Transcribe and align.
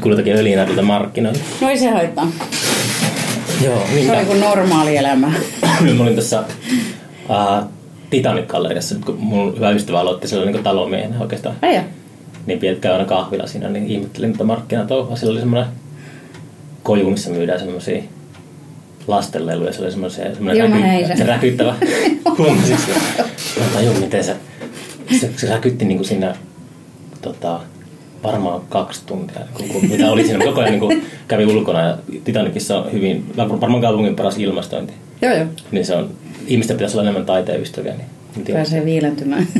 nyt 0.00 0.02
kulutakin 0.02 0.36
öljynä 0.36 0.64
tuolta 0.64 0.82
markkinoilta. 0.82 1.40
No 1.60 1.68
ei 1.68 1.78
se 1.78 1.90
haittaa. 1.90 2.28
Joo, 3.64 3.86
Se 3.86 3.94
minkä? 3.94 4.18
on 4.18 4.26
kuin 4.26 4.40
normaali 4.40 4.96
elämä. 4.96 5.32
Mä 5.96 6.02
olin 6.02 6.16
tässä 6.16 6.40
uh, 6.40 7.68
Titanic-galleriassa, 8.10 8.94
kun 9.04 9.16
mun 9.18 9.56
hyvä 9.56 9.70
ystävä 9.70 10.00
aloitti 10.00 10.28
siellä 10.28 10.50
niin 10.50 10.62
talomiehenä 10.62 11.20
oikeastaan. 11.20 11.56
Ai 11.62 11.74
ja. 11.74 11.82
Niin 12.46 12.58
pidät 12.58 12.78
käy 12.78 12.92
aina 12.92 13.04
kahvilla 13.04 13.46
siinä, 13.46 13.68
niin 13.68 13.86
ihmettelin 13.86 14.32
tätä 14.32 14.44
markkinatouhua. 14.44 15.16
Siellä 15.16 15.32
oli 15.32 15.40
semmoinen 15.40 15.70
koju, 16.82 17.10
missä 17.10 17.30
myydään 17.30 17.60
semmoisia 17.60 18.02
lastenleluja. 19.06 19.72
Se 19.72 19.82
oli 19.82 19.90
semmoinen 19.92 20.70
näin 20.80 21.06
sen. 21.06 21.16
se 21.18 21.24
räkyttävä. 21.32 21.74
Huomasit 22.38 22.78
sen? 22.78 23.24
Mä 23.58 23.64
tajun, 23.74 23.98
miten 23.98 24.24
se, 24.24 24.36
se, 25.20 25.30
se 25.36 25.46
räkytti 25.46 25.84
niin 25.84 25.98
kuin 25.98 26.08
siinä 26.08 26.34
tota, 27.22 27.60
varmaan 28.22 28.60
kaksi 28.68 29.02
tuntia, 29.06 29.40
kun, 29.54 29.68
kun, 29.68 29.88
mitä 29.88 30.10
oli 30.10 30.24
siinä. 30.24 30.44
Koko 30.44 30.60
ajan 30.60 30.70
niin 30.70 30.80
kuin, 30.80 31.02
kävi 31.28 31.46
ulkona 31.46 31.80
ja 31.80 31.98
Titanicissa 32.24 32.78
on 32.78 32.92
hyvin, 32.92 33.32
varmaan 33.36 33.80
kaupungin 33.80 34.16
paras 34.16 34.38
ilmastointi. 34.38 34.92
Joo 35.22 35.34
joo. 35.34 35.46
Niin 35.70 35.86
se 35.86 35.94
on, 35.94 36.10
ihmisten 36.46 36.76
pitäisi 36.76 36.96
olla 36.96 37.02
enemmän 37.02 37.26
taiteen 37.26 37.62
ystäviä. 37.62 37.94
Niin. 37.94 38.06
Pääsee 38.52 38.84
viilentymään. 38.84 39.46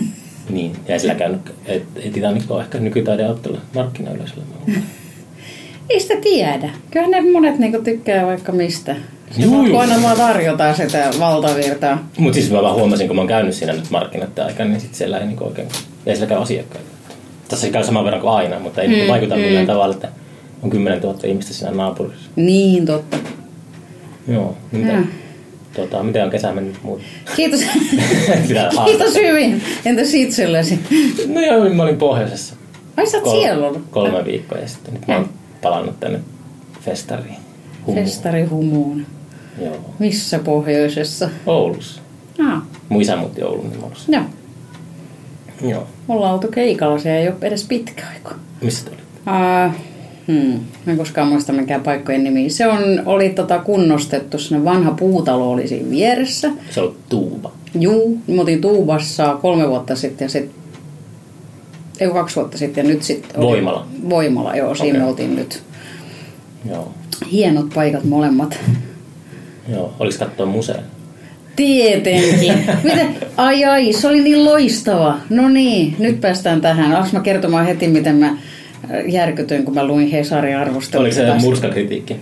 Niin, 0.50 0.72
ja 0.88 0.94
ei 0.94 1.00
sillä 1.00 1.14
käynyt, 1.14 1.40
et, 1.66 1.82
ei 1.96 2.10
Titanic 2.10 2.50
ole 2.50 2.62
ehkä 2.62 2.78
nykytaideauttelu 2.78 3.58
markkinayleisöllä. 3.74 4.44
Ei 5.90 6.00
sitä 6.00 6.14
tiedä. 6.22 6.70
Kyllähän 6.90 7.10
ne 7.24 7.32
monet 7.32 7.58
niinku 7.58 7.78
tykkää 7.82 8.26
vaikka 8.26 8.52
mistä. 8.52 8.96
Juu, 9.38 9.66
Juu, 9.66 9.78
aina 9.78 10.02
vaan 10.02 10.16
tarjotaan 10.16 10.74
sitä 10.76 11.10
valtavirtaa. 11.20 12.08
Mutta 12.18 12.34
siis 12.34 12.50
mä 12.50 12.62
vaan 12.62 12.74
huomasin, 12.74 13.06
kun 13.06 13.16
mä 13.16 13.20
oon 13.20 13.28
käynyt 13.28 13.54
siinä 13.54 13.72
nyt 13.72 13.90
markkinoiden 13.90 14.44
aikana, 14.44 14.70
niin 14.70 14.80
sit 14.80 14.94
siellä 14.94 15.18
ei 15.18 15.26
niinku 15.26 15.44
oikein, 15.44 15.68
ei 16.06 16.16
siellä 16.16 16.28
käy 16.28 16.42
asiakkaita. 16.42 16.89
Tässä 17.50 17.68
käy 17.70 17.84
saman 17.84 18.04
verran 18.04 18.20
kuin 18.20 18.32
aina, 18.32 18.58
mutta 18.58 18.82
ei 18.82 18.88
mm, 19.02 19.08
vaikuta 19.08 19.36
millään 19.36 19.66
tavalla, 19.66 19.94
että 19.94 20.08
on 20.62 20.70
10 20.70 21.00
000 21.00 21.18
ihmistä 21.24 21.52
siinä 21.52 21.70
naapurissa. 21.72 22.30
Niin 22.36 22.86
totta. 22.86 23.16
Joo, 24.28 24.56
niin 24.72 24.82
mitä, 24.86 24.96
Joo. 24.96 25.04
tota, 25.74 26.02
miten 26.02 26.24
on 26.24 26.30
kesä 26.30 26.52
mennyt 26.52 26.82
muuta? 26.82 27.02
Kiitos. 27.36 27.60
Kiitos 28.86 29.14
hyvin. 29.14 29.62
Entäs 29.84 30.14
itsellesi? 30.14 30.78
No 31.26 31.40
joo, 31.40 31.68
mä 31.74 31.82
olin 31.82 31.96
pohjoisessa 31.96 32.54
Ai 32.96 33.06
sä 33.06 33.18
oot 33.18 33.30
siellä 33.40 33.66
ollut? 33.68 33.82
kolme 33.90 34.24
viikkoa 34.24 34.58
ja 34.58 34.68
sitten 34.68 34.94
nyt 34.94 35.06
mä 35.08 35.16
oon 35.16 35.28
palannut 35.62 36.00
tänne 36.00 36.20
festariin. 36.80 37.36
Humuun. 37.86 38.04
Festari 38.04 38.44
humuun. 38.44 39.06
Joo. 39.64 39.76
Missä 39.98 40.38
pohjoisessa? 40.38 41.30
Oulussa. 41.46 42.00
Ah, 42.46 42.62
Mun 42.88 43.02
isä 43.02 43.16
muutti 43.16 43.42
Oulun, 43.42 43.70
niin 43.70 43.84
olisin. 43.84 44.14
Joo. 45.62 45.70
Joo. 45.70 45.86
Ollaan 46.08 46.34
oltu 46.34 46.48
keikalla, 46.48 46.98
se 46.98 47.18
ei 47.18 47.28
ole 47.28 47.36
edes 47.42 47.64
pitkä 47.64 48.02
aika. 48.14 48.34
Missä 48.62 48.90
te? 48.90 48.90
Uh, 48.90 49.74
hmm, 50.28 50.60
en 50.86 50.96
koskaan 50.96 51.28
muista 51.28 51.52
minkään 51.52 51.80
paikkojen 51.80 52.24
nimi. 52.24 52.50
Se 52.50 52.66
on, 52.68 52.78
oli 53.06 53.28
tota 53.28 53.58
kunnostettu, 53.58 54.38
sinne 54.38 54.64
vanha 54.64 54.90
puutalo 54.90 55.50
oli 55.50 55.68
siinä 55.68 55.90
vieressä. 55.90 56.50
Se 56.70 56.80
on 56.80 56.94
tuuba. 57.08 57.52
Juu, 57.74 58.18
me 58.26 58.40
oltiin 58.40 58.60
Tuubassa 58.60 59.38
kolme 59.42 59.68
vuotta 59.68 59.96
sitten 59.96 60.24
ja 60.24 60.28
sitten, 60.28 60.54
ei 62.00 62.10
kaksi 62.10 62.36
vuotta 62.36 62.58
sitten 62.58 62.86
ja 62.86 62.94
nyt 62.94 63.02
sitten... 63.02 63.40
Voimala. 63.40 63.86
Voimala, 64.08 64.56
joo, 64.56 64.74
siinä 64.74 64.90
Okei. 64.90 65.00
me 65.00 65.08
oltiin 65.08 65.36
nyt. 65.36 65.62
Joo. 66.68 66.92
Hienot 67.32 67.66
paikat 67.74 68.04
molemmat. 68.04 68.58
Joo. 69.68 69.92
Oliko 69.98 70.18
katsoa 70.18 70.46
museen? 70.46 70.84
Tietenkin. 71.60 72.52
Miten? 72.84 73.16
Ai 73.36 73.64
ai, 73.64 73.92
se 73.92 74.08
oli 74.08 74.20
niin 74.20 74.44
loistava. 74.44 75.18
No 75.30 75.48
niin, 75.48 75.96
nyt 75.98 76.20
päästään 76.20 76.60
tähän. 76.60 76.92
Alas 76.92 77.12
mä 77.12 77.20
kertomaan 77.20 77.66
heti, 77.66 77.88
miten 77.88 78.16
mä 78.16 78.26
äh, 78.26 78.36
järkytyin, 79.08 79.64
kun 79.64 79.74
mä 79.74 79.86
luin 79.86 80.10
Hesarin 80.10 80.56
arvostelua. 80.56 81.02
Oliko 81.02 81.14
se 81.14 81.34
murskakritiikki? 81.40 82.16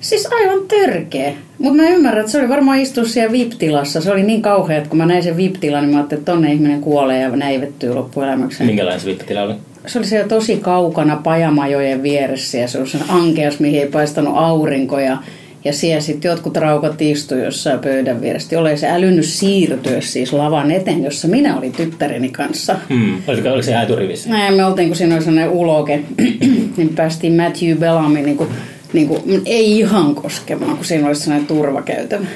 Siis 0.00 0.28
aivan 0.32 0.68
törkeä. 0.68 1.32
Mutta 1.58 1.82
mä 1.82 1.88
ymmärrän, 1.88 2.20
että 2.20 2.32
se 2.32 2.38
oli 2.38 2.48
varmaan 2.48 2.78
istua 2.78 3.04
siellä 3.04 3.32
VIP-tilassa. 3.32 4.00
Se 4.00 4.12
oli 4.12 4.22
niin 4.22 4.42
kauhea, 4.42 4.76
että 4.76 4.88
kun 4.88 4.98
mä 4.98 5.06
näin 5.06 5.22
sen 5.22 5.36
VIP-tilan, 5.36 5.82
niin 5.82 5.90
mä 5.90 5.96
ajattelin, 5.96 6.20
että 6.20 6.32
tonne 6.32 6.52
ihminen 6.52 6.80
kuolee 6.80 7.20
ja 7.20 7.36
näivettyy 7.36 7.94
loppuelämäkseen. 7.94 8.66
Minkälainen 8.66 9.00
se 9.00 9.06
vippatila 9.06 9.42
oli? 9.42 9.54
Se 9.86 9.98
oli 9.98 10.06
siellä 10.06 10.28
tosi 10.28 10.56
kaukana 10.56 11.16
Pajamajojen 11.16 12.02
vieressä 12.02 12.58
ja 12.58 12.68
se 12.68 12.78
on 12.78 12.86
sen 12.86 13.00
ankeas, 13.08 13.60
mihin 13.60 13.80
ei 13.80 13.88
paistanut 13.88 14.34
aurinko 14.36 14.98
ja, 14.98 15.18
ja 15.64 15.72
siellä 15.72 16.00
sitten 16.00 16.28
jotkut 16.28 16.56
raukat 16.56 17.02
istui 17.02 17.44
jossain 17.44 17.78
pöydän 17.78 18.20
vieressä. 18.20 18.58
Ole 18.58 18.76
se 18.76 18.88
älynyt 18.88 19.24
siirtyä 19.24 20.00
siis 20.00 20.32
lavan 20.32 20.70
eteen, 20.70 21.04
jossa 21.04 21.28
minä 21.28 21.58
olin 21.58 21.72
tyttäreni 21.72 22.28
kanssa. 22.28 22.76
Hmm. 22.88 23.22
Oliko, 23.26 23.48
oliko 23.48 23.62
se 23.62 23.74
äiturivissä? 23.74 24.30
Näin 24.30 24.54
me 24.54 24.64
oltiin, 24.64 24.88
kun 24.88 24.96
siinä 24.96 25.14
oli 25.14 25.24
sellainen 25.24 25.50
uloke, 25.50 26.00
niin 26.76 26.94
päästiin 26.96 27.32
Matthew 27.32 27.78
Bellamy 27.78 28.20
niin 28.20 28.36
kuin, 28.36 28.48
niin 28.92 29.08
kuin, 29.08 29.42
ei 29.44 29.78
ihan 29.78 30.14
koskemaan, 30.14 30.76
kun 30.76 30.84
siinä 30.84 31.06
oli 31.06 31.14
sellainen 31.14 31.46
turvakäytävä. 31.46 32.26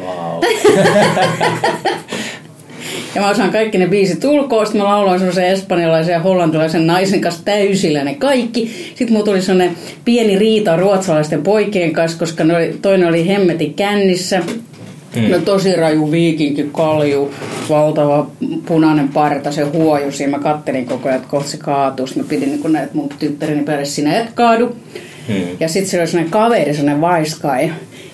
Wow. 0.00 0.42
Ja 3.14 3.20
mä 3.20 3.28
osaan 3.30 3.50
kaikki 3.50 3.78
ne 3.78 3.86
biisit 3.86 4.24
ulkoa, 4.24 4.64
sitten 4.64 4.82
mä 4.82 4.88
lauloin 4.88 5.18
semmoisen 5.18 5.46
espanjalaisen 5.46 6.12
ja 6.12 6.20
hollantilaisen 6.20 6.86
naisen 6.86 7.20
kanssa 7.20 7.44
täysillä 7.44 8.04
ne 8.04 8.14
kaikki. 8.14 8.70
Sitten 8.88 9.12
mulla 9.12 9.24
tuli 9.24 9.42
semmoinen 9.42 9.76
pieni 10.04 10.38
riita 10.38 10.76
ruotsalaisten 10.76 11.42
poikien 11.42 11.92
kanssa, 11.92 12.18
koska 12.18 12.44
ne 12.44 12.56
oli, 12.56 12.78
toinen 12.82 13.08
oli 13.08 13.28
hemmeti 13.28 13.72
kännissä. 13.76 14.42
Mm. 15.16 15.30
No 15.30 15.38
tosi 15.38 15.76
raju 15.76 16.10
viikinki, 16.10 16.68
kalju, 16.72 17.34
valtava 17.68 18.26
punainen 18.66 19.08
parta, 19.08 19.52
se 19.52 19.62
huojusi. 19.62 20.26
Mä 20.26 20.38
kattelin 20.38 20.86
koko 20.86 21.08
ajan, 21.08 21.16
että 21.16 21.30
kohta 21.30 21.50
se 21.50 21.56
kaatuu. 21.56 22.06
Sitten 22.06 22.24
mä 22.24 22.28
pidin 22.28 22.48
niin 22.48 22.72
näitä 22.72 22.94
mun 22.94 23.08
tyttäreni 23.18 23.64
päälle, 23.64 23.84
sinä 23.84 24.18
et 24.18 24.30
kaadu. 24.34 24.76
Hmm. 25.28 25.36
Ja 25.60 25.68
sitten 25.68 25.90
se 25.90 25.98
oli 25.98 26.06
sellainen 26.06 26.32
kaveri, 26.32 26.74
sellainen 26.74 27.00
vaiskai, 27.00 27.70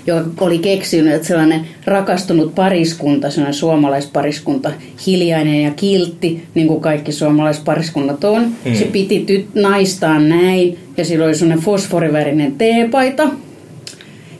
joka 0.06 0.44
oli 0.44 0.58
keksinyt, 0.58 1.14
että 1.14 1.28
sellainen 1.28 1.66
rakastunut 1.84 2.54
pariskunta, 2.54 3.30
sellainen 3.30 3.54
suomalaispariskunta, 3.54 4.72
hiljainen 5.06 5.62
ja 5.62 5.70
kiltti, 5.70 6.46
niin 6.54 6.66
kuin 6.68 6.80
kaikki 6.80 7.12
suomalaispariskunnat 7.12 8.24
on. 8.24 8.42
Mm. 8.64 8.74
Se 8.74 8.84
piti 8.84 9.24
tyt- 9.28 9.60
naistaan 9.60 10.28
näin, 10.28 10.78
ja 10.96 11.04
sillä 11.04 11.24
oli 11.24 11.34
sellainen 11.34 11.64
fosforivärinen 11.64 12.52
teepaita. 12.52 13.28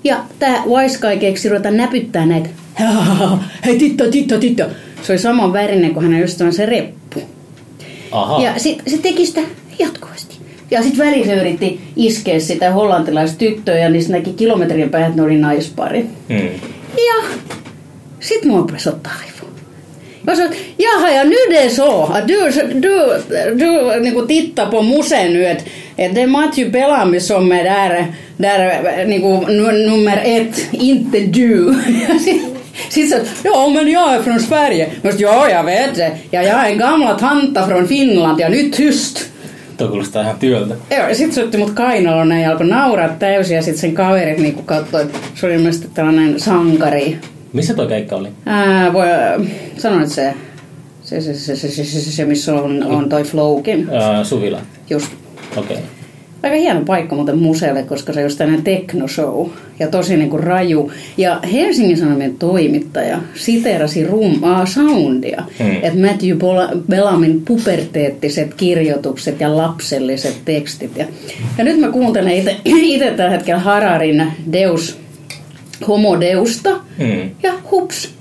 Ja 0.05 0.25
tämä 0.39 0.63
Vaiskai 0.71 1.19
keksi 1.19 1.49
ruveta 1.49 1.71
näpyttää 1.71 2.27
näitä. 2.27 2.49
Hei, 3.65 3.79
titta, 3.79 4.05
titta, 4.11 4.39
titta. 4.39 4.65
Se 5.03 5.13
oli 5.13 5.19
saman 5.19 5.53
värinen 5.53 5.95
kuin 5.95 6.05
hänen 6.05 6.23
ystävänsä 6.23 6.67
reppu. 6.67 7.23
Aha. 8.13 8.43
Ja 8.43 8.59
sit, 8.59 8.83
se 8.87 8.99
teki 8.99 9.27
sitä 9.27 9.41
jatkuvasti. 9.79 10.34
Ja 10.71 10.83
sitten 10.83 11.07
väliin 11.07 11.27
se 11.27 11.35
yritti 11.35 11.81
iskeä 11.97 12.41
sitä 12.41 12.71
hollantilaista 12.73 13.39
tyttöä 13.39 13.79
ja 13.79 13.89
niistä 13.89 14.13
näki 14.13 14.33
kilometrien 14.33 14.91
päähän, 14.91 15.11
että 15.11 15.23
ne 15.23 15.27
oli 15.27 15.39
naispari. 15.39 16.07
Hmm. 16.29 16.49
Ja 16.97 17.25
sit 18.21 18.45
mua 18.45 18.59
rupesi 18.59 18.89
ottaa 18.89 19.13
aivoa. 19.13 19.35
Mä 20.27 20.35
sanoin, 20.35 20.57
jaha 20.79 21.11
ja 21.11 21.25
är 21.65 21.69
så, 21.69 22.03
att 22.03 22.29
du, 22.29 22.51
du, 22.81 22.99
du 23.59 24.01
niinku 24.01 24.27
tittar 24.27 24.67
på 24.67 24.83
musen 24.83 25.33
nu, 25.33 25.47
että 25.47 25.65
et 25.97 26.15
det 26.15 26.23
är 26.23 26.27
Matthew 26.27 26.71
Bellamy 26.71 27.21
som 27.21 27.53
är 27.53 27.65
där, 27.65 28.07
där 28.37 29.07
niinku, 29.07 29.47
nu- 29.47 29.87
nummer 29.91 30.23
ett, 30.25 30.69
inte 30.73 31.21
du. 31.21 31.75
Sitten 32.89 33.21
sa 33.27 33.33
ja 33.45 33.69
men 33.69 33.89
jag 33.89 34.15
är 34.15 34.23
från 34.23 34.41
Sverige. 34.41 34.91
Mä 35.03 35.13
sanoin, 35.13 35.21
ja 35.21 35.51
jag 35.51 35.65
vet 35.65 35.95
det. 35.95 36.11
Ja 36.31 36.43
jag 36.43 36.67
är 36.67 36.73
en 36.73 36.79
gamla 36.79 37.19
tanta 37.19 37.67
från 37.69 37.89
Finland 37.89 38.41
ja 38.41 38.49
nyt 38.49 38.73
tyst. 38.73 39.34
Tuo 39.77 39.89
kuulostaa 39.89 40.23
ihan 40.23 40.39
työltä. 40.39 40.75
Joo, 40.91 41.09
ja 41.09 41.15
sitten 41.15 41.35
syötti 41.35 41.59
mut 41.59 41.71
kainaloon 41.71 42.41
ja 42.41 42.51
alkoi 42.51 42.67
nauraa 42.67 43.09
täysin 43.09 43.57
ja 43.57 43.63
sitten 43.63 43.81
sen 43.81 43.93
kaverit 43.93 44.39
niinku 44.39 44.63
katsoi, 44.63 45.07
se 45.35 45.47
oli 45.47 45.55
ilmeisesti 45.55 45.89
tällainen 45.95 46.41
sankari. 46.41 47.19
Missä 47.53 47.75
tuo 47.75 47.87
keikka 47.87 48.17
oli? 48.17 48.29
Ää, 48.47 48.93
voi, 48.93 49.07
sanoa, 49.79 50.03
että 50.03 50.15
se, 50.15 50.35
se, 51.03 51.21
se, 51.21 51.35
se, 51.35 51.57
se, 51.57 51.69
se, 51.69 51.85
se, 51.85 52.13
se 52.13 52.25
missä 52.25 52.55
on, 52.55 52.85
on 52.85 53.09
toi 53.09 53.25
Flowkin. 53.25 53.89
Suvila. 54.23 54.61
Just. 54.91 55.13
Okei. 55.57 55.77
Okay. 55.77 56.04
Aika 56.45 56.57
hieno 56.57 56.81
paikka 56.81 57.15
muuten 57.15 57.39
museolle, 57.39 57.83
koska 57.83 58.13
se 58.13 58.25
on 58.25 58.31
tämmöinen 58.39 58.65
teknoshow 58.65 59.49
ja 59.79 59.89
tosi 59.89 60.17
niinku 60.17 60.37
raju. 60.37 60.93
Ja 61.17 61.41
Helsingin 61.53 61.97
Sanomien 61.97 62.35
toimittaja 62.39 63.19
siteerasi 63.35 64.07
rum, 64.07 64.45
äh, 64.45 64.67
soundia, 64.67 65.45
Hmm. 65.59 65.67
mm. 65.67 65.77
että 65.83 65.99
Matthew 65.99 66.39
Bellamin 66.91 67.43
puberteettiset 67.45 68.55
kirjoitukset 68.55 69.41
ja 69.41 69.57
lapselliset 69.57 70.37
tekstit. 70.45 70.97
Ja, 70.97 71.07
ja 71.59 71.65
nyt 71.65 71.79
mä 71.81 71.89
kuuntelen 71.89 72.33
itse 72.65 73.11
tällä 73.17 73.31
hetkellä 73.31 73.61
Hararin 73.61 74.33
Deus 74.53 74.99
Homo 75.89 76.21
Deusta 76.21 76.71
Hmm. 76.99 77.31
ja 77.43 77.53
hups, 77.71 78.15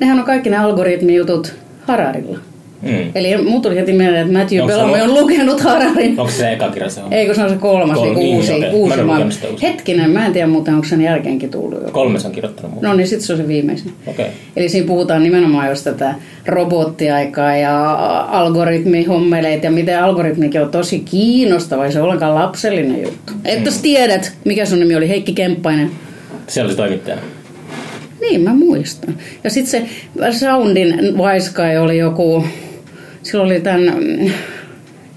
nehän 0.00 0.18
on 0.18 0.24
kaikki 0.24 0.50
ne 0.50 0.56
algoritmijutut 0.56 1.54
Hararilla. 1.82 2.38
Mm. 2.84 3.10
Eli 3.14 3.36
mun 3.36 3.62
tuli 3.62 3.76
heti 3.76 3.92
mieleen, 3.92 4.26
että 4.26 4.38
Matthew 4.38 4.60
Onko 4.60 4.72
se 4.72 4.78
Bellamy 4.78 5.02
on 5.02 5.14
lukenut 5.14 5.60
Hararin. 5.60 6.20
Onko 6.20 6.32
se 6.32 6.52
eka 6.52 6.68
kirja 6.70 6.88
se 6.88 7.00
on? 7.00 7.12
Eikö 7.12 7.34
se 7.34 7.42
on 7.42 7.50
se 7.50 7.56
kolmas, 7.56 7.98
Kol- 7.98 8.04
niin, 8.04 8.18
niin, 8.18 8.36
uusi. 8.36 8.60
Mä 8.60 8.66
uusi 8.72 8.94
ole 8.94 9.02
maailma. 9.02 9.30
Hetkinen, 9.62 10.10
mä 10.10 10.26
en 10.26 10.32
tiedä 10.32 10.46
muuten, 10.46 10.74
onko 10.74 10.86
sen 10.86 11.00
jälkeenkin 11.00 11.50
tullut 11.50 11.78
joku. 11.78 11.90
Kolme 11.90 12.18
se 12.18 12.26
on 12.26 12.32
kirjoittanut 12.32 12.72
muuta. 12.72 12.88
No 12.88 12.94
niin, 12.94 13.08
sitten 13.08 13.26
se 13.26 13.32
on 13.32 13.38
se 13.38 13.48
viimeisin. 13.48 13.92
Okei. 14.06 14.26
Eli 14.56 14.68
siinä 14.68 14.86
puhutaan 14.86 15.22
nimenomaan 15.22 15.68
just 15.68 15.84
tätä 15.84 16.14
robottiaikaa 16.46 17.56
ja 17.56 17.94
algoritmihommeleita 18.30 19.66
ja 19.66 19.70
miten 19.70 20.02
algoritmikin 20.02 20.62
on 20.62 20.70
tosi 20.70 20.98
kiinnostava, 20.98 21.84
ei 21.84 21.92
se 21.92 21.98
ole 21.98 22.04
ollenkaan 22.04 22.34
lapsellinen 22.34 23.02
juttu. 23.02 23.32
Että 23.44 23.70
sä 23.70 23.82
tiedät, 23.82 24.32
mikä 24.44 24.66
sun 24.66 24.78
nimi 24.78 24.96
oli, 24.96 25.08
Heikki 25.08 25.32
Kemppainen. 25.32 25.90
Se 26.46 26.62
oli 26.62 26.70
se 26.70 26.76
toimittajana. 26.76 27.22
Niin, 28.20 28.40
mä 28.40 28.54
muistan. 28.54 29.14
Ja 29.44 29.50
sitten 29.50 29.70
se 29.70 30.38
Soundin 30.38 31.18
Vaiskai 31.18 31.78
oli 31.78 31.98
joku, 31.98 32.44
sillä 33.24 33.44
oli 33.44 33.60
tämän 33.60 33.82
mm, 33.82 34.30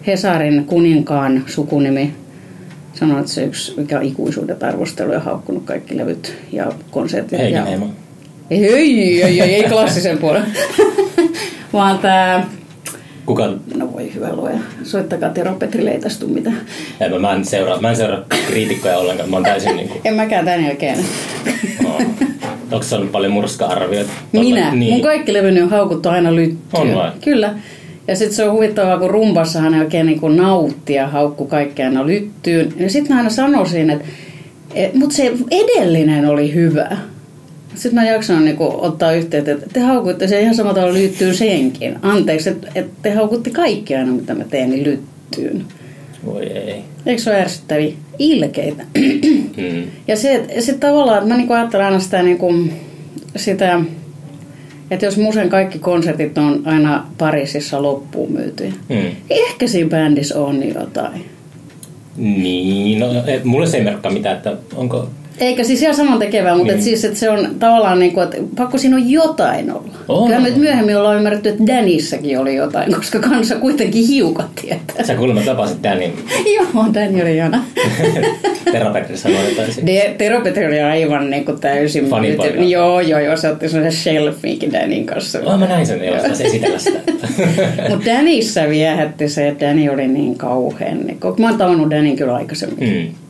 Hesarin 0.07 0.65
kuninkaan 0.65 1.43
sukunimi. 1.47 2.13
Sanoin, 2.93 3.19
että 3.19 3.31
se 3.31 3.43
yksi, 3.43 3.73
mikä 3.77 3.97
on 3.97 4.05
ikuisuudet 4.05 4.63
arvostelu 4.63 5.13
ja 5.13 5.19
haukkunut 5.19 5.63
kaikki 5.65 5.97
levyt 5.97 6.33
ja 6.51 6.71
konsertit. 6.91 7.39
Heikin 7.39 7.55
ja... 7.55 7.65
Ei, 8.49 8.65
ei, 8.65 9.23
ei, 9.23 9.41
ei, 9.41 9.55
ei 9.55 9.63
klassisen 9.63 10.17
puolen. 10.17 10.43
Vaan 11.73 11.99
tämä, 11.99 12.43
Kuka? 13.25 13.53
no 13.75 13.93
voi 13.93 14.13
hyvä 14.13 14.33
luoja, 14.33 14.57
soittakaa 14.83 15.29
Tero 15.29 15.53
Petrille, 15.53 15.91
ei 15.91 15.99
tästä 15.99 16.19
tule 16.19 16.33
mitään. 16.33 16.61
Ei, 17.01 17.19
mä, 17.19 17.33
en 17.33 17.45
seuraa, 17.45 17.81
mä 17.81 17.89
en 17.89 17.95
seuraa 17.95 18.23
kriitikkoja 18.47 18.97
ollenkaan. 18.97 19.29
Mä 19.29 19.35
oon 19.35 19.43
täysin 19.43 19.75
niinku... 19.75 20.01
En 20.05 20.13
mäkään 20.13 20.45
tän 20.45 20.63
jälkeen. 20.63 20.97
No. 21.83 21.97
Onko 22.71 22.83
se 22.83 22.95
ollut 22.95 23.11
paljon 23.11 23.31
murska-arvioita? 23.31 24.11
Minä. 24.31 24.75
Niin. 24.75 24.93
Mun 24.93 25.01
kaikki 25.01 25.33
levyni 25.33 25.61
on 25.61 25.69
haukuttu 25.69 26.09
aina 26.09 26.35
lyttyä. 26.35 26.79
On 26.79 26.95
vai? 26.95 27.11
Kyllä. 27.23 27.53
Ja 28.07 28.15
sitten 28.15 28.35
se 28.35 28.43
on 28.43 28.53
huvittavaa, 28.53 28.99
kun 28.99 29.09
rumpassa 29.09 29.61
hän 29.61 29.79
oikein 29.79 30.05
niin 30.05 30.19
kuin 30.19 30.37
nautti 30.37 30.93
ja 30.93 31.07
haukku 31.07 31.45
kaikkea 31.45 31.87
aina 31.87 32.07
lyttyyn. 32.07 32.73
Ja 32.77 32.89
sitten 32.89 33.11
mä 33.11 33.17
aina 33.17 33.29
sanoin 33.29 33.69
siinä, 33.69 33.93
että 33.93 34.05
et, 34.73 34.93
mutta 34.93 35.15
se 35.15 35.33
edellinen 35.51 36.25
oli 36.25 36.53
hyvä. 36.53 36.97
Sitten 37.75 37.95
mä 37.95 38.09
jaksan 38.09 38.45
niin 38.45 38.57
kuin, 38.57 38.75
ottaa 38.75 39.11
yhteyttä, 39.11 39.51
että 39.51 39.65
te 39.73 39.79
haukuitte 39.79 40.27
se 40.27 40.41
ihan 40.41 40.55
samalla 40.55 40.75
tavalla 40.75 40.93
lyttyyn 40.93 41.35
senkin. 41.35 41.95
Anteeksi, 42.01 42.49
että 42.49 42.67
et 42.75 42.87
te 43.01 43.11
haukutti 43.11 43.51
kaikki 43.51 43.95
aina, 43.95 44.11
mitä 44.11 44.33
mä 44.33 44.43
teen, 44.43 44.69
niin 44.69 44.83
lyttyyn. 44.83 45.65
Voi 46.25 46.45
ei. 46.45 46.83
Eikö 47.05 47.21
se 47.21 47.29
ole 47.29 47.41
ärsyttäviä? 47.41 47.93
Ilkeitä. 48.19 48.83
Mm. 49.57 49.83
Ja 50.07 50.15
se, 50.17 50.45
se 50.59 50.73
tavallaan, 50.73 51.17
että 51.17 51.29
mä 51.29 51.37
niinku 51.37 51.53
ajattelen 51.53 51.85
aina 51.85 51.99
sitä, 51.99 52.23
niinku, 52.23 52.53
sitä, 53.35 53.81
että 54.91 55.05
jos 55.05 55.17
musen 55.17 55.49
kaikki 55.49 55.79
konsertit 55.79 56.37
on 56.37 56.61
aina 56.65 57.05
Pariisissa 57.17 57.81
loppuun 57.81 58.31
myytyjä, 58.31 58.73
Mm. 58.89 59.11
ehkä 59.29 59.67
siinä 59.67 59.89
bändissä 59.89 60.39
on 60.41 60.67
jotain. 60.67 61.25
Niin, 62.17 62.99
no 62.99 63.07
et, 63.27 63.43
mulle 63.43 63.67
se 63.67 63.77
ei 63.77 63.83
merkkaa 63.83 64.11
mitään, 64.11 64.37
että 64.37 64.57
onko... 64.75 65.09
Eikä 65.39 65.63
siis 65.63 65.81
ihan 65.81 65.95
saman 65.95 66.19
tekevää, 66.19 66.55
mutta 66.55 66.67
Niin. 66.71 66.77
et 66.79 66.83
siis, 66.83 67.05
että 67.05 67.19
se 67.19 67.29
on 67.29 67.55
tavallaan 67.59 67.99
niin 67.99 68.11
kuin, 68.13 68.23
että 68.23 68.37
pakko 68.55 68.77
siinä 68.77 68.95
on 68.95 69.09
jotain 69.09 69.71
olla. 69.71 69.91
On. 70.07 70.27
Kyllä 70.27 70.41
nyt 70.41 70.55
myöhemmin 70.57 70.97
ollaan 70.97 71.17
ymmärretty, 71.17 71.49
että 71.49 71.67
Danissäkin 71.67 72.39
oli 72.39 72.55
jotain, 72.55 72.93
koska 72.95 73.19
kansa 73.19 73.55
kuitenkin 73.55 74.07
hiukan 74.07 74.49
tietää. 74.61 75.05
Sä 75.05 75.15
kuulemma 75.15 75.41
tapasit 75.41 75.83
Danin. 75.83 76.13
Joo, 76.55 76.85
Dani 76.93 77.21
oli 77.21 77.35
ihana. 77.35 77.63
Tero 78.71 78.93
Petri 78.93 79.17
sanoi 79.17 79.49
jotain 79.49 79.73
siitä. 79.73 79.85
De, 79.87 80.15
Tero 80.17 80.41
Petri 80.41 80.65
oli 80.67 80.79
aivan 80.81 81.29
niin 81.29 81.45
kuin 81.45 81.59
täysin... 81.59 82.05
Fanipoika. 82.05 82.61
Joo, 82.61 82.99
joo, 83.01 83.19
joo, 83.19 83.37
se 83.37 83.49
otti 83.51 83.69
sellaisen 83.69 84.01
shelfiinkin 84.01 84.73
Danin 84.73 85.05
kanssa. 85.05 85.39
Oh, 85.45 85.59
mä 85.59 85.67
näin 85.67 85.85
sen, 85.85 86.01
ei 86.01 86.09
ole 86.09 86.21
esitellä 86.45 86.79
sitä. 86.79 86.99
Mutta 87.89 88.05
Danissä 88.05 88.69
viehätti 88.69 89.29
se, 89.29 89.47
että 89.47 89.65
Dani 89.65 89.89
oli 89.89 90.07
niin 90.07 90.37
kauhean. 90.37 90.99
Niin, 91.07 91.19
kun 91.19 91.35
mä 91.39 91.49
oon 91.49 91.57
tavannut 91.57 91.89
Danin 91.89 92.15
kyllä 92.15 92.35
aikaisemmin. 92.35 92.89
mm. 92.89 93.26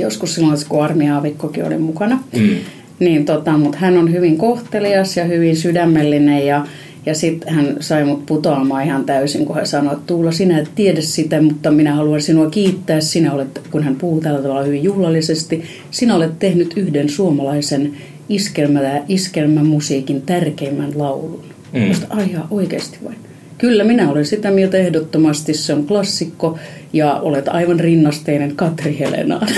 Joskus 0.00 0.34
silloin, 0.34 0.58
kun 0.68 0.84
Armi 0.84 1.10
Aavikkokin 1.10 1.64
oli 1.64 1.78
mukana. 1.78 2.22
Mm. 2.36 2.56
Niin, 2.98 3.24
tota, 3.24 3.52
mutta 3.58 3.78
hän 3.78 3.98
on 3.98 4.12
hyvin 4.12 4.38
kohtelias 4.38 5.16
ja 5.16 5.24
hyvin 5.24 5.56
sydämellinen 5.56 6.46
ja, 6.46 6.66
ja 7.06 7.14
sitten 7.14 7.54
hän 7.54 7.76
sai 7.80 8.04
mut 8.04 8.26
putoamaan 8.26 8.84
ihan 8.84 9.04
täysin, 9.04 9.46
kun 9.46 9.56
hän 9.56 9.66
sanoi, 9.66 9.92
että 9.92 10.06
Tuula, 10.06 10.32
sinä 10.32 10.58
et 10.58 10.70
tiedä 10.74 11.00
sitä, 11.00 11.42
mutta 11.42 11.70
minä 11.70 11.94
haluan 11.94 12.22
sinua 12.22 12.50
kiittää. 12.50 13.00
Sinä 13.00 13.32
olet, 13.32 13.60
kun 13.70 13.82
hän 13.82 13.96
puhuu 13.96 14.20
tällä 14.20 14.42
tavalla 14.42 14.62
hyvin 14.62 14.82
juhlallisesti, 14.82 15.64
sinä 15.90 16.14
olet 16.14 16.38
tehnyt 16.38 16.72
yhden 16.76 17.08
suomalaisen 17.08 17.92
iskelmä, 18.28 18.80
iskelmämusiikin 19.08 20.22
tärkeimmän 20.22 20.92
laulun. 20.94 21.44
Mm. 21.72 21.80
Musta, 21.80 22.06
ai 22.10 22.30
ihan 22.30 22.46
oikeasti 22.50 22.98
vai? 23.04 23.14
Kyllä, 23.62 23.84
minä 23.84 24.10
olen 24.10 24.26
sitä 24.26 24.50
mieltä 24.50 24.76
ehdottomasti. 24.78 25.54
Se 25.54 25.74
on 25.74 25.86
klassikko 25.86 26.58
ja 26.92 27.14
olet 27.14 27.48
aivan 27.48 27.80
rinnasteinen 27.80 28.56
Katri 28.56 28.98
Helenaan. 28.98 29.48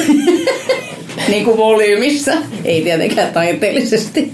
niin 1.29 1.45
kuin 1.45 1.57
volyymissa, 1.57 2.33
ei 2.65 2.83
tietenkään 2.83 3.33
taiteellisesti. 3.33 4.33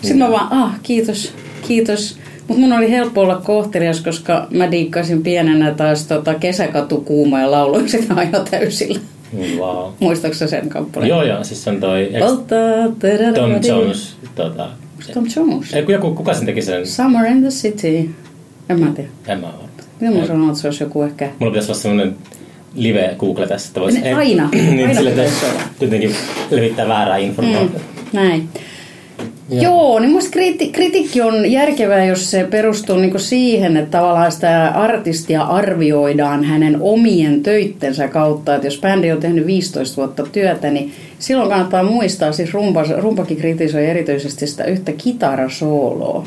Sitten 0.00 0.18
mä 0.18 0.30
vaan, 0.30 0.48
ah, 0.52 0.74
kiitos, 0.82 1.32
kiitos. 1.68 2.18
Mutta 2.48 2.60
mun 2.60 2.72
oli 2.72 2.90
helppo 2.90 3.20
olla 3.20 3.36
kohtelias, 3.36 4.00
koska 4.00 4.46
mä 4.50 4.70
diikkasin 4.70 5.22
pienenä 5.22 5.74
taas 5.74 6.06
tota 6.06 6.34
kesäkatukuuma 6.34 7.40
ja 7.40 7.50
lauloin 7.50 7.88
sitä 7.88 8.14
aina 8.14 8.40
täysillä. 8.50 9.00
Mm, 9.32 9.58
Wow. 9.58 9.92
Muistatko 10.00 10.36
sä 10.38 10.46
sen 10.46 10.68
kappaleen? 10.68 11.08
Joo, 11.08 11.22
joo, 11.22 11.44
siis 11.44 11.68
on 11.68 11.80
toi 11.80 12.02
ex- 12.16 12.26
Polttaa, 12.26 12.88
Tom. 13.34 13.50
Jones. 13.68 14.16
Tota, 14.34 14.68
Tom 15.14 15.24
Jones. 15.36 15.74
ei, 15.74 15.84
joku, 15.88 16.14
kuka 16.14 16.34
sen 16.34 16.46
teki 16.46 16.62
sen? 16.62 16.86
Summer 16.86 17.26
in 17.26 17.40
the 17.40 17.50
City. 17.50 18.10
En 18.68 18.80
mä 18.80 18.92
tiedä. 18.94 19.08
En 19.28 19.40
mä 19.40 19.46
varma. 19.46 19.68
Mitä 20.00 20.18
mä 20.18 20.26
sanon, 20.26 20.48
että 20.48 20.60
se 20.60 20.68
olisi 20.68 20.84
joku 20.84 21.02
ehkä... 21.02 21.30
Mulla 21.38 21.52
pitäisi 21.52 21.72
olla 21.72 21.80
semmonen 21.80 22.16
live 22.74 23.14
Google 23.18 23.46
tässä, 23.46 23.68
että 23.68 23.80
voisi... 23.80 24.00
Ne 24.00 24.14
aina, 24.14 24.48
niin, 24.52 24.80
aina 24.80 24.94
sille, 24.94 25.10
pitäisi 25.10 25.46
olla. 25.46 25.62
jotenkin 25.80 26.14
levittää 26.50 26.88
väärää 26.88 27.16
informaatiota. 27.16 27.78
Mm, 27.78 28.08
näin. 28.12 28.48
Joo. 29.50 29.62
Joo, 29.62 29.62
Joo 29.62 29.98
niin 29.98 30.12
musta 30.12 30.30
kriti- 30.30 30.70
kritiikki 30.72 31.20
on 31.22 31.52
järkevää, 31.52 32.04
jos 32.04 32.30
se 32.30 32.46
perustuu 32.50 32.96
niinku 32.96 33.18
siihen, 33.18 33.76
että 33.76 33.98
tavallaan 33.98 34.32
sitä 34.32 34.68
artistia 34.68 35.42
arvioidaan 35.42 36.44
hänen 36.44 36.76
omien 36.80 37.42
töittensä 37.42 38.08
kautta. 38.08 38.54
Että 38.54 38.66
jos 38.66 38.80
bändi 38.80 39.12
on 39.12 39.20
tehnyt 39.20 39.46
15 39.46 39.96
vuotta 39.96 40.22
työtä, 40.32 40.70
niin 40.70 40.92
silloin 41.18 41.48
kannattaa 41.48 41.82
muistaa, 41.82 42.32
siis 42.32 42.54
rumpa, 42.54 42.82
rumpakin 42.98 43.36
kritisoi 43.36 43.86
erityisesti 43.86 44.46
sitä 44.46 44.64
yhtä 44.64 44.92
kitarasooloa. 44.92 46.26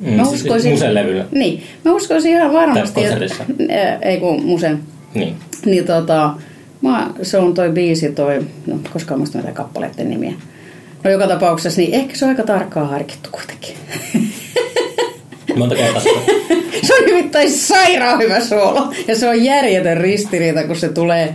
Mm, 0.00 0.24
siis 0.24 0.64
musen 0.70 0.94
levyllä. 0.94 1.24
Niin, 1.32 1.62
mä 1.84 1.92
uskoisin 1.92 2.32
ihan 2.32 2.52
varmasti, 2.52 3.04
että, 3.04 3.44
Ää, 3.70 3.98
ei 4.02 4.16
kun 4.16 4.44
musen, 4.44 4.78
Niin. 5.14 5.34
niin 5.64 5.84
tota, 5.84 6.34
mä, 6.82 7.10
se 7.22 7.38
on 7.38 7.54
toi 7.54 7.70
biisi, 7.70 8.12
toi, 8.12 8.40
no 8.66 8.78
koskaan 8.92 9.20
muista 9.20 9.38
mitä 9.38 9.52
kappaleiden 9.52 10.10
nimiä. 10.10 10.32
No 11.04 11.10
joka 11.10 11.26
tapauksessa, 11.26 11.80
niin 11.80 11.94
ehkä 11.94 12.16
se 12.16 12.24
on 12.24 12.28
aika 12.28 12.42
tarkkaan 12.42 12.88
harkittu 12.90 13.28
kuitenkin. 13.32 13.74
Monta 15.56 15.74
kertaa 15.74 16.02
se 16.82 16.94
on 16.94 17.04
nimittäin 17.06 17.50
sairaan 17.50 18.18
hyvä 18.18 18.40
soolo. 18.40 18.92
Ja 19.08 19.16
se 19.16 19.28
on 19.28 19.44
järjetön 19.44 19.96
ristiriita, 19.96 20.64
kun 20.64 20.76
se 20.76 20.88
tulee, 20.88 21.34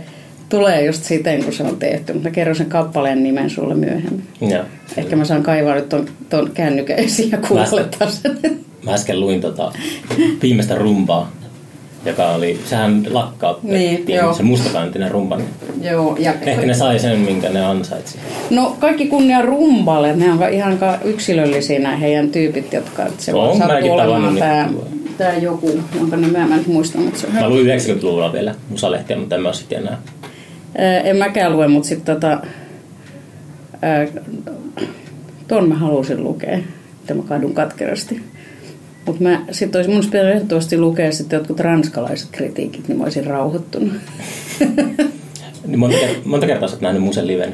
tulee 0.56 0.84
just 0.84 1.04
siten, 1.04 1.44
kun 1.44 1.52
se 1.52 1.62
on 1.62 1.76
tehty. 1.76 2.12
Mutta 2.12 2.28
mä 2.28 2.34
kerron 2.34 2.56
sen 2.56 2.66
kappaleen 2.66 3.22
nimen 3.22 3.50
sulle 3.50 3.74
myöhemmin. 3.74 4.26
Joo. 4.40 4.64
Ehkä 4.96 5.16
mä 5.16 5.24
saan 5.24 5.42
kaivaa 5.42 5.74
nyt 5.74 5.88
ton, 5.88 6.06
ton 6.30 6.50
kännykän 6.54 6.98
esiin 6.98 7.30
ja 7.30 7.38
kuulettaa 7.48 8.10
sen. 8.10 8.38
Mä 8.84 8.94
äsken 8.94 9.20
luin 9.20 9.40
tota 9.40 9.72
viimeistä 10.42 10.74
rumpaa, 10.74 11.32
joka 12.04 12.28
oli, 12.28 12.60
sehän 12.64 13.06
lakkautettiin, 13.10 14.04
Niin, 14.06 14.36
se 14.36 14.42
mustakantinen 14.42 15.10
rumpa. 15.10 15.40
Joo, 15.82 16.16
ja 16.18 16.34
Ehkä 16.42 16.66
ne 16.66 16.74
sai 16.74 16.98
sen, 16.98 17.18
minkä 17.18 17.48
ne 17.48 17.64
ansaitsi. 17.64 18.18
No 18.50 18.76
kaikki 18.80 19.06
kunnia 19.06 19.42
rumballe, 19.42 20.16
ne 20.16 20.32
on 20.32 20.52
ihan 20.52 20.78
yksilöllisiä 21.04 21.78
nämä 21.78 21.96
heidän 21.96 22.30
tyypit, 22.30 22.72
jotka 22.72 23.06
se 23.18 23.34
On 23.34 23.40
vaan 23.40 23.58
mäkin 23.58 23.70
sattuu 23.72 23.92
olemaan 23.92 24.36
tämä, 24.36 24.70
tämä 25.18 25.32
joku, 25.32 25.80
jonka 25.94 26.16
nimeä 26.16 26.46
mä 26.46 26.56
nyt 26.56 26.66
muista, 26.66 26.98
mutta 26.98 27.20
se 27.20 27.26
on 27.26 27.32
Mä 27.32 27.48
luin 27.48 27.66
90-luvulla 27.66 28.32
vielä 28.32 28.54
musalehtiä, 28.68 29.16
mutta 29.16 29.34
en 29.34 29.42
mä 29.42 29.52
sitten 29.52 29.78
enää. 29.78 29.98
Ää, 30.78 31.00
En 31.00 31.16
mäkään 31.16 31.52
lue, 31.52 31.68
mutta 31.68 31.88
sitten 31.88 32.14
tota, 32.14 32.40
ää, 33.82 34.06
ton 35.48 35.68
mä 35.68 35.74
halusin 35.74 36.24
lukea, 36.24 36.58
mitä 37.00 37.14
mä 37.14 37.22
kadun 37.22 37.54
katkerasti. 37.54 38.22
Mutta 39.06 39.22
mä 39.22 39.44
sit 39.50 39.76
olisi 39.76 39.90
mun 39.90 40.04
pitänyt 40.04 40.34
ehdottomasti 40.34 40.78
lukea 40.78 41.12
sitten 41.12 41.36
jotkut 41.36 41.60
ranskalaiset 41.60 42.28
kritiikit, 42.32 42.88
niin 42.88 42.98
mä 42.98 43.04
olisin 43.04 43.26
rauhoittunut. 43.26 43.92
Niin 45.66 45.78
monta, 45.78 45.96
monta 46.24 46.46
kertaa 46.46 46.68
sä 46.68 46.74
oot 46.74 46.80
nähnyt 46.82 47.02
musen 47.02 47.26
liven? 47.26 47.52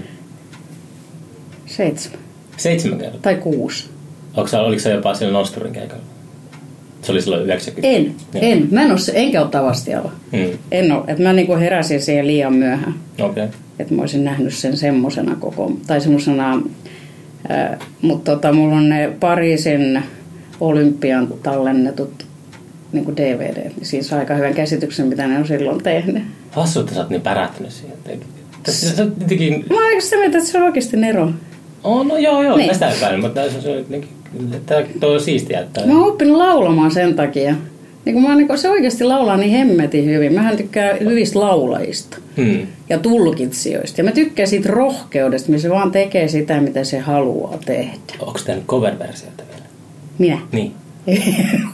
Seitsemän 1.66 2.18
Seitsemän 2.56 2.98
kertaa. 2.98 3.20
tai 3.20 3.34
kuusi. 3.34 3.88
Onko 4.36 4.56
oliko 4.58 4.80
se 4.82 4.90
jopa 4.90 5.14
siellä 5.14 5.32
Nosturin 5.32 5.72
keikalla? 5.72 6.02
Se 7.02 7.12
oli 7.12 7.22
silloin 7.22 7.42
90. 7.44 7.88
En, 7.96 8.04
Joo. 8.34 8.42
en. 8.52 8.68
Mä 8.70 8.82
en 8.82 8.90
ole, 8.90 8.98
se- 8.98 9.12
enkä 9.14 9.40
ole 9.42 9.50
Tavastialla. 9.50 10.12
Mm. 10.32 10.38
En 10.72 10.92
ole. 10.92 11.04
että 11.08 11.22
mä 11.22 11.32
niinku 11.32 11.56
heräsin 11.56 12.00
siihen 12.02 12.26
liian 12.26 12.54
myöhään. 12.54 12.94
Okei. 13.20 13.44
Okay. 13.44 13.58
Että 13.78 13.94
mä 13.94 14.00
olisin 14.02 14.24
nähnyt 14.24 14.54
sen 14.54 14.76
semmosena 14.76 15.36
koko, 15.40 15.72
tai 15.86 16.00
semmosena, 16.00 16.62
mutta 18.02 18.32
tota, 18.32 18.52
mulla 18.52 18.76
on 18.76 18.88
ne 18.88 19.12
Pariisin 19.20 20.02
olympian 20.60 21.28
tallennetut 21.42 22.26
niin 22.92 23.04
kuin 23.04 23.16
DVD. 23.16 23.56
Niin 23.76 23.86
siinä 23.86 24.02
saa 24.04 24.18
aika 24.18 24.34
hyvän 24.34 24.54
käsityksen, 24.54 25.06
mitä 25.06 25.26
ne 25.26 25.38
on 25.38 25.46
silloin 25.46 25.82
tehnyt. 25.82 26.22
Hassu, 26.50 26.80
että 26.80 26.94
sä 26.94 27.00
oot 27.00 27.10
niin 27.10 27.20
pärähtynyt 27.22 27.72
siihen. 27.72 27.96
Et- 28.06 28.26
Tässä 28.62 28.96
se 28.96 29.02
jotenkin... 29.02 29.64
Mä 29.70 29.76
oon 29.92 30.02
sitä 30.02 30.16
mieltä, 30.16 30.38
että 30.38 30.50
se 30.50 30.58
on 30.58 30.64
oikeasti 30.64 30.96
Nero. 30.96 31.30
Oh, 31.84 32.06
no 32.06 32.18
joo, 32.18 32.42
joo, 32.42 32.56
Niin. 32.56 32.68
niin. 32.68 32.78
tästä 32.80 32.90
epäilen, 32.90 33.20
mutta 33.20 33.40
se 33.60 33.68
on 33.70 33.76
jotenkin... 33.78 34.10
Tämä 35.00 35.12
on 35.12 35.20
siistiä, 35.20 35.60
että... 35.60 35.86
Mä 35.86 35.98
oon 35.98 36.08
oppinut 36.08 36.36
laulamaan 36.36 36.90
sen 36.90 37.14
takia. 37.14 37.54
Niin 38.04 38.14
kun 38.14 38.22
mä, 38.22 38.36
niin 38.36 38.48
kun 38.48 38.58
se 38.58 38.70
oikeasti 38.70 39.04
laulaa 39.04 39.36
niin 39.36 39.50
hemmetin 39.50 40.04
hyvin. 40.04 40.32
Mähän 40.34 40.56
tykkään 40.56 40.98
hyvistä 41.00 41.40
laulajista 41.40 42.16
Hmm. 42.36 42.66
ja 42.88 42.98
tulkitsijoista. 42.98 44.00
Ja 44.00 44.04
mä 44.04 44.12
tykkään 44.12 44.48
siitä 44.48 44.68
rohkeudesta, 44.68 45.52
missä 45.52 45.68
se 45.68 45.74
vaan 45.74 45.90
tekee 45.92 46.28
sitä, 46.28 46.60
mitä 46.60 46.84
se 46.84 46.98
haluaa 46.98 47.58
tehdä. 47.66 47.92
Onko 48.20 48.40
tämä 48.46 48.58
cover-versioita 48.66 49.44
vielä? 49.48 49.64
Minä. 50.18 50.38
Niin. 50.52 50.72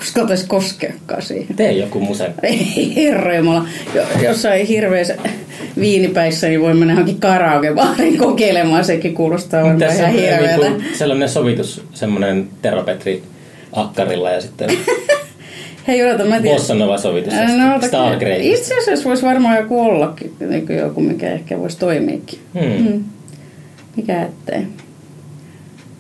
Uskaltais 0.01 0.45
koskeakaan 0.49 1.23
siihen. 1.23 1.57
Tee 1.57 1.73
joku 1.73 2.01
muse. 2.01 2.31
Ei 2.43 2.93
herra 2.97 3.37
jumala. 3.37 3.69
Jo- 3.95 4.03
Jossain 4.23 4.67
hirveässä 4.67 5.17
viinipäissä 5.81 6.49
niin 6.49 6.61
voi 6.61 6.75
mennä 6.75 6.93
johonkin 6.93 7.21
karaokebaariin 7.21 8.19
kokeilemaan. 8.19 8.85
Sekin 8.85 9.15
kuulostaa 9.15 9.61
varmaan 9.63 9.79
Tässä 9.81 10.09
ihan 10.09 10.15
on 10.15 10.21
hirveältä. 10.41 10.69
niinku 10.69 10.97
sellainen 10.97 11.29
sovitus, 11.29 11.85
semmoinen 11.95 12.49
Tero 12.63 12.83
Petri 12.83 13.23
akkarilla 13.73 14.31
ja 14.31 14.41
sitten 14.41 14.71
Hei 15.89 16.05
odota, 16.05 16.25
mä 16.25 16.41
tiedän. 16.41 16.57
Bossa 16.57 16.75
Nova 16.75 16.99
sovitus 16.99 17.33
ja 17.33 17.39
Ää, 17.41 17.47
sitten 17.49 17.71
ota- 17.77 17.87
Star 17.87 18.17
Grey. 18.19 18.39
Itse 18.43 18.79
asiassa 18.79 19.09
voisi 19.09 19.23
varmaan 19.23 19.57
joku 19.57 19.81
ollakin, 19.81 20.33
niin 20.49 20.67
kuin 20.67 20.79
joku, 20.79 21.01
mikä 21.01 21.31
ehkä 21.33 21.59
voisi 21.59 21.79
toimiikin. 21.79 22.39
Hmm. 22.55 22.89
Mm. 22.93 23.05
Mikä 23.97 24.23
ettei. 24.23 24.63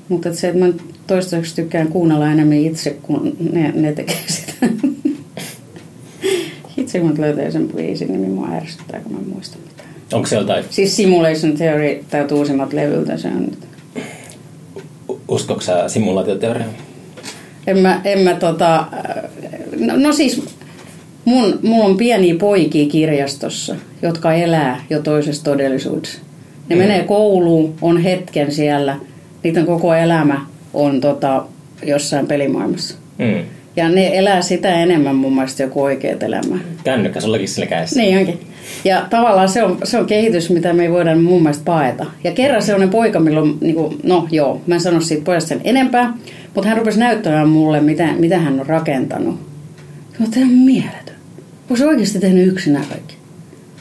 Mutta 0.08 0.34
se, 0.34 0.48
että 0.48 0.58
mä 0.60 0.66
nyt 0.66 0.82
toistaiseksi 1.06 1.56
tykkään 1.56 1.88
kuunnella 1.88 2.32
enemmän 2.32 2.56
itse, 2.56 2.96
kun 3.02 3.36
ne, 3.52 3.72
ne 3.74 3.92
tekee 3.92 4.16
sitä. 4.26 4.52
Itse 6.76 7.00
kun 7.00 7.20
löytää 7.20 7.50
sen 7.50 7.68
biisin, 7.68 8.08
niin 8.08 8.30
mua 8.30 8.48
ärsyttää, 8.52 9.00
kun 9.00 9.12
mä 9.12 9.18
en 9.18 9.28
muista 9.28 9.58
mitään. 9.66 9.88
Onko 10.12 10.26
se 10.26 10.36
jotain, 10.36 10.64
Siis 10.70 10.96
Simulation 10.96 11.52
Theory, 11.52 12.04
tää 12.10 12.26
uusimmat 12.32 12.72
levyltä, 12.72 13.16
se 13.16 13.28
on 13.28 13.42
nyt. 13.42 13.58
uskotko 15.28 15.62
sä 15.62 15.88
simulaatioteoriaan? 15.88 16.70
En 17.66 17.78
mä, 17.78 18.00
en 18.04 18.18
mä 18.18 18.34
tota, 18.34 18.86
no, 19.78 19.96
no 19.96 20.12
siis 20.12 20.42
mun, 21.24 21.58
mulla 21.62 21.84
on 21.84 21.96
pieniä 21.96 22.34
poikia 22.34 22.88
kirjastossa, 22.88 23.76
jotka 24.02 24.32
elää 24.32 24.84
jo 24.90 25.02
toisessa 25.02 25.44
todellisuudessa. 25.44 26.18
Ne 26.68 26.76
mm. 26.76 26.82
menee 26.82 27.04
kouluun, 27.04 27.74
on 27.80 27.98
hetken 28.00 28.52
siellä, 28.52 28.96
niiden 29.42 29.66
koko 29.66 29.94
elämä 29.94 30.40
on 30.74 31.00
tota, 31.00 31.44
jossain 31.82 32.26
pelimaailmassa. 32.26 32.96
Mm. 33.18 33.44
Ja 33.76 33.88
ne 33.88 34.18
elää 34.18 34.42
sitä 34.42 34.82
enemmän 34.82 35.16
mun 35.16 35.34
mielestä 35.34 35.62
joku 35.62 35.82
oikeat 35.82 36.22
elämää. 36.22 36.58
Kännykkä 36.84 37.20
sullakin 37.20 37.48
sillä 37.48 37.66
kädessä. 37.66 38.00
Niin 38.00 38.18
onkin. 38.18 38.40
Ja 38.84 39.06
tavallaan 39.10 39.48
se 39.48 39.62
on, 39.62 39.78
se 39.84 39.98
on 39.98 40.06
kehitys, 40.06 40.50
mitä 40.50 40.72
me 40.72 40.82
ei 40.82 40.90
voida 40.90 41.16
mun 41.16 41.42
mielestä 41.42 41.64
paeta. 41.64 42.06
Ja 42.24 42.32
kerran 42.32 42.62
sellainen 42.62 42.90
poika, 42.90 43.20
milloin, 43.20 43.58
niin 43.60 43.74
kuin, 43.74 43.98
no 44.02 44.28
joo, 44.30 44.60
mä 44.66 44.74
en 44.74 44.80
sano 44.80 45.00
siitä 45.00 45.24
pojasta 45.24 45.48
sen 45.48 45.60
enempää, 45.64 46.12
mutta 46.54 46.68
hän 46.68 46.78
rupesi 46.78 46.98
näyttämään 46.98 47.48
mulle, 47.48 47.80
mitä, 47.80 48.08
mitä 48.18 48.38
hän 48.38 48.60
on 48.60 48.66
rakentanut. 48.66 49.40
Mä 50.18 50.26
tämä 50.30 50.46
on 50.46 50.52
mieletön. 50.52 51.16
Onko 51.62 51.76
se 51.76 51.86
oikeasti 51.86 52.18
tehnyt 52.18 52.48
yksin 52.48 52.72
nämä 52.72 52.84
kaikki? 52.90 53.16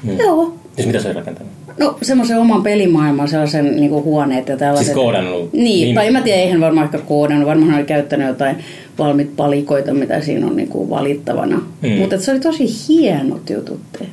Mm. 0.04 0.18
Joo. 0.20 0.58
Siis 0.76 0.88
mitä 0.88 1.00
se 1.00 1.10
on 1.10 1.16
rakentanut? 1.16 1.52
No 1.80 1.98
semmoisen 2.02 2.40
oman 2.40 2.64
pelimaailman, 2.64 3.28
sellaisen 3.28 3.76
niin 3.76 3.90
kuin 3.90 4.04
huoneet 4.04 4.48
ja 4.48 4.58
tällaiset. 4.58 4.86
Siis 4.86 4.96
koodannut? 4.96 5.54
Niin, 5.54 5.64
Niin. 5.64 5.82
niin, 5.86 5.96
tai 5.96 6.08
en 6.08 6.14
mä 6.14 6.22
tiedä, 6.22 6.42
eihän 6.42 6.62
varmaan 6.62 6.86
ehkä 6.86 6.98
koodannut. 6.98 7.48
Varmaan 7.48 7.70
hän 7.70 7.78
oli 7.80 7.86
käyttänyt 7.88 8.28
jotain 8.28 8.56
valmiit 9.00 9.36
palikoita, 9.36 9.94
mitä 9.94 10.22
siinä 10.22 10.48
on 10.48 10.56
niin 10.56 10.68
kuin 10.68 10.90
valittavana. 10.90 11.62
Mm. 11.82 11.90
Mutta 11.90 12.20
se 12.20 12.32
oli 12.32 12.40
tosi 12.40 12.66
hienot 12.90 13.50
jutut. 13.50 13.80
Okei. 13.96 14.08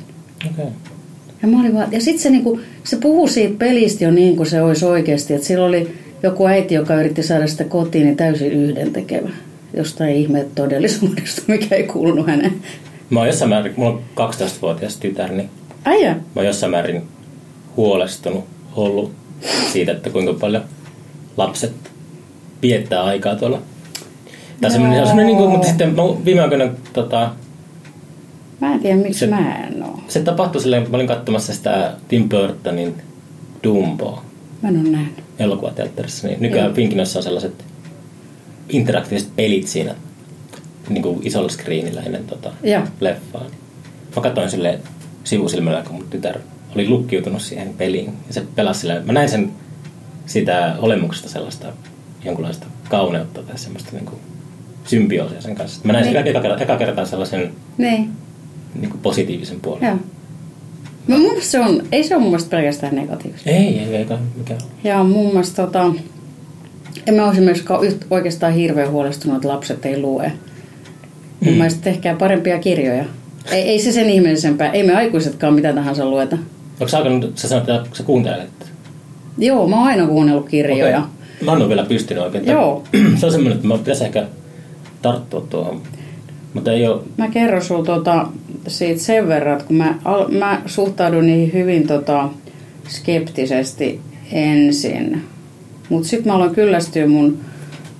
Okay. 0.51 0.65
Ja, 1.41 1.47
mä 1.47 1.59
olin 1.59 1.73
vaan, 1.73 1.91
ja 1.91 2.01
sitten 2.01 2.23
se, 2.23 2.29
niinku, 2.29 2.59
se 2.83 2.95
puhui 2.95 3.29
siitä 3.29 3.55
pelistä 3.59 4.03
jo 4.03 4.11
niin 4.11 4.35
kuin 4.35 4.47
se 4.47 4.61
olisi 4.61 4.85
oikeasti. 4.85 5.33
Että 5.33 5.47
sillä 5.47 5.65
oli 5.65 5.95
joku 6.23 6.47
äiti, 6.47 6.75
joka 6.75 6.95
yritti 6.95 7.23
saada 7.23 7.47
sitä 7.47 7.63
kotiin, 7.63 8.05
niin 8.05 8.17
täysin 8.17 8.51
yhdentekevä. 8.51 9.29
Jostain 9.77 10.15
ihme 10.15 10.45
todellisuudesta, 10.55 11.41
mikä 11.51 11.75
ei 11.75 11.83
kuulunut 11.83 12.27
häneen. 12.27 12.53
Mä 13.09 13.19
oon 13.19 13.27
jossain 13.27 13.49
määrin, 13.49 13.73
mulla 13.77 13.91
on 14.15 14.29
12-vuotias 14.31 14.97
tytär, 14.97 15.31
niin 15.31 15.49
Äijä. 15.85 16.13
mä 16.13 16.19
oon 16.35 16.45
jossain 16.45 16.71
määrin 16.71 17.01
huolestunut 17.77 18.43
ollut 18.75 19.11
siitä, 19.71 19.91
että 19.91 20.09
kuinka 20.09 20.33
paljon 20.33 20.63
lapset 21.37 21.73
viettää 22.61 23.03
aikaa 23.03 23.35
tuolla. 23.35 23.61
Tai 24.61 24.71
semmoinen, 24.71 24.97
se 24.97 25.01
on 25.01 25.07
semmoinen, 25.07 25.27
niin 25.27 25.37
kuin, 25.37 25.49
mutta 25.51 25.67
sitten 25.67 25.89
mä 25.95 26.01
viime 26.25 26.41
aikoina 26.41 26.65
tota, 26.93 27.31
Mä 28.61 28.73
en 28.73 28.79
tiedä, 28.79 28.97
miksi 28.97 29.19
Se- 29.19 29.25
se... 29.25 29.31
mä 29.31 29.55
en 29.67 29.83
oo. 29.83 29.99
se 30.07 30.19
tapahtui 30.19 30.61
silleen, 30.61 30.91
mä 30.91 30.97
olin 30.97 31.07
katsomassa 31.07 31.53
sitä 31.53 31.93
Tim 32.07 32.29
Burtonin 32.29 32.95
Dumboa 33.63 34.23
Mä 34.61 34.69
en 34.69 34.77
oo 34.77 34.83
nähnyt. 34.91 35.23
elokuvateatterissa, 35.39 36.27
niin 36.27 36.41
nykyään 36.41 36.65
Joo. 36.65 36.75
Finkinossa 36.75 37.19
on 37.19 37.23
sellaiset 37.23 37.65
interaktiiviset 38.69 39.35
pelit 39.35 39.67
siinä 39.67 39.95
niin 40.89 41.01
kuin 41.03 41.19
isolla 41.23 41.49
screenillä 41.49 42.01
ennen 42.01 42.23
tota, 42.25 42.51
Joo. 42.63 42.81
leffaa. 42.99 43.45
Mä 44.15 44.21
katsoin 44.21 44.49
sille 44.49 44.79
sivusilmällä, 45.23 45.81
kun 45.81 45.95
mun 45.95 46.05
tytär 46.09 46.39
oli 46.75 46.87
lukkiutunut 46.89 47.41
siihen 47.41 47.73
peliin. 47.77 48.13
Ja 48.27 48.33
se 48.33 48.43
pelasi 48.55 48.79
silleen, 48.79 49.05
mä 49.05 49.13
näin 49.13 49.29
sen 49.29 49.51
sitä 50.25 50.75
olemuksesta 50.79 51.29
sellaista 51.29 51.67
jonkunlaista 52.25 52.67
kauneutta 52.89 53.43
tai 53.43 53.57
semmoista 53.57 53.89
niin 53.93 54.05
kuin 54.05 54.19
symbioosia 54.85 55.41
sen 55.41 55.55
kanssa. 55.55 55.81
Mä 55.83 55.93
näin 55.93 56.05
sen 56.05 56.13
Niin. 56.13 56.27
eka, 56.27 56.41
kertaa, 56.41 56.63
eka 56.63 56.77
kertaa 56.77 57.05
sellaisen 57.05 57.51
Niin, 57.77 58.09
niin 58.79 58.89
kuin 58.89 59.01
positiivisen 59.01 59.59
puolen. 59.59 59.83
joo. 59.87 59.97
Mä 61.07 61.17
mun 61.17 61.41
se 61.41 61.59
on, 61.59 61.83
ei 61.91 62.03
se 62.03 62.15
ole 62.15 62.21
mun 62.21 62.31
mielestä 62.31 62.49
pelkästään 62.57 62.95
negatiivista. 62.95 63.49
Ei, 63.49 63.79
ei, 63.79 63.95
eikä 63.95 64.17
mikään. 64.37 64.59
Ja 64.83 65.03
mun 65.03 65.25
mielestä 65.27 65.55
tota, 65.65 65.93
en 67.07 67.13
mä 67.13 67.25
olisi 67.27 67.41
myöskään 67.41 67.79
oikeastaan 68.09 68.53
hirveän 68.53 68.91
huolestunut, 68.91 69.35
että 69.37 69.47
lapset 69.47 69.85
ei 69.85 70.01
lue. 70.01 70.31
Mun 71.39 71.53
Mm. 71.53 71.57
mielestä 71.57 71.81
tehkää 71.81 72.15
parempia 72.15 72.59
kirjoja. 72.59 73.05
Ei, 73.51 73.61
ei 73.61 73.79
se 73.79 73.91
sen 73.91 74.09
ihmeellisempää. 74.09 74.71
Ei 74.71 74.83
me 74.83 74.95
aikuisetkaan 74.95 75.53
mitä 75.53 75.73
tahansa 75.73 76.05
lueta. 76.05 76.37
Onko 76.79 76.87
sä 76.87 76.97
alkanut, 76.97 77.37
sä 77.37 77.47
sanoit, 77.47 77.69
että 77.69 77.89
sä 77.97 78.03
kuuntelet? 78.03 78.49
Joo, 79.37 79.67
mä 79.67 79.75
oon 79.75 79.87
aina 79.87 80.07
kuunnellut 80.07 80.49
kirjoja. 80.49 80.97
Okei. 80.97 81.45
Mä 81.45 81.51
en 81.51 81.57
ole 81.57 81.69
vielä 81.69 81.85
pystynyt 81.85 82.23
oikein. 82.23 82.45
Joo. 82.45 82.83
Se 83.19 83.25
on 83.25 83.31
semmoinen, 83.31 83.55
että 83.55 83.67
mä 83.67 83.77
pitäisi 83.77 84.03
ehkä 84.03 84.25
tarttua 85.01 85.41
tuohon. 85.41 85.81
Mutta 86.53 86.71
ei 86.71 86.87
ole... 86.87 87.01
Mä 87.17 87.27
kerron 87.27 87.61
sulla 87.61 87.85
tota, 87.85 88.27
siitä 88.67 89.01
sen 89.01 89.27
verran, 89.27 89.53
että 89.53 89.67
kun 89.67 89.75
mä, 89.75 89.95
al, 90.05 90.27
mä 90.27 90.61
suhtaudun 90.65 91.25
niihin 91.25 91.53
hyvin 91.53 91.87
tota, 91.87 92.29
skeptisesti 92.87 94.01
ensin. 94.31 95.23
Mutta 95.89 96.07
sitten 96.07 96.31
mä 96.31 96.35
aloin 96.35 96.55
kyllästyä 96.55 97.07
mun 97.07 97.39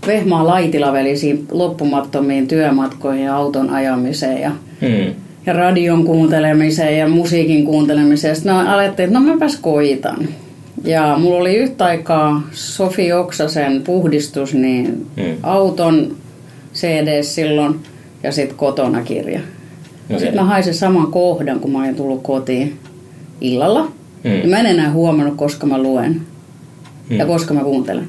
vehmaa 0.08 0.48
laitilavelisiin 0.48 1.48
loppumattomiin 1.51 2.48
työmatkoihin 2.48 3.24
ja 3.24 3.36
auton 3.36 3.70
ajamiseen 3.70 4.42
ja, 4.42 4.51
Hmm. 4.82 5.13
Ja 5.45 5.53
radion 5.53 6.03
kuuntelemiseen 6.05 6.97
ja 7.00 7.07
musiikin 7.07 7.65
kuuntelemiseen. 7.65 8.35
Sitten 8.35 8.53
mä 8.53 8.77
ajattelin, 8.77 9.07
että 9.09 9.19
no 9.19 9.25
mäpäs 9.33 9.55
koitan. 9.62 10.27
Ja 10.83 11.15
mulla 11.19 11.38
oli 11.38 11.55
yhtä 11.55 11.85
aikaa 11.85 12.41
Sofi 12.51 13.13
Oksasen 13.13 13.81
puhdistus, 13.83 14.53
niin 14.53 15.05
Hmm. 15.15 15.35
auton 15.43 16.15
CD 16.73 17.23
silloin 17.23 17.79
ja 18.23 18.31
sitten 18.31 18.57
kotona 18.57 19.01
kirja. 19.01 19.39
No 20.09 20.19
Sitten 20.19 20.35
mä 20.35 20.43
hain 20.43 20.63
sen 20.63 20.73
saman 20.73 21.07
kohdan, 21.12 21.59
kun 21.59 21.71
mä 21.71 21.79
olin 21.79 21.95
tullut 21.95 22.23
kotiin 22.23 22.79
illalla. 23.41 23.81
Hmm. 24.23 24.31
Ja 24.41 24.47
mä 24.47 24.59
en 24.59 24.65
enää 24.65 24.91
huomannut, 24.91 25.35
koska 25.38 25.67
mä 25.67 25.77
luen 25.81 26.21
Hmm. 27.09 27.17
ja 27.17 27.25
koska 27.25 27.53
mä 27.53 27.63
kuuntelen. 27.63 28.07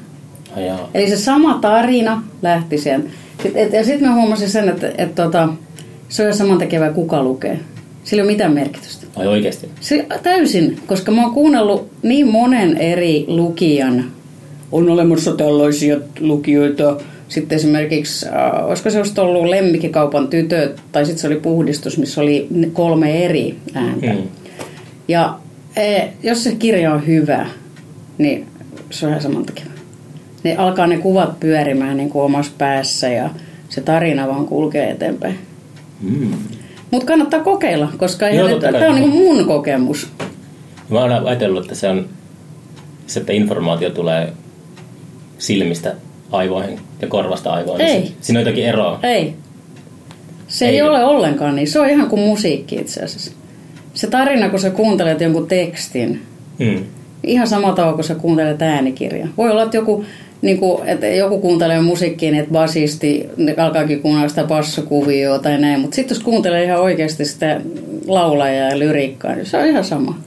Ai 0.55 0.67
jaa. 0.67 0.89
Eli 0.93 1.09
se 1.09 1.17
sama 1.17 1.57
tarina 1.61 2.23
lähti. 2.41 2.77
Sit- 2.77 3.01
et- 3.55 3.73
Ja 3.73 3.83
sitten 3.83 4.07
mä 4.09 4.15
huomasin 4.15 4.49
sen, 4.49 4.69
että 4.69 4.91
et, 4.97 5.15
tota, 5.15 5.49
se 6.09 6.21
on 6.21 6.27
ihan 6.27 6.37
saman 6.37 6.57
tekevä, 6.57 6.89
kuka 6.89 7.23
lukee. 7.23 7.59
Sillä 8.03 8.21
ei 8.21 8.25
ole 8.25 8.31
mitään 8.31 8.53
merkitystä. 8.53 9.05
Ai 9.15 9.27
oikeesti? 9.27 9.69
Se, 9.81 10.05
täysin, 10.23 10.79
koska 10.87 11.11
mä 11.11 11.23
oon 11.23 11.33
kuunnellut 11.33 11.91
niin 12.03 12.27
monen 12.27 12.77
eri 12.77 13.25
lukijan. 13.27 14.11
On 14.71 14.89
olemassa 14.89 15.31
tällaisia 15.31 15.97
lukijoita. 16.19 16.97
Sitten 17.29 17.55
esimerkiksi, 17.55 18.25
äh, 18.27 18.65
olisiko 18.65 18.89
se 18.89 18.97
just 18.97 19.19
ollut 19.19 19.45
Lemmikkikaupan 19.45 20.27
tytöt, 20.27 20.81
tai 20.91 21.05
sitten 21.05 21.21
se 21.21 21.27
oli 21.27 21.35
puhdistus, 21.35 21.97
missä 21.97 22.21
oli 22.21 22.47
kolme 22.73 23.25
eri 23.25 23.55
ääntä. 23.73 24.13
Hmm. 24.13 24.23
Ja 25.07 25.39
e, 25.75 26.07
jos 26.23 26.43
se 26.43 26.55
kirja 26.55 26.93
on 26.93 27.07
hyvä, 27.07 27.45
niin 28.17 28.47
se 28.89 29.05
on 29.05 29.11
ihan 29.11 29.21
samantekevä. 29.21 29.69
Ne 30.43 30.55
alkaa 30.55 30.87
ne 30.87 30.97
kuvat 30.97 31.39
pyörimään 31.39 31.97
niin 31.97 32.09
kuin 32.09 32.23
omassa 32.23 32.51
päässä 32.57 33.09
ja 33.09 33.29
se 33.69 33.81
tarina 33.81 34.27
vaan 34.27 34.45
kulkee 34.45 34.91
eteenpäin. 34.91 35.39
Hmm. 36.01 36.33
Mutta 36.91 37.07
kannattaa 37.07 37.39
kokeilla, 37.39 37.89
koska 37.97 38.25
tämä 38.71 38.87
on 38.89 38.95
niin 38.95 39.09
mun 39.09 39.45
kokemus. 39.45 40.07
Mä 40.89 40.99
oon 40.99 41.11
ajatellut, 41.11 41.63
että 41.63 41.75
se 41.75 41.89
on 41.89 42.05
se, 43.07 43.19
että 43.19 43.33
informaatio 43.33 43.89
tulee 43.89 44.33
silmistä 45.37 45.93
aivoihin 46.31 46.79
ja 47.01 47.07
korvasta 47.07 47.53
aivoihin. 47.53 47.87
Ei. 47.87 48.11
Siinä 48.21 48.39
on 48.39 48.45
jotakin 48.45 48.65
eroa. 48.65 48.99
Ei. 49.03 49.35
Se 50.47 50.65
ei, 50.67 50.75
ei 50.75 50.81
ole 50.81 51.03
ollenkaan 51.03 51.55
niin. 51.55 51.67
Se 51.67 51.79
on 51.79 51.89
ihan 51.89 52.09
kuin 52.09 52.21
musiikki 52.21 52.75
itse 52.75 53.03
asiassa. 53.03 53.31
Se 53.93 54.07
tarina, 54.07 54.49
kun 54.49 54.59
sä 54.59 54.69
kuuntelet 54.69 55.21
jonkun 55.21 55.47
tekstin, 55.47 56.21
Mm. 56.59 56.83
ihan 57.23 57.47
sama 57.47 57.73
tavalla 57.73 57.93
kuin 57.95 58.05
sä 58.05 58.15
kuuntelet 58.15 58.61
äänikirjaa. 58.61 59.27
Voi 59.37 59.51
olla, 59.51 59.63
että 59.63 59.77
joku, 59.77 60.05
niin 60.45 60.57
kuin, 60.57 60.87
että 60.87 61.07
joku 61.07 61.39
kuuntelee 61.39 61.81
musiikkiin, 61.81 62.35
että 62.35 62.51
basisti 62.51 63.29
ne 63.37 63.55
alkaakin 63.57 64.01
kuunnella 64.01 64.29
sitä 64.29 64.43
bassokuvioa 64.43 65.39
tai 65.39 65.57
näin, 65.57 65.79
mutta 65.79 65.95
sitten 65.95 66.15
jos 66.15 66.23
kuuntelee 66.23 66.63
ihan 66.63 66.81
oikeasti 66.81 67.25
sitä 67.25 67.61
laulajaa 68.07 68.69
ja 68.69 68.79
lyriikkaa, 68.79 69.35
niin 69.35 69.45
se 69.45 69.57
on 69.57 69.65
ihan 69.65 69.83
sama. 69.83 70.17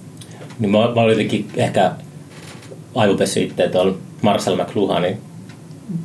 Niin 0.58 0.70
mä, 0.70 0.78
mä 0.78 1.00
olin 1.00 1.12
jotenkin 1.12 1.46
ehkä 1.56 1.92
itse 3.42 3.68
tuolla 3.68 3.94
Marcel 4.22 4.56
McLuhanin 4.56 5.16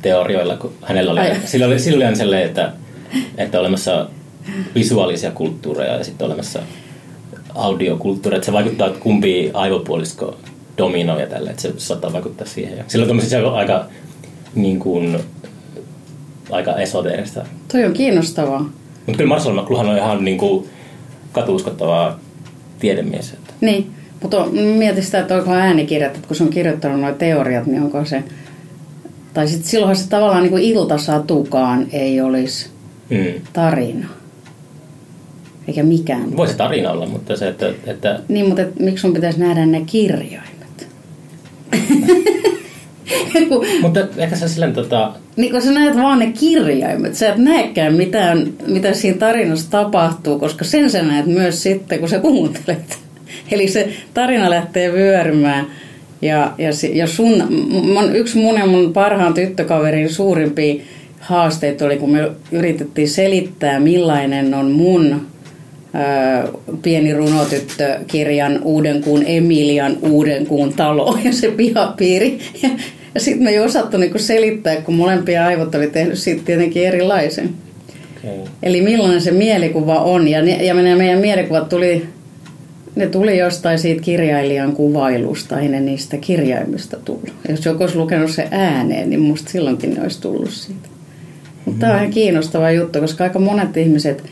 teorioilla, 0.02 0.56
kun 0.56 0.72
hänellä 0.82 1.12
oli, 1.12 1.20
Ai. 1.20 1.36
sillä 1.44 1.66
oli, 1.66 1.78
sillä 1.78 1.96
oli 1.96 2.04
aina 2.04 2.16
sellainen, 2.16 2.46
että, 2.46 2.72
että 3.38 3.60
olemassa 3.60 4.08
visuaalisia 4.74 5.30
kulttuureja 5.30 5.96
ja 5.96 6.04
sitten 6.04 6.26
olemassa 6.26 6.60
audiokulttuureja, 7.54 8.36
että 8.36 8.46
se 8.46 8.52
vaikuttaa, 8.52 8.86
että 8.86 9.00
kumpi 9.00 9.50
aivopuolisko 9.54 10.36
dominoi 10.78 11.20
ja 11.20 11.26
tällä, 11.26 11.50
että 11.50 11.62
se 11.62 11.72
saattaa 11.76 12.12
vaikuttaa 12.12 12.46
siihen. 12.46 12.78
Ja 12.78 12.84
Sillä 12.88 13.02
on 13.02 13.08
tämmöisiä 13.08 13.48
aika, 13.48 13.86
niin 14.54 14.78
kuin, 14.78 15.18
aika 16.50 16.76
esoteerista. 16.76 17.46
Toi 17.72 17.84
on 17.84 17.92
kiinnostavaa. 17.92 18.58
Mutta 19.06 19.16
kyllä 19.16 19.28
Marcel 19.28 19.62
McLuhan 19.62 19.88
on 19.88 19.96
ihan 19.98 20.24
niin 20.24 20.38
kuin 20.38 20.66
katuuskottava 21.32 22.18
tiedemies. 22.78 23.32
Että. 23.32 23.52
Niin, 23.60 23.90
mutta 24.22 24.46
mietin 24.78 25.04
sitä, 25.04 25.18
että 25.20 25.34
onko 25.36 25.52
äänikirjat, 25.52 26.14
että 26.16 26.28
kun 26.28 26.36
se 26.36 26.42
on 26.44 26.50
kirjoittanut 26.50 27.00
nuo 27.00 27.12
teoriat, 27.12 27.66
niin 27.66 27.82
onko 27.82 28.04
se... 28.04 28.22
Tai 29.34 29.48
sitten 29.48 29.68
silloinhan 29.70 29.96
se 29.96 30.08
tavallaan 30.08 30.42
niin 30.42 30.50
kuin 30.50 30.62
iltasatukaan 30.62 31.86
ei 31.92 32.20
olisi 32.20 32.74
Mm. 33.10 33.40
tarina. 33.52 34.06
Eikä 35.68 35.82
mikään. 35.82 36.36
Voi 36.36 36.48
se 36.48 36.54
tarina 36.56 36.90
olla, 36.90 37.06
mutta 37.06 37.36
se, 37.36 37.48
että, 37.48 37.72
että 37.86 38.20
Niin, 38.28 38.46
mutta 38.46 38.62
et, 38.62 38.78
miksi 38.80 39.02
sun 39.02 39.12
pitäisi 39.12 39.40
nähdä 39.40 39.66
ne 39.66 39.82
kirjaimet? 39.86 40.88
kun, 43.48 43.66
Mutta 43.82 44.00
ehkä 44.16 44.36
se 44.36 44.48
silleen 44.48 44.72
tota, 44.72 45.12
niin 45.36 45.52
kun 45.52 45.62
sä 45.62 45.72
näet 45.72 45.96
vaan 45.96 46.18
ne 46.18 46.32
kirjaimet, 46.40 47.14
sä 47.14 47.28
et 47.28 47.36
näekään 47.36 47.94
mitään, 47.94 48.46
mitä 48.66 48.94
siinä 48.94 49.18
tarinassa 49.18 49.70
tapahtuu, 49.70 50.38
koska 50.38 50.64
sen 50.64 50.90
sä 50.90 51.02
näet 51.02 51.26
myös 51.26 51.62
sitten, 51.62 51.98
kun 51.98 52.08
sä 52.08 52.18
kuuntelet. 52.18 52.98
Eli 53.52 53.68
se 53.68 53.88
tarina 54.14 54.50
lähtee 54.50 54.92
vyörymään. 54.92 55.66
Ja, 56.22 56.52
ja, 56.58 56.70
ja 56.92 57.06
sun, 57.06 57.44
mun, 57.70 58.16
yksi 58.16 58.38
mun 58.38 58.58
ja 58.58 58.66
mun 58.66 58.92
parhaan 58.92 59.34
tyttökaverin 59.34 60.10
suurimpia 60.10 60.82
haasteita 61.20 61.84
oli, 61.84 61.96
kun 61.96 62.10
me 62.10 62.30
yritettiin 62.52 63.08
selittää, 63.08 63.80
millainen 63.80 64.54
on 64.54 64.70
mun 64.70 65.26
ää, 65.94 66.48
pieni 66.82 67.14
runotyttökirjan 67.14 68.60
Uudenkuun 68.62 69.22
Emilian 69.26 69.96
Uudenkuun 70.02 70.72
talo 70.72 71.18
ja 71.24 71.32
se 71.32 71.50
pihapiiri. 71.50 72.38
Ja, 72.62 72.68
ja 73.14 73.20
sitten 73.20 73.44
me 73.44 73.50
ei 73.50 73.58
osattu 73.58 73.96
niinku 73.96 74.18
selittää, 74.18 74.76
kun 74.76 74.94
molempia 74.94 75.46
aivot 75.46 75.74
oli 75.74 75.86
tehnyt 75.86 76.18
siitä 76.18 76.42
tietenkin 76.44 76.86
erilaisen. 76.86 77.50
okay. 78.18 78.38
Eli 78.62 78.82
millainen 78.82 79.20
se 79.20 79.30
mielikuva 79.30 80.00
on. 80.00 80.28
Ja, 80.28 80.42
ne, 80.42 80.64
ja 80.64 80.74
ne 80.74 80.94
meidän 80.94 81.18
mielikuvat 81.18 81.68
tuli, 81.68 82.06
ne 82.96 83.06
tuli 83.06 83.38
jostain 83.38 83.78
siitä 83.78 84.02
kirjailijan 84.02 84.72
kuvailusta, 84.72 85.60
ei 85.60 85.68
ne 85.68 85.80
niistä 85.80 86.16
kirjaimista 86.16 86.96
tullut. 86.96 87.32
Jos 87.48 87.64
joku 87.64 87.82
olisi 87.82 87.96
lukenut 87.96 88.30
se 88.30 88.48
ääneen, 88.50 89.10
niin 89.10 89.20
musta 89.20 89.50
silloinkin 89.50 89.94
ne 89.94 90.02
olisi 90.02 90.20
tullut 90.20 90.50
siitä. 90.50 90.88
Mutta 91.64 91.80
tämä 91.80 91.92
on 91.92 91.98
ihan 91.98 92.10
kiinnostava 92.10 92.70
juttu, 92.70 93.00
koska 93.00 93.24
aika 93.24 93.38
monet 93.38 93.76
ihmiset 93.76 94.24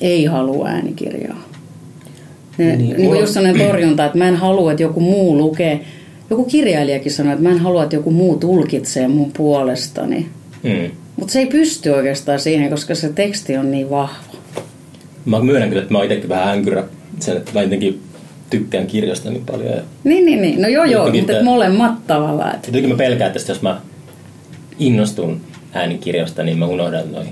ei 0.00 0.24
halua 0.24 0.68
äänikirjaa. 0.68 1.48
Ne, 2.58 2.76
Niin, 2.76 2.78
niin, 2.78 3.08
kuin 3.08 3.20
just 3.20 3.32
sellainen 3.32 3.66
torjunta, 3.66 4.04
että 4.04 4.18
mä 4.18 4.28
en 4.28 4.36
halua, 4.36 4.70
että 4.70 4.82
joku 4.82 5.00
muu 5.00 5.38
lukee. 5.38 5.80
Joku 6.30 6.44
kirjailijakin 6.44 7.12
sanoi, 7.12 7.32
että 7.32 7.42
mä 7.42 7.50
en 7.50 7.58
halua, 7.58 7.82
että 7.82 7.96
joku 7.96 8.10
muu 8.10 8.36
tulkitsee 8.36 9.08
mun 9.08 9.32
puolestani. 9.36 10.26
mm. 10.62 10.90
Mutta 11.16 11.32
se 11.32 11.38
ei 11.38 11.46
pysty 11.46 11.90
oikeastaan 11.90 12.40
siihen, 12.40 12.70
koska 12.70 12.94
se 12.94 13.08
teksti 13.08 13.56
on 13.56 13.70
niin 13.70 13.90
vahva. 13.90 14.16
Mä 15.24 15.40
myönnän 15.40 15.68
kyllä, 15.68 15.82
että 15.82 15.92
mä 15.94 15.98
oon 15.98 16.04
itsekin 16.04 16.28
vähän 16.28 16.48
änkyrä 16.48 16.84
sen, 17.18 17.36
että 17.36 17.50
mä 17.54 17.62
jotenkin 17.62 18.00
tykkään 18.50 18.86
kirjasta 18.86 19.30
niin 19.30 19.44
paljon. 19.46 19.70
Ja 19.76 19.82
Niin, 20.04 20.24
niin, 20.26 20.42
niin. 20.42 20.62
No 20.62 20.68
joo, 20.68 20.84
joo, 20.84 21.10
mutta 21.12 21.32
tää- 21.32 21.42
molemmat 21.42 22.06
tavallaan. 22.06 22.54
Et. 22.54 22.66
jotenkin 22.66 22.90
mä 22.90 22.96
pelkään, 22.96 23.32
että 23.36 23.52
jos 23.52 23.62
mä 23.62 23.80
innostun 24.78 25.40
äänikirjasta, 25.72 26.42
niin 26.42 26.58
mä 26.58 26.66
unohdan 26.66 27.12
noin 27.12 27.28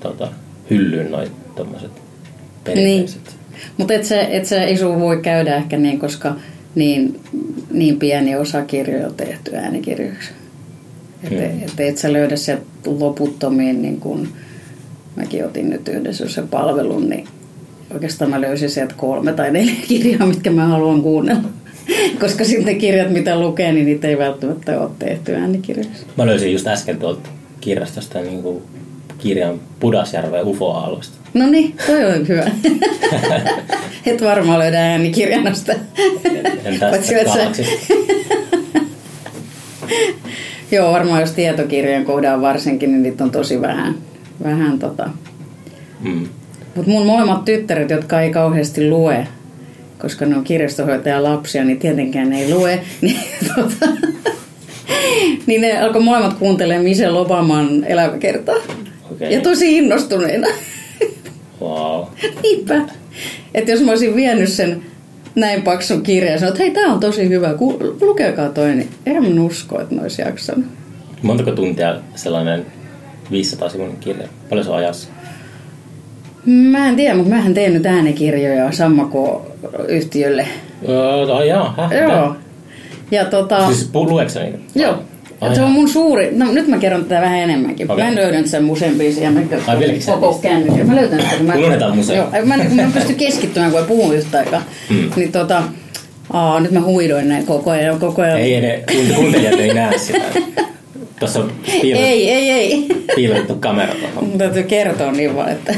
tota, 0.00 0.28
hyllyyn 0.70 1.10
noin 1.10 1.28
tommoset 1.56 1.90
perinteiset. 2.64 3.36
Mutta 3.76 3.94
et 3.94 4.04
se, 4.04 4.28
et 4.30 4.44
se 4.44 4.62
ei 4.62 4.76
sun 4.76 5.00
voi 5.00 5.16
käydä 5.22 5.56
ehkä 5.56 5.76
niin, 5.76 5.98
koska 5.98 6.34
niin, 6.74 7.20
niin 7.70 7.98
pieni 7.98 8.36
osa 8.36 8.62
kirjoja 8.62 9.06
on 9.06 9.14
tehty 9.14 9.56
äänikirjoiksi. 9.56 10.30
Että 11.22 11.44
et, 11.44 11.80
et 11.80 11.98
sä 11.98 12.12
löydä 12.12 12.36
sieltä 12.36 12.64
loputtomiin, 12.86 13.82
niin 13.82 14.00
kun 14.00 14.28
mäkin 15.16 15.44
otin 15.44 15.70
nyt 15.70 15.88
yhdessä 15.88 16.28
sen 16.28 16.48
palvelun, 16.48 17.08
niin 17.08 17.28
oikeastaan 17.94 18.30
mä 18.30 18.40
löysin 18.40 18.70
sieltä 18.70 18.94
kolme 18.96 19.32
tai 19.32 19.50
neljä 19.50 19.74
kirjaa, 19.88 20.26
mitkä 20.26 20.50
mä 20.50 20.66
haluan 20.66 21.02
kuunnella. 21.02 21.48
Koska 22.20 22.44
sitten 22.44 22.78
kirjat, 22.78 23.10
mitä 23.10 23.38
lukee, 23.40 23.72
niin 23.72 23.86
niitä 23.86 24.08
ei 24.08 24.18
välttämättä 24.18 24.80
ole 24.80 24.90
tehty 24.98 25.34
äänikirjoiksi. 25.34 26.06
Mä 26.16 26.26
löysin 26.26 26.52
just 26.52 26.66
äsken 26.66 26.98
tuolta 26.98 27.30
kirjastosta 27.60 28.20
niin 28.20 28.42
kuin 28.42 28.62
kirjan 29.18 29.60
Pudasjärven 29.80 30.44
UFO-aallosta. 30.44 31.23
No 31.34 31.46
niin, 31.46 31.76
toi 31.86 32.04
on 32.04 32.28
hyvä. 32.28 32.44
Et 34.06 34.22
varmaan 34.22 34.58
löydä 34.58 34.90
äänikirjanosta. 34.90 35.72
En 36.64 36.80
tästä. 36.80 37.14
Joo, 40.72 40.92
varmaan 40.92 41.20
jos 41.20 41.32
tietokirjojen 41.32 42.04
kohdalla 42.04 42.42
varsinkin, 42.42 42.90
niin 42.92 43.02
niitä 43.02 43.24
on 43.24 43.30
tosi 43.30 43.60
vähän. 43.60 43.94
vähän 44.44 44.78
tota. 44.78 45.10
Mm. 46.00 46.28
Mutta 46.74 46.90
mun 46.90 47.06
molemmat 47.06 47.44
tyttäret, 47.44 47.90
jotka 47.90 48.20
ei 48.20 48.30
kauheasti 48.30 48.88
lue, 48.88 49.26
koska 49.98 50.26
ne 50.26 50.36
on 50.36 50.44
kirjastohoitajan 50.44 51.24
lapsia, 51.24 51.64
niin 51.64 51.78
tietenkään 51.78 52.30
ne 52.30 52.42
ei 52.42 52.54
lue. 52.54 52.82
Niin, 53.00 53.20
tota, 53.54 53.86
niin 55.46 55.60
ne 55.60 55.80
alkoi 55.80 56.02
molemmat 56.02 56.34
kuuntelemaan 56.34 56.84
Michelle 56.84 57.18
Obaman 57.18 57.84
elämäkertaa. 57.84 58.56
Okei. 59.12 59.34
Ja 59.34 59.40
tosi 59.40 59.76
innostuneena. 59.76 60.46
Wow. 61.60 62.04
Niinpä. 62.42 62.80
Että 63.54 63.70
jos 63.70 63.80
mä 63.80 63.90
olisin 63.90 64.16
vienyt 64.16 64.48
sen 64.48 64.82
näin 65.34 65.62
paksun 65.62 66.02
kirjan 66.02 66.32
ja 66.32 66.38
sanonut, 66.38 66.60
että 66.60 66.64
hei, 66.64 66.84
tää 66.84 66.92
on 66.94 67.00
tosi 67.00 67.28
hyvä, 67.28 67.54
ku, 67.54 67.78
lukekaa 68.00 68.48
toi, 68.48 68.74
niin 68.74 68.88
en 69.06 69.34
mä 69.34 69.42
usko, 69.42 69.80
että 69.80 69.94
ne 69.94 70.02
olisi 70.02 70.22
jaksanut. 70.22 70.64
Montako 71.22 71.50
tuntia 71.50 71.96
sellainen 72.14 72.66
500 73.30 73.68
sivun 73.68 73.96
kirja? 74.00 74.28
Paljon 74.48 74.64
se 74.64 74.70
on 74.70 74.76
ajassa? 74.76 75.08
Mä 76.46 76.88
en 76.88 76.96
tiedä, 76.96 77.14
mutta 77.14 77.30
mähän 77.30 77.54
teen 77.54 77.72
nyt 77.72 77.86
äänikirjoja 77.86 78.72
Sammako-yhtiölle. 78.72 80.46
Öö, 80.88 81.44
jaa, 81.44 81.74
häh? 81.76 81.92
Joo. 81.92 82.36
Ja 83.10 83.24
tota... 83.24 83.66
Siis 83.66 83.90
pu- 83.90 84.10
lueeko 84.10 84.30
sä 84.30 84.42
niitä? 84.42 84.58
Joo. 84.74 84.98
Ai 85.40 85.54
se 85.54 85.62
on 85.62 85.70
mun 85.70 85.88
suuri... 85.88 86.28
No 86.32 86.52
nyt 86.52 86.68
mä 86.68 86.78
kerron 86.78 87.04
tätä 87.04 87.20
vähän 87.20 87.38
enemmänkin. 87.38 87.90
Okei. 87.90 88.04
Mä 88.04 88.08
en 88.08 88.14
löydä 88.16 88.42
sen 88.44 88.64
museen 88.64 88.94
biisiä. 88.94 89.30
Mä 89.30 89.40
sen 89.98 90.14
koko 90.20 90.38
kännykän. 90.42 90.86
Mä 90.86 90.96
löytän 90.96 91.20
sitä. 91.22 91.36
kun 91.36 91.46
Mä... 91.46 91.54
Unohdetaan 91.54 91.96
museo. 91.96 92.16
Joo. 92.16 92.28
Mä, 92.44 92.56
mä 92.56 92.82
en 92.82 92.92
pysty 92.92 93.14
keskittymään, 93.14 93.70
kun 93.72 93.80
ei 93.80 93.86
puhu 93.86 94.12
yhtä 94.12 94.38
aikaa. 94.38 94.62
Mm. 94.90 95.10
Niin 95.16 95.32
tota... 95.32 95.62
Aa, 96.32 96.60
nyt 96.60 96.70
mä 96.70 96.80
huidoin 96.80 97.28
näin 97.28 97.46
koko 97.46 97.70
ajan. 97.70 98.00
Koko 98.00 98.22
ajan. 98.22 98.38
Ei, 98.38 98.60
ne 98.60 98.82
kuunt- 98.92 99.14
kuuntelijat 99.14 99.60
ei 99.60 99.74
näe 99.74 99.98
sitä. 99.98 100.22
Tuossa 101.18 101.40
on 101.40 101.52
piilotettu, 101.64 102.06
ei, 102.08 102.30
ei, 102.30 102.50
ei. 102.50 102.86
piilotettu 103.16 103.54
kamera 103.54 103.94
tuohon. 103.94 104.28
Mun 104.28 104.38
täytyy 104.38 104.62
kertoa 104.62 105.12
niin 105.12 105.36
vaan, 105.36 105.52
että 105.52 105.74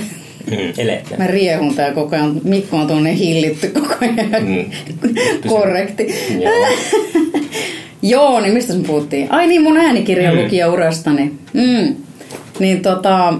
Mm, 0.50 1.18
mä 1.18 1.26
riehun 1.26 1.74
tää 1.74 1.92
koko 1.92 2.16
ajan. 2.16 2.40
Mikko 2.44 2.76
on 2.76 2.86
tuonne 2.86 3.16
hillitty 3.16 3.68
koko 3.68 3.94
ajan. 4.00 4.44
Mm. 4.48 4.64
Korrekti. 5.48 6.14
Joo. 8.10 8.40
Niin 8.40 8.54
mistä 8.54 8.74
me 8.74 8.84
puhuttiin? 8.86 9.32
Ai 9.32 9.46
niin, 9.46 9.62
mun 9.62 9.76
äänikirjan 9.76 10.34
Mm. 10.34 10.42
lukijaurastani. 10.42 11.32
Mm. 11.52 11.94
Niin 12.58 12.82
tota, 12.82 13.34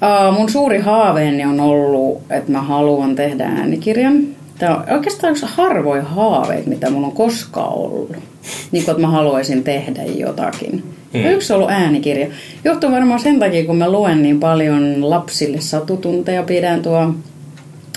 aa, 0.00 0.32
mun 0.32 0.50
suuri 0.50 0.78
haaveeni 0.78 1.44
on 1.44 1.60
ollut, 1.60 2.20
että 2.30 2.52
mä 2.52 2.60
haluan 2.60 3.14
tehdä 3.14 3.44
äänikirjan. 3.44 4.18
Tämä 4.58 4.76
on 4.76 4.84
oikeastaan 4.94 5.30
yksi 5.30 5.46
harvoin 5.48 6.02
haaveet, 6.02 6.66
mitä 6.66 6.90
mun 6.90 7.04
on 7.04 7.12
koskaan 7.12 7.72
ollut. 7.72 8.12
Niin 8.72 8.84
kuin, 8.84 8.92
että 8.92 9.00
mä 9.00 9.08
haluaisin 9.08 9.64
tehdä 9.64 10.02
jotakin. 10.04 10.82
Mm. 11.14 11.24
Yksi 11.24 11.52
on 11.52 11.56
ollut 11.56 11.70
äänikirja. 11.70 12.26
Johtuu 12.64 12.90
varmaan 12.90 13.20
sen 13.20 13.38
takia, 13.38 13.64
kun 13.66 13.76
mä 13.76 13.90
luen 13.90 14.22
niin 14.22 14.40
paljon 14.40 15.10
lapsille 15.10 15.60
satutunteja, 15.60 16.42
pidän 16.42 16.82
tuo 16.82 17.14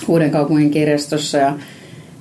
Uuden 0.08 0.30
kaupungin 0.30 0.70
kirjastossa 0.70 1.38
ja 1.38 1.52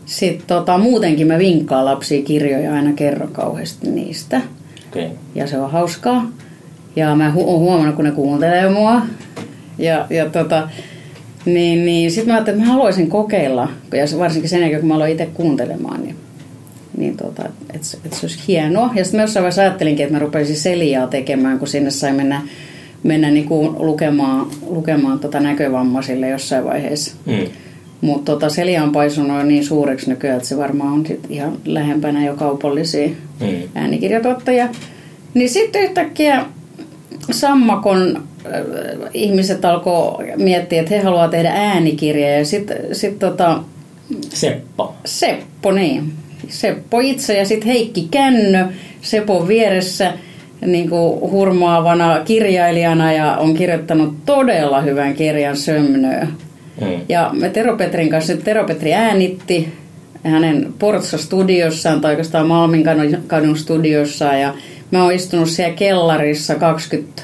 sitten 0.10 0.48
tota, 0.48 0.78
muutenkin 0.78 1.28
mä 1.28 1.38
vinkkaan 1.38 1.86
lapsia 1.86 2.24
kirjoja 2.24 2.74
aina 2.74 2.94
kerron 2.94 3.32
kauheasti 3.32 3.90
niistä. 3.90 4.42
Okay. 4.92 5.10
Ja 5.36 5.48
se 5.48 5.58
on 5.58 5.72
hauskaa. 5.72 6.32
Ja 6.96 7.16
mä 7.16 7.34
hu- 7.36 7.44
oon 7.46 7.60
huomannut, 7.60 7.96
kun 7.96 8.06
ne 8.06 8.12
kuuntelee 8.12 8.70
mua. 8.70 9.02
Ja, 9.78 10.08
ja 10.10 10.30
tota, 10.30 10.70
Niin, 11.46 11.86
niin 11.86 12.12
sitten 12.12 12.28
mä 12.28 12.34
ajattelin, 12.34 12.58
että 12.60 12.68
mä 12.68 12.74
haluaisin 12.74 13.10
kokeilla, 13.10 13.70
ja 13.94 14.20
varsinkin 14.20 14.50
sen 14.50 14.62
jälkeen, 14.62 14.80
kun 14.80 14.88
mä 14.88 14.96
aloin 14.96 15.12
itse 15.12 15.26
kuuntelemaan, 15.34 16.02
niin, 16.04 16.16
niin 16.98 17.18
tota, 17.18 17.44
että 17.74 17.88
et 18.06 18.14
se 18.14 18.20
olisi 18.26 18.40
hienoa. 18.48 18.90
Ja 18.96 19.04
sitten 19.04 19.18
mä 19.18 19.24
jossain 19.24 19.42
vaiheessa 19.44 19.62
ajattelinkin, 19.62 20.04
että 20.04 20.16
mä 20.16 20.20
rupesin 20.20 20.56
Seliaa 20.56 21.08
tekemään, 21.08 21.60
kun 21.60 21.68
sinne 21.68 21.90
sai 21.92 22.14
mennä, 22.14 22.42
mennä 23.04 23.32
niin 23.32 23.46
kuin 23.46 23.76
lukemaan, 23.78 24.48
lukemaan 24.68 25.20
tota 25.20 25.40
näkövammaisille 25.40 26.30
jossain 26.30 26.66
vaiheessa. 26.66 27.16
Mm. 27.26 27.34
Mutta 28.02 28.32
tota, 28.32 28.50
Selia 28.50 28.84
on 28.84 28.92
paisunut 28.92 29.46
niin 29.48 29.66
suureksi 29.66 30.10
nykyään, 30.10 30.38
että 30.38 30.50
se 30.50 30.58
varmaan 30.58 30.94
on 30.94 31.06
sit 31.06 31.20
ihan 31.30 31.58
lähempänä 31.66 32.26
jo 32.26 32.36
kaupallisia 32.36 33.10
Mm. 33.40 33.48
äänikirjatuottajia. 33.76 34.68
Niin 35.34 35.50
sitten 35.50 35.82
yhtäkkiä 35.82 36.46
Sammakon 37.32 38.24
äh, 38.46 38.52
ihmiset 39.14 39.66
alkoi 39.66 40.34
miettiä, 40.38 40.82
että 40.82 40.96
he 40.96 41.02
haluavat 41.02 41.32
tehdä 41.32 41.52
äänikirjaa. 41.52 42.30
Ja 42.30 42.46
sitten 42.46 42.78
sit 42.96 43.20
tota, 43.20 43.64
Seppo. 44.30 44.96
Seppo, 45.06 45.72
niin. 45.72 46.14
Seppo 46.48 47.00
itse 47.00 47.38
ja 47.38 47.46
sitten 47.46 47.68
Heikki 47.68 48.08
Kännö 48.12 48.68
Sepon 49.02 49.48
vieressä 49.48 50.14
niin 50.66 50.90
kuin 50.90 51.32
hurmaavana 51.32 52.20
kirjailijana 52.26 53.14
ja 53.14 53.38
on 53.38 53.54
kirjoittanut 53.54 54.14
todella 54.26 54.82
hyvän 54.82 55.14
kirjan 55.14 55.58
Sömnöä. 55.58 56.28
Mm. 56.82 57.02
Ja 57.10 57.30
me 57.34 57.50
Tero 57.50 57.78
Petrin 57.78 58.10
kanssa, 58.10 58.38
Tero 58.38 58.64
Petri 58.64 58.94
äänitti 58.94 59.74
hänen 60.24 60.74
Portsa-studiossaan 60.80 62.02
tai 62.02 62.12
oikeastaan 62.12 62.48
Malmin 62.48 62.84
kadun- 62.86 63.22
kadun 63.28 63.58
studiossaan 63.58 64.42
ja 64.42 64.54
mä 64.92 65.04
oon 65.04 65.14
istunut 65.14 65.50
siellä 65.50 65.76
kellarissa 65.76 66.56
20 66.56 67.22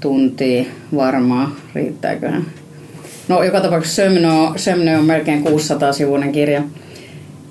tuntia 0.00 0.64
varmaan, 0.96 1.52
riittääköhän. 1.74 2.44
No 3.28 3.42
joka 3.42 3.60
tapauksessa 3.60 4.02
Sömnö 4.02 4.28
Sömnö 4.56 4.98
on 4.98 5.04
melkein 5.04 5.44
600-sivuinen 5.46 6.32
kirja. 6.32 6.62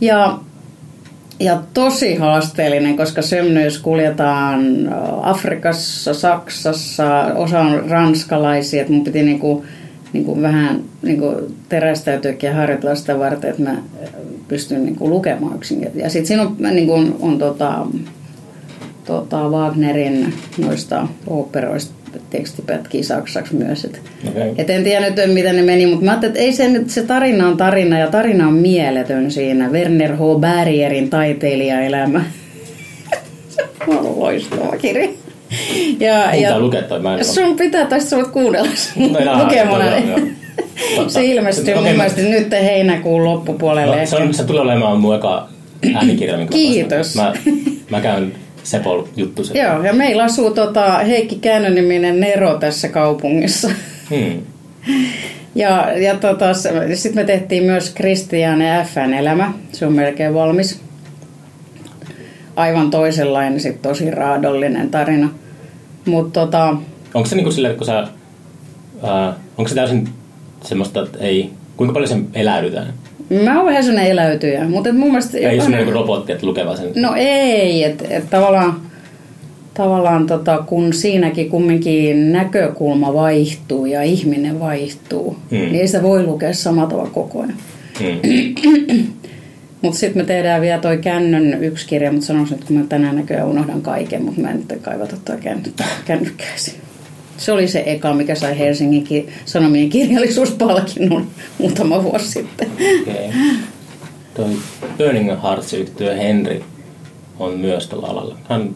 Ja, 0.01 0.39
ja 1.39 1.59
tosi 1.73 2.15
haasteellinen, 2.15 2.97
koska 2.97 3.21
Sömnöys 3.21 3.77
kuljetaan 3.77 4.89
Afrikassa, 5.21 6.13
Saksassa, 6.13 7.25
osa 7.35 7.59
on 7.59 7.89
ranskalaisia, 7.89 8.81
että 8.81 8.93
mun 8.93 9.03
piti 9.03 9.23
niinku, 9.23 9.65
niinku 10.13 10.41
vähän 10.41 10.81
niinku 11.01 11.51
terästäytyäkin 11.69 12.47
ja 12.47 12.55
harjoitella 12.55 12.95
sitä 12.95 13.19
varten, 13.19 13.49
että 13.49 13.63
mä 13.63 13.77
pystyn 14.47 14.85
niinku 14.85 15.09
lukemaan 15.09 15.55
yksinkertaisesti. 15.55 16.03
Ja 16.03 16.09
sitten 16.09 16.27
siinä 16.27 16.43
on, 16.43 16.75
niinku, 16.75 16.93
on, 16.93 17.15
on 17.19 17.39
tota, 17.39 17.87
tota 19.05 19.49
Wagnerin 19.49 20.33
noista 20.57 21.07
operoista 21.27 21.93
tekstipätkiä 22.29 23.03
saksaksi 23.03 23.55
myös. 23.55 23.85
Et, 23.85 24.01
Okei. 24.27 24.53
et 24.57 24.69
en 24.69 24.83
tiedä 24.83 25.09
nyt, 25.09 25.33
miten 25.33 25.55
ne 25.55 25.61
meni, 25.61 25.85
mutta 25.85 26.05
mä 26.05 26.11
ajattelin, 26.11 26.31
että 26.31 26.43
ei 26.43 26.53
se 26.53 26.69
nyt, 26.69 26.89
se 26.89 27.03
tarina 27.03 27.47
on 27.47 27.57
tarina 27.57 27.99
ja 27.99 28.07
tarina 28.07 28.47
on 28.47 28.53
mieletön 28.53 29.31
siinä. 29.31 29.69
Werner 29.69 30.15
H. 30.15 30.19
Bergerin 30.39 31.09
taiteilijaelämä. 31.09 32.25
se 33.55 33.63
on 33.87 34.19
loistava 34.19 34.77
kirja. 34.77 35.24
Ja, 35.99 36.19
Mun 36.23 36.31
pitää 36.37 36.59
lukea 36.59 36.81
toi, 36.81 36.99
mä 36.99 37.17
en 37.17 37.25
sun 37.25 37.55
pitää, 37.55 37.85
tai 37.85 38.01
sä 38.01 38.15
voit 38.15 38.27
kuunnella 38.27 38.69
sen 38.75 39.13
No, 39.13 39.43
lukemana. 39.43 39.85
joo, 39.85 40.07
joo. 40.07 40.19
Totta. 40.95 41.09
Se 41.13 41.25
ilmestyy 41.25 41.73
Okei, 41.73 41.75
mun 41.75 41.83
mä- 41.91 41.97
mielestä 41.97 42.21
nyt 42.21 42.51
heinäkuun 42.51 43.23
loppupuolelle. 43.23 43.99
No, 43.99 44.05
se, 44.05 44.15
on, 44.15 44.33
se 44.33 44.43
tulee 44.43 44.61
olemaan 44.61 44.99
mun 44.99 45.15
eka 45.15 45.47
äänikirja, 45.95 46.37
minkä 46.37 46.51
Kiitos. 46.53 47.15
Mä, 47.15 47.33
mä 47.89 48.01
käyn 48.01 48.33
Sepol 48.63 49.03
juttu. 49.15 49.41
Joo, 49.53 49.83
ja 49.83 49.93
meillä 49.93 50.23
asuu 50.23 50.51
tota 50.51 50.97
Heikki 50.97 51.35
Käännön-niminen 51.35 52.19
Nero 52.19 52.57
tässä 52.57 52.87
kaupungissa. 52.89 53.69
Hmm. 54.09 54.41
Ja, 55.55 55.97
ja 55.97 56.15
tota, 56.15 56.45
sitten 56.93 57.15
me 57.15 57.23
tehtiin 57.23 57.63
myös 57.63 57.89
Kristiane 57.89 58.85
Fn 58.93 59.13
elämä. 59.13 59.53
Se 59.71 59.85
on 59.85 59.93
melkein 59.93 60.33
valmis. 60.33 60.79
Aivan 62.55 62.89
toisenlainen, 62.91 63.59
sit 63.59 63.81
tosi 63.81 64.11
raadollinen 64.11 64.89
tarina. 64.89 65.29
Mutta 66.05 66.39
tota, 66.39 66.77
Onko 67.13 67.29
se 67.29 67.35
niinku 67.35 67.51
että 67.51 67.77
kun 67.77 67.85
sä... 67.85 68.07
Ää, 69.03 69.33
onko 69.57 69.69
se 69.69 69.75
täysin 69.75 70.09
semmoista, 70.63 71.01
että 71.03 71.17
ei... 71.19 71.49
Kuinka 71.77 71.93
paljon 71.93 72.09
sen 72.09 72.27
eläydytään? 72.33 72.93
mä 73.43 73.57
oon 73.57 73.65
vähän 73.65 73.83
sellainen 73.83 74.11
eläytyjä, 74.11 74.65
mutta 74.69 74.89
et 74.89 74.95
mun 74.97 75.07
mielestä... 75.07 75.37
Ei 75.37 75.43
semmoinen 75.43 75.77
niinku 75.79 75.99
robotti, 75.99 76.31
että 76.31 76.45
lukee 76.45 76.65
vaan 76.65 76.77
sen... 76.77 76.91
No 76.95 77.13
ei, 77.17 77.83
että 77.83 78.05
et 78.09 78.29
tavallaan, 78.29 78.81
tavallaan 79.73 80.27
tota, 80.27 80.57
kun 80.57 80.93
siinäkin 80.93 81.49
kumminkin 81.49 82.31
näkökulma 82.31 83.13
vaihtuu 83.13 83.85
ja 83.85 84.03
ihminen 84.03 84.59
vaihtuu, 84.59 85.37
Hmm. 85.51 85.57
niin 85.57 85.75
ei 85.75 85.87
sitä 85.87 86.03
voi 86.03 86.23
lukea 86.23 86.53
samalla 86.53 86.89
tavalla 86.89 87.09
koko 87.09 87.39
ajan. 87.41 87.53
Hmm. 87.99 88.19
Mutta 89.85 89.99
sitten 89.99 90.21
me 90.23 90.25
tehdään 90.27 90.61
vielä 90.61 90.81
toi 90.81 90.97
kännön 90.97 91.63
yksi 91.63 91.87
kirja, 91.87 92.11
mutta 92.11 92.27
sanoisin, 92.27 92.53
että 92.55 92.67
kun 92.67 92.77
mä 92.77 92.85
tänään 92.89 93.15
näköjään 93.15 93.47
unohdan 93.47 93.81
kaiken, 93.81 94.23
mutta 94.23 94.41
mä 94.41 94.51
en 94.51 94.63
nyt 94.69 94.81
kaivata 94.81 95.15
toi 95.25 95.37
känny- 95.37 95.73
kännykkäisiin. 96.05 96.77
Se 97.37 97.51
oli 97.51 97.67
se 97.67 97.83
eka, 97.85 98.13
mikä 98.13 98.35
sai 98.35 98.59
Helsingin 98.59 99.03
ki- 99.03 99.27
Sanomien 99.45 99.89
kirjallisuuspalkinnon 99.89 101.27
muutama 101.59 102.03
vuosi 102.03 102.27
sitten. 102.31 102.67
Okei. 103.01 103.29
Toi 104.33 104.49
Burning 104.97 105.43
Hearts 105.43 105.73
yhtyö 105.73 106.15
Henri 106.15 106.63
on 107.39 107.59
myös 107.59 107.87
tällä 107.87 108.07
alalla. 108.07 108.37
Hän 108.49 108.75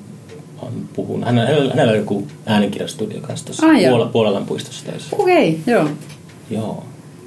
on 0.61 0.89
puhunut. 0.93 1.25
Hän, 1.25 1.37
hänellä, 1.37 1.69
hänellä 1.69 1.91
on 1.91 1.97
joku 1.97 2.27
äänikirjastudio 2.45 3.21
kanssa 3.21 3.45
tuossa 3.45 3.65
Ah, 3.67 4.11
Puolelan 4.11 4.45
puistossa 4.45 4.85
töissä. 4.85 5.15
Okei, 5.19 5.49
okay, 5.49 5.73
joo. 5.73 5.89
Joo. 6.49 6.83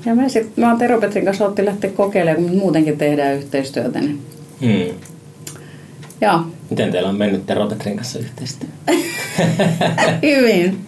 Ja 0.06 0.14
me 0.14 0.28
sit, 0.28 0.56
mä 0.56 0.68
oon 0.70 0.78
Tero 0.78 1.00
Petrin 1.00 1.24
kanssa 1.24 1.46
otti 1.46 1.64
lähteä 1.64 1.90
kokeilemaan, 1.90 2.44
kun 2.44 2.58
muutenkin 2.58 2.98
tehdään 2.98 3.34
yhteistyötä. 3.36 4.00
Niin. 4.00 4.20
Hmm. 4.60 4.94
Joo, 6.20 6.40
Miten 6.70 6.92
teillä 6.92 7.08
on 7.08 7.16
mennyt 7.18 7.46
Tero 7.46 7.66
Petrin 7.66 7.96
kanssa 7.96 8.18
yhteistyö? 8.18 8.68
hyvin. 10.22 10.78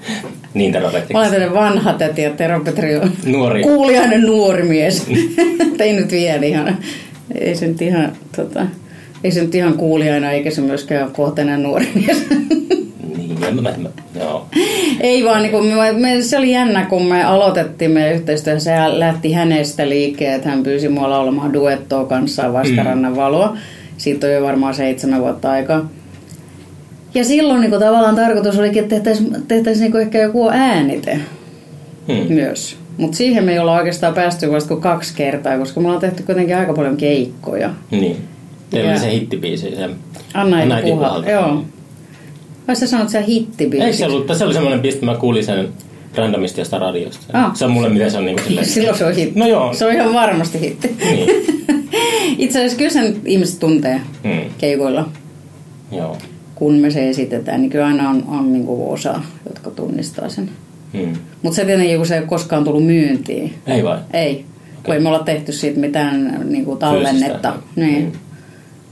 niin 0.55 0.73
Tero 0.73 0.89
Petrin 0.91 1.13
Mä 1.13 1.19
olen 1.19 1.31
tämmöinen 1.31 1.55
vanha 1.55 1.93
täti 1.93 2.23
ja 2.23 2.31
Tero 2.31 2.61
Petri 2.61 2.97
on 2.97 3.11
Nuori. 3.27 3.63
kuulijainen 3.63 4.21
nuori 4.23 4.63
mies. 4.63 5.07
ei 5.79 5.93
nyt 5.93 6.11
vielä 6.11 6.47
ihan, 6.47 6.79
ei 7.35 7.57
se 7.57 7.67
nyt 7.67 7.83
ihan, 7.83 8.13
tota, 8.37 8.67
ei 9.25 9.31
se 9.33 9.41
nyt 9.43 9.55
ihan 9.55 9.75
kuulijaina 9.75 10.31
eikä 10.33 10.51
se 10.51 10.61
myöskään 10.61 11.11
kohteinen 11.13 11.63
nuori 11.63 11.89
mies. 11.95 12.27
Niin. 13.29 13.89
Ei 15.01 15.25
vaan, 15.25 15.43
niin 15.43 15.53
kun 15.53 15.67
me, 15.67 15.93
me, 15.93 16.23
se 16.23 16.39
oli 16.39 16.53
jännä, 16.53 16.87
kun 16.87 17.03
me 17.07 17.25
aloitettiin 17.25 17.91
meidän 17.91 18.13
yhteistyö. 18.13 18.61
Se 18.61 18.71
lähti 18.87 19.33
hänestä 19.33 19.89
liikkeelle, 19.89 20.37
että 20.37 20.49
hän 20.49 20.63
pyysi 20.63 20.89
mua 20.89 21.11
laulamaan 21.11 21.53
duettoa 21.53 22.05
kanssaan 22.05 22.53
Vastarannan 22.53 23.17
valoa. 23.17 23.57
Siitä 23.97 24.27
on 24.27 24.33
jo 24.33 24.43
varmaan 24.43 24.75
seitsemän 24.75 25.21
vuotta 25.21 25.51
aikaa. 25.51 25.89
Ja 27.15 27.25
silloin 27.25 27.61
niin 27.61 27.71
tavallaan 27.71 28.17
tarkoitus 28.17 28.59
olikin, 28.59 28.83
että 28.83 28.95
tehtäisiin 28.95 29.37
tehtäisi 29.49 29.81
niin 29.89 30.01
ehkä 30.01 30.19
joku 30.19 30.49
äänite 30.49 31.19
Hmm. 32.09 32.35
myös. 32.35 32.77
Mutta 32.99 33.17
siihen 33.17 33.45
me 33.45 33.53
ei 33.53 33.59
olla 33.59 33.77
oikeastaan 33.77 34.15
päästy 34.15 34.53
vasta 34.53 34.69
kuin 34.69 34.81
kaksi 34.81 35.15
kertaa, 35.17 35.59
koska 35.59 35.81
me 35.81 35.87
ollaan 35.87 36.01
tehty 36.01 36.23
kuitenkin 36.23 36.57
aika 36.57 36.73
paljon 36.73 36.97
keikkoja. 36.97 37.71
Niin. 37.91 38.17
Teillä 38.71 38.91
oli 38.91 38.99
se 38.99 39.11
hittibiisi. 39.11 39.77
Se 39.77 39.91
Anna 40.35 40.63
ei 40.81 40.93
puhalta. 40.93 41.31
Joo. 41.31 41.65
Vai 42.69 42.77
sä 42.77 42.87
sanot, 42.87 43.03
että 43.07 43.13
sä 43.13 43.21
hittibiisi? 43.21 43.85
Eikö 43.85 43.97
se 43.97 44.07
ollut, 44.07 44.37
se 44.39 44.45
oli 44.45 44.55
semmoinen 44.55 44.81
piste, 44.81 45.07
mä 45.07 45.15
kuulin 45.17 45.45
sen 45.45 45.69
randomisti 46.17 46.61
jostain 46.61 46.83
radiosta. 46.83 47.27
Ah. 47.33 47.57
Se 47.57 47.65
on 47.65 47.71
mulle, 47.71 47.89
miten 47.89 48.11
se 48.11 48.19
on 48.19 48.25
niinku 48.25 48.43
silleen. 48.43 48.67
Silloin 48.67 48.99
se 48.99 49.05
on 49.05 49.15
hitti. 49.15 49.41
No 49.41 49.47
joo. 49.47 49.75
Se 49.75 49.87
on 49.87 49.93
ihan 49.93 50.15
varmasti 50.15 50.61
hitti. 50.61 50.97
Niin. 51.05 51.29
Itse 52.39 52.59
asiassa 52.59 52.79
kyllä 52.79 52.91
sen 52.91 53.17
ihmiset 53.25 53.61
tuntee 53.61 54.01
Hmm. 54.25 54.51
keikoilla, 54.59 55.09
Joo. 55.93 56.17
kun 56.55 56.75
me 56.75 56.91
se 56.91 57.09
esitetään, 57.09 57.61
niin 57.61 57.71
kyllä 57.71 57.87
aina 57.87 58.11
on, 58.11 58.25
on 58.29 58.53
niin 58.53 58.67
kuin 58.67 58.93
osa, 58.93 59.21
jotka 59.47 59.71
tunnistaa 59.71 60.29
sen. 60.29 60.51
Hmm. 60.93 61.13
Mutta 61.43 61.57
se 61.57 61.65
tietenkin, 61.65 61.97
kun 61.97 62.07
se 62.07 62.15
ei 62.15 62.21
ole 62.21 62.29
koskaan 62.29 62.65
tullut 62.65 62.87
myyntiin. 62.87 63.55
Ei 63.67 63.85
vai? 63.85 63.99
Ei, 64.13 64.45
kun 64.83 64.95
ei 64.95 65.01
me 65.01 65.09
olla 65.09 65.19
tehty 65.19 65.53
siitä 65.53 65.81
mitään 65.81 66.41
niin 66.51 66.65
kuin 66.65 66.79
tallennetta. 66.79 67.53
Fyysistä. 67.53 67.81
Niin. 67.81 68.13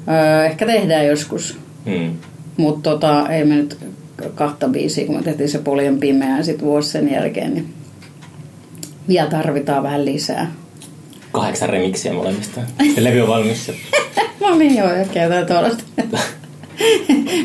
Öö, 0.09 0.45
ehkä 0.45 0.67
tehdään 0.67 1.07
joskus, 1.07 1.57
Hmm. 1.87 2.11
Mutta 2.57 2.91
tota, 2.91 3.29
ei 3.29 3.45
me 3.45 3.55
nyt 3.55 3.79
kahta 4.35 4.69
biisiä, 4.69 5.07
kun 5.07 5.17
me 5.17 5.23
tehtiin 5.23 5.49
se 5.49 5.59
Poljen 5.59 5.99
pimeää 6.01 6.43
sit 6.43 6.63
vuosi 6.63 6.91
sen 6.91 7.13
jälkeen, 7.13 7.55
niin 7.55 7.75
vielä 9.09 9.31
tarvitaan 9.31 9.83
vähän 9.83 10.05
lisää. 10.05 10.53
Kahdeksan 11.33 11.69
remiksiä 11.69 12.13
molemmista. 12.13 12.61
Se 12.95 13.05
levy 13.05 13.21
on 13.21 13.29
valmis. 13.29 13.73
No 14.41 14.59
niin 14.59 14.77
joo, 14.77 14.91
ehkä 14.93 15.23
jotain 15.23 15.47
tuollaista. 15.47 15.85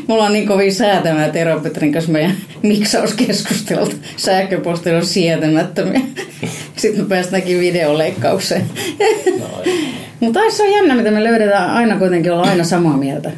Mulla 0.08 0.26
on 0.26 0.34
niin 0.34 0.48
kovin 0.48 0.76
säätämää 0.76 1.30
Tero 1.30 1.60
Petrin 1.60 1.94
kanssa 1.94 2.12
meidän 2.12 2.36
miksauskeskustelut. 2.64 3.98
Sähköpostilla 4.18 4.98
on 4.98 5.06
sietämättömiä. 5.06 6.02
Sitten 6.78 7.04
me 7.04 7.10
päästäänkin 7.10 7.60
videoleikkaukseen. 7.60 8.66
No. 9.40 9.64
Mutta 10.20 10.40
se 10.50 10.64
on 10.64 10.72
jännä, 10.72 10.96
mitä 10.96 11.12
me 11.12 11.24
löydetään 11.24 11.70
aina 11.70 11.98
kuitenkin 12.00 12.32
olla 12.32 12.44
aina 12.44 12.64
samaa 12.64 12.98
mieltä. 12.98 13.32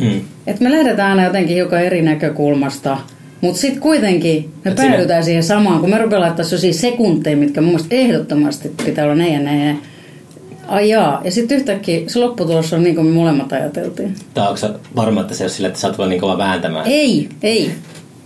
Hmm. 0.00 0.20
Et 0.46 0.60
me 0.60 0.72
lähdetään 0.72 1.10
aina 1.10 1.24
jotenkin 1.24 1.56
hiukan 1.56 1.82
eri 1.84 2.02
näkökulmasta, 2.02 2.98
Mutta 3.40 3.60
sitten 3.60 3.80
kuitenkin 3.82 4.50
me 4.64 4.70
Et 4.70 4.76
päädytään 4.76 5.06
siinä- 5.06 5.22
siihen 5.22 5.42
samaan, 5.44 5.80
kun 5.80 5.90
me 5.90 5.98
rupeaa 5.98 6.20
laittaa 6.20 6.44
sellaisia 6.44 6.72
sekunteja, 6.72 7.36
mitkä 7.36 7.60
mun 7.60 7.70
mielestä 7.70 7.94
ehdottomasti 7.94 8.70
pitää 8.84 9.04
olla 9.04 9.14
näin 9.14 9.32
ja 9.32 9.40
näin. 9.40 9.68
ja- 9.68 9.74
Ai 10.68 10.88
jaa. 10.88 11.20
Ja 11.24 11.30
sitten 11.30 11.56
yhtäkkiä 11.58 12.00
se 12.06 12.18
lopputulos 12.18 12.72
on 12.72 12.82
niin 12.82 12.94
kuin 12.94 13.06
me 13.06 13.12
molemmat 13.12 13.52
ajateltiin. 13.52 14.14
Tai 14.34 14.48
onko 14.48 14.78
varma, 14.96 15.20
että 15.20 15.34
se 15.34 15.44
on 15.44 15.50
sillä, 15.50 15.68
että 15.68 15.80
sä 15.80 15.88
oot 15.98 16.08
niin 16.08 16.20
kova 16.20 16.38
vääntämään? 16.38 16.86
Ei, 16.86 17.28
ei. 17.42 17.70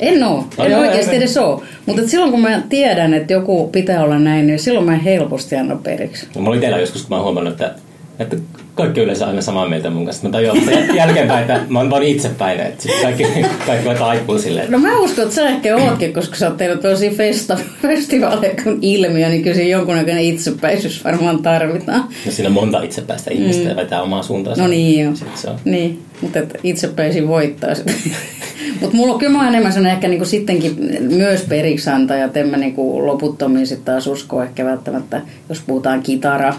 En 0.01 0.23
oo. 0.25 0.47
Ai 0.59 0.67
En 0.67 0.73
joo, 0.73 0.81
oikeasti 0.81 1.11
ei, 1.11 1.17
ei. 1.17 1.19
edes 1.19 1.37
oo. 1.37 1.63
Mutta 1.87 2.09
silloin 2.09 2.31
kun 2.31 2.41
mä 2.41 2.63
tiedän, 2.69 3.15
että 3.15 3.33
joku 3.33 3.69
pitää 3.69 4.05
olla 4.05 4.19
näin, 4.19 4.47
niin 4.47 4.59
silloin 4.59 4.87
mä 4.87 4.97
helposti 4.99 5.57
annan 5.57 5.79
periksi. 5.79 6.27
No, 6.27 6.31
Mulla 6.41 6.49
oli 6.49 6.57
itsellä 6.57 6.79
joskus, 6.79 7.03
kun 7.03 7.09
mä 7.11 7.17
oon 7.17 7.25
huomannut, 7.25 7.53
että, 7.53 7.75
että 8.19 8.37
kaikki 8.79 9.01
yleensä 9.01 9.27
aina 9.27 9.41
samaa 9.41 9.69
mieltä 9.69 9.91
mun 9.91 10.05
kanssa. 10.05 10.29
Mä 10.29 10.33
tajuan 10.33 10.57
vasta 10.57 10.95
jälkeenpäin, 10.95 11.41
että 11.41 11.61
mä 11.69 11.79
oon 11.79 11.91
vaan 11.91 12.03
itsepäin. 12.03 12.61
Että 12.61 12.83
sit 12.83 12.93
kaikki, 13.03 13.25
kaikki 13.67 13.87
vaan 13.87 13.97
taipuu 13.97 14.39
silleen. 14.39 14.73
No 14.73 14.79
mä 14.79 14.99
uskon, 14.99 15.25
että 15.25 15.35
sä 15.35 15.49
ehkä 15.49 15.77
ootkin, 15.77 16.13
koska 16.13 16.37
sä 16.37 16.49
oot 16.49 16.57
tehnyt 16.57 16.81
tosi 16.81 17.11
festa, 17.11 17.59
festivaaleja 17.83 18.63
kuin 18.63 18.79
ilmiö, 18.83 19.29
niin 19.29 19.43
kyllä 19.43 19.57
siinä 19.57 19.71
jonkunnäköinen 19.71 20.25
itsepäisyys 20.25 21.05
varmaan 21.05 21.43
tarvitaan. 21.43 22.05
No 22.27 22.33
siinä 22.33 22.49
on 22.49 22.53
monta 22.53 22.83
itsepäistä 22.83 23.31
ihmistä 23.35 23.69
ja 23.69 23.77
vetää 23.77 24.03
omaa 24.03 24.23
suuntaansa. 24.23 24.63
No 24.63 24.69
niin 24.69 25.05
joo. 25.05 25.13
Se 25.35 25.51
on. 25.51 25.59
Niin, 25.65 26.03
mutta 26.21 26.39
itsepäisin 26.63 27.29
voittaa 27.29 27.75
sitä. 27.75 27.93
mutta 28.81 28.97
mulla 28.97 29.13
on 29.13 29.19
kyllä 29.19 29.39
mä 29.39 29.49
enemmän 29.49 29.73
sellainen 29.73 29.95
ehkä 29.95 30.09
niinku 30.09 30.25
sittenkin 30.25 30.77
myös 31.01 31.43
periksi 31.49 31.91
antaja, 31.91 32.25
että 32.25 32.41
en 32.41 32.49
mä 32.49 32.57
niinku 32.57 33.07
loputtomiin 33.07 33.67
sitten 33.67 33.85
taas 33.85 34.07
usko 34.07 34.43
ehkä 34.43 34.65
välttämättä, 34.65 35.21
jos 35.49 35.63
puhutaan 35.67 36.03
kitara, 36.03 36.55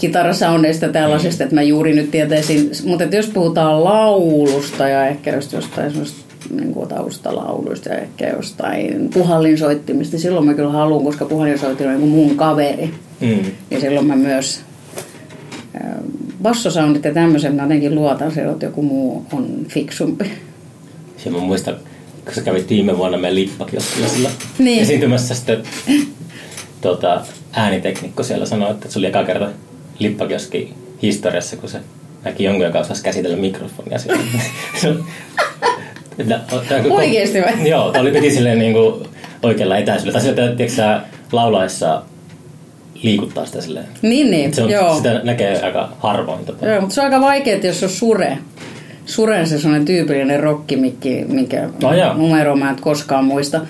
kitarasoundeista 0.00 0.88
tällaisesta, 0.88 1.44
että 1.44 1.54
mä 1.54 1.62
juuri 1.62 1.94
nyt 1.94 2.10
tietäisin, 2.10 2.70
mutta 2.84 3.04
jos 3.04 3.26
puhutaan 3.26 3.84
laulusta 3.84 4.88
ja 4.88 5.06
ehkä 5.06 5.34
just 5.34 5.52
jostain 5.52 5.92
niin 6.50 6.72
kuin 6.72 6.88
taustalauluista 6.88 7.88
ja 7.88 7.98
ehkä 7.98 8.28
jostain 8.28 9.10
puhallinsoittimista, 9.14 10.14
niin 10.14 10.22
silloin 10.22 10.46
mä 10.46 10.54
kyllä 10.54 10.70
haluan, 10.70 11.04
koska 11.04 11.24
puhallinsoittin 11.24 11.86
on 11.86 11.92
niin 11.92 12.00
kuin 12.00 12.10
mun 12.10 12.36
kaveri. 12.36 12.94
Mm. 13.20 13.44
Ja 13.70 13.80
silloin 13.80 14.06
mä 14.06 14.16
myös 14.16 14.60
äh, 15.84 15.90
bassosoundit 16.42 17.04
ja 17.04 17.14
tämmöisen 17.14 17.54
mä 17.54 17.62
jotenkin 17.62 17.94
luotan 17.94 18.32
siihen, 18.32 18.50
että 18.52 18.66
joku 18.66 18.82
muu 18.82 19.26
on 19.32 19.66
fiksumpi. 19.68 20.30
Ja 21.24 21.30
mä 21.30 21.38
muistan, 21.38 21.76
kun 22.24 22.34
sä 22.34 22.40
kävit 22.40 22.70
viime 22.70 22.98
vuonna 22.98 23.18
meidän 23.18 23.34
lippakioskilla 23.34 24.08
sillä 24.08 24.30
Niin. 24.58 24.82
esiintymässä 24.82 25.34
sitten 25.34 25.62
tota, 26.80 27.20
ääniteknikko 27.52 28.22
siellä 28.22 28.46
sanoi, 28.46 28.70
että 28.70 28.88
se 28.88 28.98
oli 28.98 29.06
eka 29.06 29.24
kerta 29.24 29.48
lippakioski 30.00 30.74
historiassa, 31.02 31.56
kun 31.56 31.68
se 31.68 31.78
näki 32.24 32.44
jonkun, 32.44 32.64
joka 32.66 32.78
osasi 32.78 33.02
käsitellä 33.02 33.36
mikrofonia. 33.36 33.98
kun- 36.82 36.92
Oikeesti 36.92 37.42
vai? 37.42 37.68
Joo, 37.68 37.92
tämä 37.92 38.02
oli 38.02 38.10
piti 38.10 38.30
silleen 38.30 38.58
niin 38.58 38.72
kuin 38.72 39.06
oikealla 39.42 39.76
etäisyydellä. 39.78 40.12
Tai 40.12 40.20
silleen, 40.28 40.44
että 40.48 40.56
tiedätkö, 40.56 40.76
sä 40.76 41.00
laulaessa 41.32 42.02
liikuttaa 43.02 43.46
sitä 43.46 43.60
silleen. 43.60 43.86
Niin, 44.02 44.30
niin, 44.30 44.54
Se 44.54 44.62
on, 44.62 44.70
joo. 44.70 44.96
sitä 44.96 45.20
näkee 45.24 45.60
aika 45.62 45.92
harvoin. 45.98 46.44
Tota. 46.44 46.66
joo. 46.66 46.80
mutta 46.80 46.94
se 46.94 47.00
on 47.00 47.04
aika 47.04 47.20
vaikea, 47.20 47.58
jos 47.62 47.82
on 47.82 47.88
sure. 47.88 48.38
Suren 49.06 49.46
se 49.46 49.58
sellainen 49.58 49.86
tyypillinen 49.86 50.40
rockimikki, 50.40 51.24
mikä 51.28 51.68
No 51.82 51.94
joo. 51.94 52.14
numero 52.14 52.56
mä 52.56 52.70
en 52.70 52.76
koskaan 52.80 53.24
muista. 53.24 53.60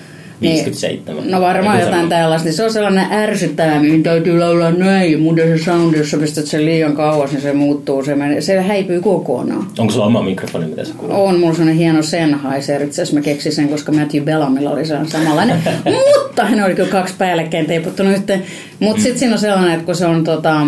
57. 0.41 1.31
No 1.31 1.41
varmaan 1.41 1.65
jotain 1.65 1.81
semmoinen. 1.81 2.09
tällaista. 2.09 2.45
Niin 2.45 2.53
se 2.53 2.63
on 2.63 2.73
sellainen 2.73 3.11
ärsyttävä, 3.11 3.79
mihin 3.79 4.03
täytyy 4.03 4.39
laulaa 4.39 4.71
näin. 4.71 5.19
Muuten 5.19 5.57
se 5.57 5.63
soundi, 5.63 5.97
jos 5.97 6.11
sä 6.11 6.17
pistät 6.17 6.45
sen 6.45 6.65
liian 6.65 6.95
kauas, 6.95 7.31
niin 7.31 7.41
se 7.41 7.53
muuttuu. 7.53 8.05
Se, 8.05 8.15
menee, 8.15 8.41
se 8.41 8.61
häipyy 8.61 9.01
kokonaan. 9.01 9.67
Onko 9.79 9.93
sulla 9.93 10.05
oma 10.05 10.21
mikrofoni, 10.23 10.65
mitä 10.65 10.85
se 10.85 10.93
kuuluu? 10.93 11.23
On 11.23 11.39
mulla 11.39 11.53
sellainen 11.53 11.77
hieno 11.77 12.03
Sennheiser. 12.03 12.83
Itse 12.83 13.01
asiassa 13.01 13.15
mä 13.15 13.21
keksin 13.21 13.51
sen, 13.51 13.69
koska 13.69 13.91
Matthew 13.91 14.23
Bellamilla 14.23 14.71
oli 14.71 14.85
sellainen 14.85 15.11
samanlainen. 15.11 15.57
Mutta 16.23 16.45
hän 16.45 16.63
oli 16.65 16.75
kyllä 16.75 16.89
kaksi 16.89 17.13
päällekkäin 17.17 17.65
teiputtunut 17.65 18.13
yhteen. 18.13 18.43
Mutta 18.79 19.01
sitten 19.01 19.19
siinä 19.19 19.33
on 19.33 19.39
sellainen, 19.39 19.73
että 19.73 19.85
kun 19.85 19.95
se 19.95 20.05
on 20.05 20.23
tota, 20.23 20.67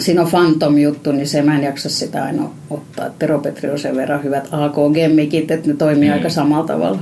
siinä 0.00 0.22
on 0.22 0.30
Phantom-juttu, 0.30 1.12
niin 1.12 1.28
se 1.28 1.42
mä 1.42 1.56
en 1.56 1.64
jaksa 1.64 1.88
sitä 1.88 2.24
aina 2.24 2.50
ottaa. 2.70 3.10
Tero 3.18 3.38
Petri 3.38 3.70
on 3.70 3.78
sen 3.78 3.96
verran 3.96 4.22
hyvät 4.22 4.48
AKG-mikit, 4.52 5.50
että 5.50 5.68
ne 5.68 5.76
toimii 5.76 6.10
aika 6.10 6.28
samalla 6.28 6.66
tavalla. 6.66 6.98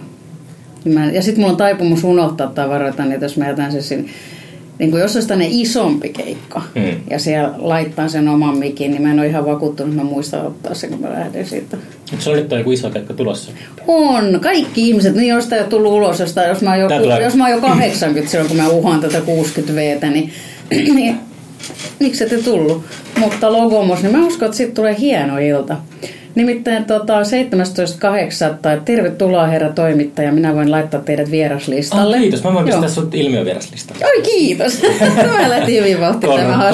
Niin 0.84 0.94
mä, 0.94 1.10
ja 1.10 1.22
sitten 1.22 1.40
mulla 1.40 1.52
on 1.52 1.56
taipumus 1.56 2.04
unohtaa 2.04 2.46
tavaroita, 2.46 3.04
niin 3.04 3.20
jos 3.20 3.36
mä 3.36 3.48
jätän 3.48 3.72
sen 3.72 3.82
sinne, 3.82 4.10
niin 4.78 4.90
kuin 4.90 5.00
jos 5.00 5.14
olisi 5.16 5.28
tämmöinen 5.28 5.52
isompi 5.60 6.08
keikka 6.08 6.62
Mm. 6.74 6.96
ja 7.10 7.18
siellä 7.18 7.54
laittaa 7.58 8.08
sen 8.08 8.28
oman 8.28 8.58
mikin, 8.58 8.90
niin 8.90 9.02
mä 9.02 9.10
en 9.10 9.18
ole 9.18 9.26
ihan 9.26 9.46
vakuuttunut, 9.46 9.92
että 9.92 10.04
mä 10.04 10.10
muistan 10.10 10.46
ottaa 10.46 10.74
sen, 10.74 10.90
kun 10.90 11.00
mä 11.00 11.10
lähden 11.12 11.46
siitä. 11.46 11.76
Mutta 12.10 12.24
se 12.24 12.30
on 12.30 12.36
nyt 12.36 12.50
joku 12.50 12.70
iso 12.70 12.90
keikka 12.90 13.14
tulossa. 13.14 13.52
On, 13.86 14.38
kaikki 14.42 14.88
ihmiset, 14.88 15.14
niin 15.14 15.28
jos 15.28 15.52
ei 15.52 15.60
ole 15.60 15.68
tullut 15.68 15.92
ulos, 15.92 16.20
jos, 16.20 16.62
mä 16.62 16.70
oon 16.70 16.80
jo, 16.80 16.88
jos 17.22 17.34
mä 17.34 17.44
oon 17.44 17.52
jo 17.52 17.60
80 17.60 18.30
silloin, 18.30 18.48
kun 18.48 18.56
mä 18.56 18.68
uhaan 18.68 19.00
tätä 19.00 19.20
60 19.20 19.74
v 19.74 20.10
niin, 20.12 20.32
niin 20.94 21.16
miksi 22.00 22.24
ette 22.24 22.38
tullut? 22.38 22.84
Mutta 23.18 23.52
Logomos, 23.52 24.02
niin 24.02 24.16
mä 24.16 24.26
uskon, 24.26 24.46
että 24.46 24.56
siitä 24.56 24.74
tulee 24.74 24.96
hieno 24.98 25.38
ilta. 25.38 25.76
Nimittäin 26.34 26.84
tota, 26.84 27.22
17.8. 27.22 28.80
Tervetuloa 28.84 29.46
herra 29.46 29.68
toimittaja, 29.68 30.32
minä 30.32 30.54
voin 30.54 30.70
laittaa 30.70 31.00
teidät 31.00 31.30
vieraslistalle. 31.30 32.16
Ah, 32.16 32.22
kiitos, 32.22 32.44
mä 32.44 32.54
voin 32.54 32.64
pistää 32.64 32.88
sut 32.88 33.14
ilmiövieraslistalle. 33.14 34.04
Oi 34.04 34.22
kiitos. 34.22 34.82
mä 35.42 35.50
lähtin 35.50 35.76
hyvin 35.76 36.00
vauhti 36.00 36.26
tämä. 36.26 36.72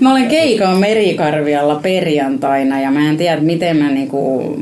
Mä 0.00 0.10
olen 0.10 0.28
keikalla 0.28 0.78
Merikarvialla 0.78 1.74
perjantaina 1.74 2.80
ja 2.80 2.90
mä 2.90 3.10
en 3.10 3.16
tiedä 3.16 3.40
miten 3.40 3.76
mä 3.76 3.90
niinku, 3.90 4.54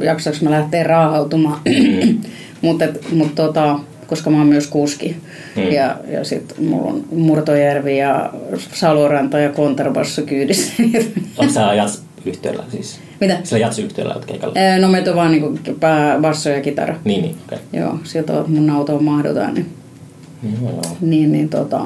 jaksaks 0.00 0.42
mä 0.42 0.50
lähteä 0.50 0.82
raahautumaan. 0.82 1.60
Mutta 2.62 2.84
mut 3.12 3.34
tota, 3.34 3.78
koska 4.06 4.30
mä 4.30 4.38
oon 4.38 4.46
myös 4.46 4.66
kuski. 4.66 5.16
Mm. 5.56 5.62
Ja, 5.62 5.96
ja 6.08 6.24
sitten 6.24 6.64
mulla 6.64 6.90
on 6.90 7.04
Murtojärvi 7.12 7.98
ja 7.98 8.30
Saloranta 8.72 9.38
ja 9.38 9.50
kontrabasso 9.50 10.22
kyydissä. 10.22 10.72
Onko 11.38 11.52
sä 11.52 11.66
jats-yhtiöllä 12.26 12.62
siis? 12.70 13.00
Mitä? 13.20 13.38
Sillä 13.42 13.66
jats-yhtiöllä 13.66 14.14
oot 14.14 14.24
keikalla? 14.24 14.54
No 14.80 14.88
meitä 14.88 15.10
on 15.10 15.16
vaan 15.16 15.30
niinku 15.30 15.58
pää, 15.80 16.18
basso 16.20 16.50
ja 16.50 16.60
kitara. 16.60 16.94
Niin, 17.04 17.22
niin, 17.22 17.36
okei. 17.46 17.58
Joo, 17.72 17.98
sieltä 18.04 18.32
mun 18.46 18.70
autoon 18.70 19.04
mahdutaan. 19.04 19.54
Niin, 19.54 19.66
Okay. 20.44 20.58
Joo, 20.62 20.70
joo. 20.70 20.96
niin, 21.00 21.32
niin 21.32 21.48
tota. 21.48 21.80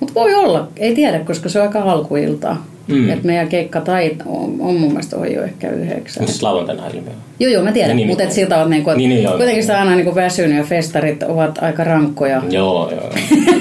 Mutta 0.00 0.14
voi 0.14 0.34
olla, 0.34 0.68
ei 0.76 0.94
tiedä, 0.94 1.18
koska 1.18 1.48
se 1.48 1.60
on 1.60 1.66
aika 1.66 1.82
alkuiltaa. 1.82 2.66
Mm. 2.88 2.94
Mm. 2.94 3.10
Et 3.10 3.24
meidän 3.24 3.48
keikka 3.48 3.80
tai 3.80 4.16
on, 4.26 4.56
on 4.60 4.74
mun 4.74 4.88
mielestä 4.90 5.16
ohi 5.16 5.32
jo 5.34 5.42
ehkä 5.42 5.70
yhdeksän. 5.70 6.22
Mutta 6.22 6.32
siis 6.32 6.42
lauantaina 6.42 6.86
ilmiö. 6.86 7.12
Joo, 7.40 7.52
joo, 7.52 7.62
mä 7.64 7.72
tiedän, 7.72 7.90
No 7.90 7.96
niin, 7.96 8.08
mutta 8.08 8.22
niin. 8.24 8.28
et 8.28 8.34
siltä 8.34 8.58
on 8.62 8.70
niinku, 8.70 8.90
Niin, 8.90 9.10
niin, 9.10 9.22
joo. 9.22 9.36
kuitenkin 9.36 9.62
sitä 9.62 9.78
aina 9.78 9.94
niinku 9.94 10.14
väsynyt 10.14 10.56
ja 10.58 10.64
festarit 10.64 11.22
ovat 11.22 11.58
aika 11.62 11.84
rankkoja. 11.84 12.42
Joo, 12.50 12.90
joo. 12.90 13.10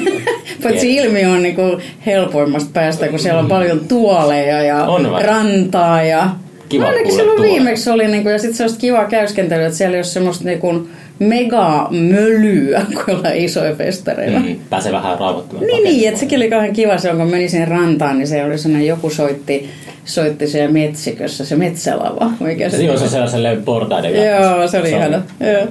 Paitsi 0.63 0.95
ilmi 0.95 1.25
on 1.25 1.43
niinku 1.43 1.61
helpoimmasta 2.05 2.69
päästä, 2.73 3.07
kun 3.07 3.19
siellä 3.19 3.39
on 3.39 3.47
paljon 3.47 3.79
tuoleja 3.87 4.63
ja 4.63 4.83
On 4.83 5.11
vai? 5.11 5.23
rantaa 5.23 6.03
ja... 6.03 6.29
Kiva 6.69 6.85
Ainakin 6.85 7.13
silloin 7.13 7.41
viimeksi 7.41 7.89
oli, 7.89 8.07
niinku, 8.07 8.29
ja 8.29 8.39
sitten 8.39 8.57
sellaista 8.57 8.79
kivaa 8.79 9.05
käyskentelyä, 9.05 9.65
että 9.65 9.77
siellä 9.77 9.95
ei 9.95 9.99
ole 9.99 10.03
semmoista 10.03 10.45
niinku 10.45 10.87
mega 11.19 11.87
mölyä 11.91 12.85
kuin 12.93 13.03
jollain 13.07 13.37
isoja 13.37 13.75
festareilla. 13.75 14.39
Mm, 14.39 14.55
pääsee 14.69 14.91
vähän 14.91 15.19
rauhoittumaan. 15.19 15.67
Niin, 15.67 15.83
niin, 15.83 16.07
että 16.07 16.19
sekin 16.19 16.39
oli 16.39 16.49
kauhean 16.49 16.73
kiva 16.73 16.97
se, 16.97 17.09
kun 17.09 17.27
meni 17.27 17.49
sinne 17.49 17.65
rantaan, 17.65 18.17
niin 18.17 18.27
se 18.27 18.43
oli 18.43 18.57
sellainen, 18.57 18.87
joku 18.87 19.09
soitti, 19.09 19.69
soitti 20.05 20.47
siellä 20.47 20.73
metsikössä, 20.73 21.45
se 21.45 21.55
metsälava. 21.55 22.31
Mikä 22.39 22.69
se 22.69 22.77
Se 22.77 22.91
on 22.91 22.99
se 22.99 23.09
sellaiselle 23.09 23.57
portaiden 23.65 24.15
Joo, 24.15 24.67
se 24.67 24.79
oli 24.79 24.89
ihana. 24.89 25.21
Joo. 25.39 25.67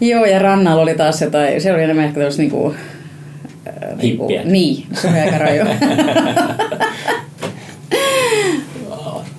Joo, 0.00 0.24
ja 0.24 0.38
rannalla 0.38 0.82
oli 0.82 0.94
taas 0.94 1.22
jotain, 1.22 1.60
se 1.60 1.72
oli 1.72 1.82
enemmän 1.82 2.04
ehkä 2.04 2.14
tällaista 2.14 2.42
niinku... 2.42 2.74
Hippiä. 4.02 4.42
Niin, 4.44 4.86
se 4.92 5.08
oli 5.08 5.18
aika 5.18 5.38
rajo. 5.38 5.64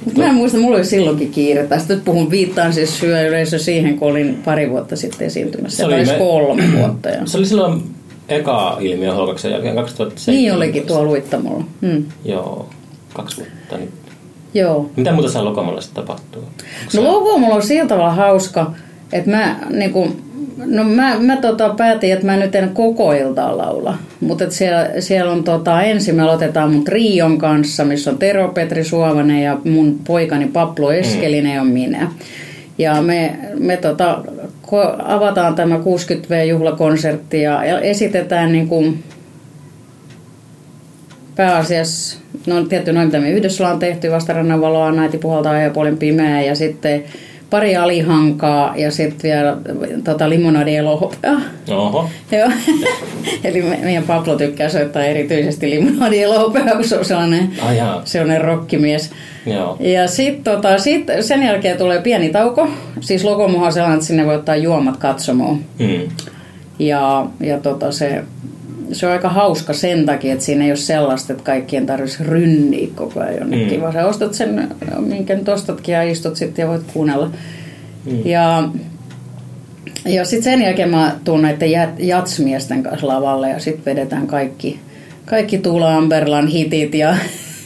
Mut 0.05 0.17
Mä 0.17 0.25
en 0.25 0.35
muista, 0.35 0.57
mulla 0.57 0.77
oli 0.77 0.85
silloinkin 0.85 1.31
kiire. 1.31 1.67
Tästä 1.67 1.93
nyt 1.93 2.05
puhun, 2.05 2.31
viittaan 2.31 2.73
siis 2.73 3.03
yleisö 3.03 3.59
siihen, 3.59 3.99
kun 3.99 4.11
olin 4.11 4.41
pari 4.45 4.69
vuotta 4.69 4.95
sitten 4.95 5.27
esiintymässä. 5.27 5.77
Se 5.77 5.85
oli 5.85 6.05
me- 6.05 6.13
kolme 6.17 6.63
vuotta. 6.77 7.09
Ja... 7.09 7.25
Se 7.25 7.37
oli 7.37 7.45
silloin 7.45 7.83
eka 8.29 8.77
ilmiö 8.79 9.13
Holkaksen 9.13 9.51
jälkeen 9.51 9.75
2007. 9.75 10.37
Niin 10.37 10.53
olikin 10.53 10.83
tuolla 10.87 11.11
Uittamolla. 11.11 11.63
Hmm. 11.81 12.05
Joo, 12.25 12.69
kaksi 13.13 13.37
vuotta 13.37 13.77
nyt. 13.77 13.89
Joo. 14.53 14.89
Mitä 14.95 15.11
muuta 15.11 15.29
saa 15.29 15.45
Lokamolla 15.45 15.81
sitten 15.81 16.03
tapahtuu? 16.03 16.43
No 16.95 17.03
logo 17.03 17.37
mulla 17.37 17.55
on 17.55 17.63
sillä 17.63 17.87
tavalla 17.87 18.11
hauska, 18.11 18.71
että 19.13 19.29
mä 19.31 19.59
niinku, 19.69 20.07
no 20.65 20.83
mä, 20.83 21.19
mä 21.19 21.37
tota 21.37 21.69
päätin, 21.69 22.13
että 22.13 22.25
mä 22.25 22.37
nyt 22.37 22.55
en 22.55 22.69
koko 22.69 23.13
iltaa 23.13 23.57
laula. 23.57 23.97
Mutta 24.19 24.49
siellä, 24.49 24.89
siellä 24.99 25.31
on 25.31 25.43
tota, 25.43 25.81
ensin 25.81 26.15
me 26.15 26.21
aloitetaan 26.21 26.73
mun 26.73 26.83
trion 26.83 27.37
kanssa, 27.37 27.85
missä 27.85 28.11
on 28.11 28.17
Tero 28.17 28.47
Petri 28.47 28.83
Suovanen 28.83 29.43
ja 29.43 29.57
mun 29.65 29.99
poikani 30.07 30.47
Paplo 30.47 30.91
Eskelinen 30.91 31.55
ja 31.55 31.63
minä. 31.63 32.11
Ja 32.77 33.01
me, 33.01 33.39
me 33.59 33.77
tota, 33.77 34.23
avataan 35.03 35.55
tämä 35.55 35.77
60V-juhlakonsertti 35.77 37.41
ja, 37.41 37.65
ja 37.65 37.79
esitetään 37.79 38.51
niinku, 38.51 38.93
pääasiassa, 41.35 42.19
no 42.47 42.55
on 42.55 42.69
tietty 42.69 42.93
noin 42.93 43.07
mitä 43.07 43.19
me 43.19 43.31
yhdessä 43.31 43.63
ollaan 43.63 43.79
tehty, 43.79 44.11
vastarannan 44.11 44.61
valoa, 44.61 44.91
naiti 44.91 45.17
puhaltaa 45.17 45.57
ja 45.57 45.69
puolen 45.69 45.97
pimeää 45.97 46.41
ja 46.41 46.55
sitten 46.55 47.03
pari 47.51 47.75
alihankaa 47.75 48.73
ja 48.77 48.91
sitten 48.91 49.31
vielä 49.31 49.57
tota, 50.03 50.29
limonadi 50.29 50.75
elohopeaa. 50.75 51.41
Oho. 51.69 52.09
Joo. 52.31 52.51
Eli 53.43 53.61
me, 53.61 53.79
meidän 53.83 54.03
Pablo 54.03 54.35
tykkää 54.35 54.69
soittaa 54.69 55.03
erityisesti 55.03 55.69
limonadi 55.69 56.21
elohopeaa, 56.21 56.75
kun 56.75 56.83
se 56.83 56.97
on 56.97 57.05
sellainen, 57.05 57.49
jaa. 57.77 58.01
sellainen 58.05 58.41
rokkimies. 58.41 59.11
Joo. 59.45 59.77
Ja 59.79 60.07
sitten 60.07 60.43
tota, 60.43 60.77
sit 60.77 61.07
sen 61.21 61.43
jälkeen 61.43 61.77
tulee 61.77 62.01
pieni 62.01 62.29
tauko. 62.29 62.69
Siis 62.99 63.23
Lokomohan 63.23 63.67
on 63.67 63.73
sellainen, 63.73 63.95
että 63.95 64.07
sinne 64.07 64.25
voi 64.25 64.35
ottaa 64.35 64.55
juomat 64.55 64.97
katsomoon. 64.97 65.59
Mm. 65.79 66.09
Ja, 66.79 67.25
ja 67.39 67.59
tota 67.59 67.91
se, 67.91 68.23
se 68.91 69.05
on 69.07 69.11
aika 69.13 69.29
hauska 69.29 69.73
sen 69.73 70.05
takia, 70.05 70.33
että 70.33 70.45
siinä 70.45 70.63
ei 70.65 70.71
ole 70.71 70.77
sellaista, 70.77 71.33
että 71.33 71.43
kaikkien 71.45 71.85
tarvitsisi 71.85 72.23
rynniä 72.23 72.87
koko 72.95 73.19
ajan 73.19 73.37
jonnekin, 73.39 73.73
Mm. 73.77 73.81
vaan 73.81 73.93
sä 73.93 74.05
ostat 74.07 74.33
sen, 74.33 74.67
minkä 74.99 75.35
nyt 75.35 75.49
ostatkin 75.49 75.93
ja 75.93 76.03
istut 76.03 76.35
sitten 76.35 76.63
ja 76.63 76.69
voit 76.69 76.83
kuunnella. 76.93 77.31
Ja, 78.25 78.69
ja 80.05 80.25
sitten 80.25 80.43
sen 80.43 80.61
jälkeen 80.61 80.89
mä 80.89 81.15
tuun 81.23 81.41
näiden 81.41 81.71
jatsmiesten 81.99 82.83
kanssa 82.83 83.07
lavalle 83.07 83.49
ja 83.49 83.59
sitten 83.59 83.85
vedetään 83.85 84.27
kaikki, 84.27 84.79
kaikki 85.25 85.57
Tuula 85.57 85.95
Amberlan 85.97 86.47
hitit 86.47 86.95
ja, 86.95 87.15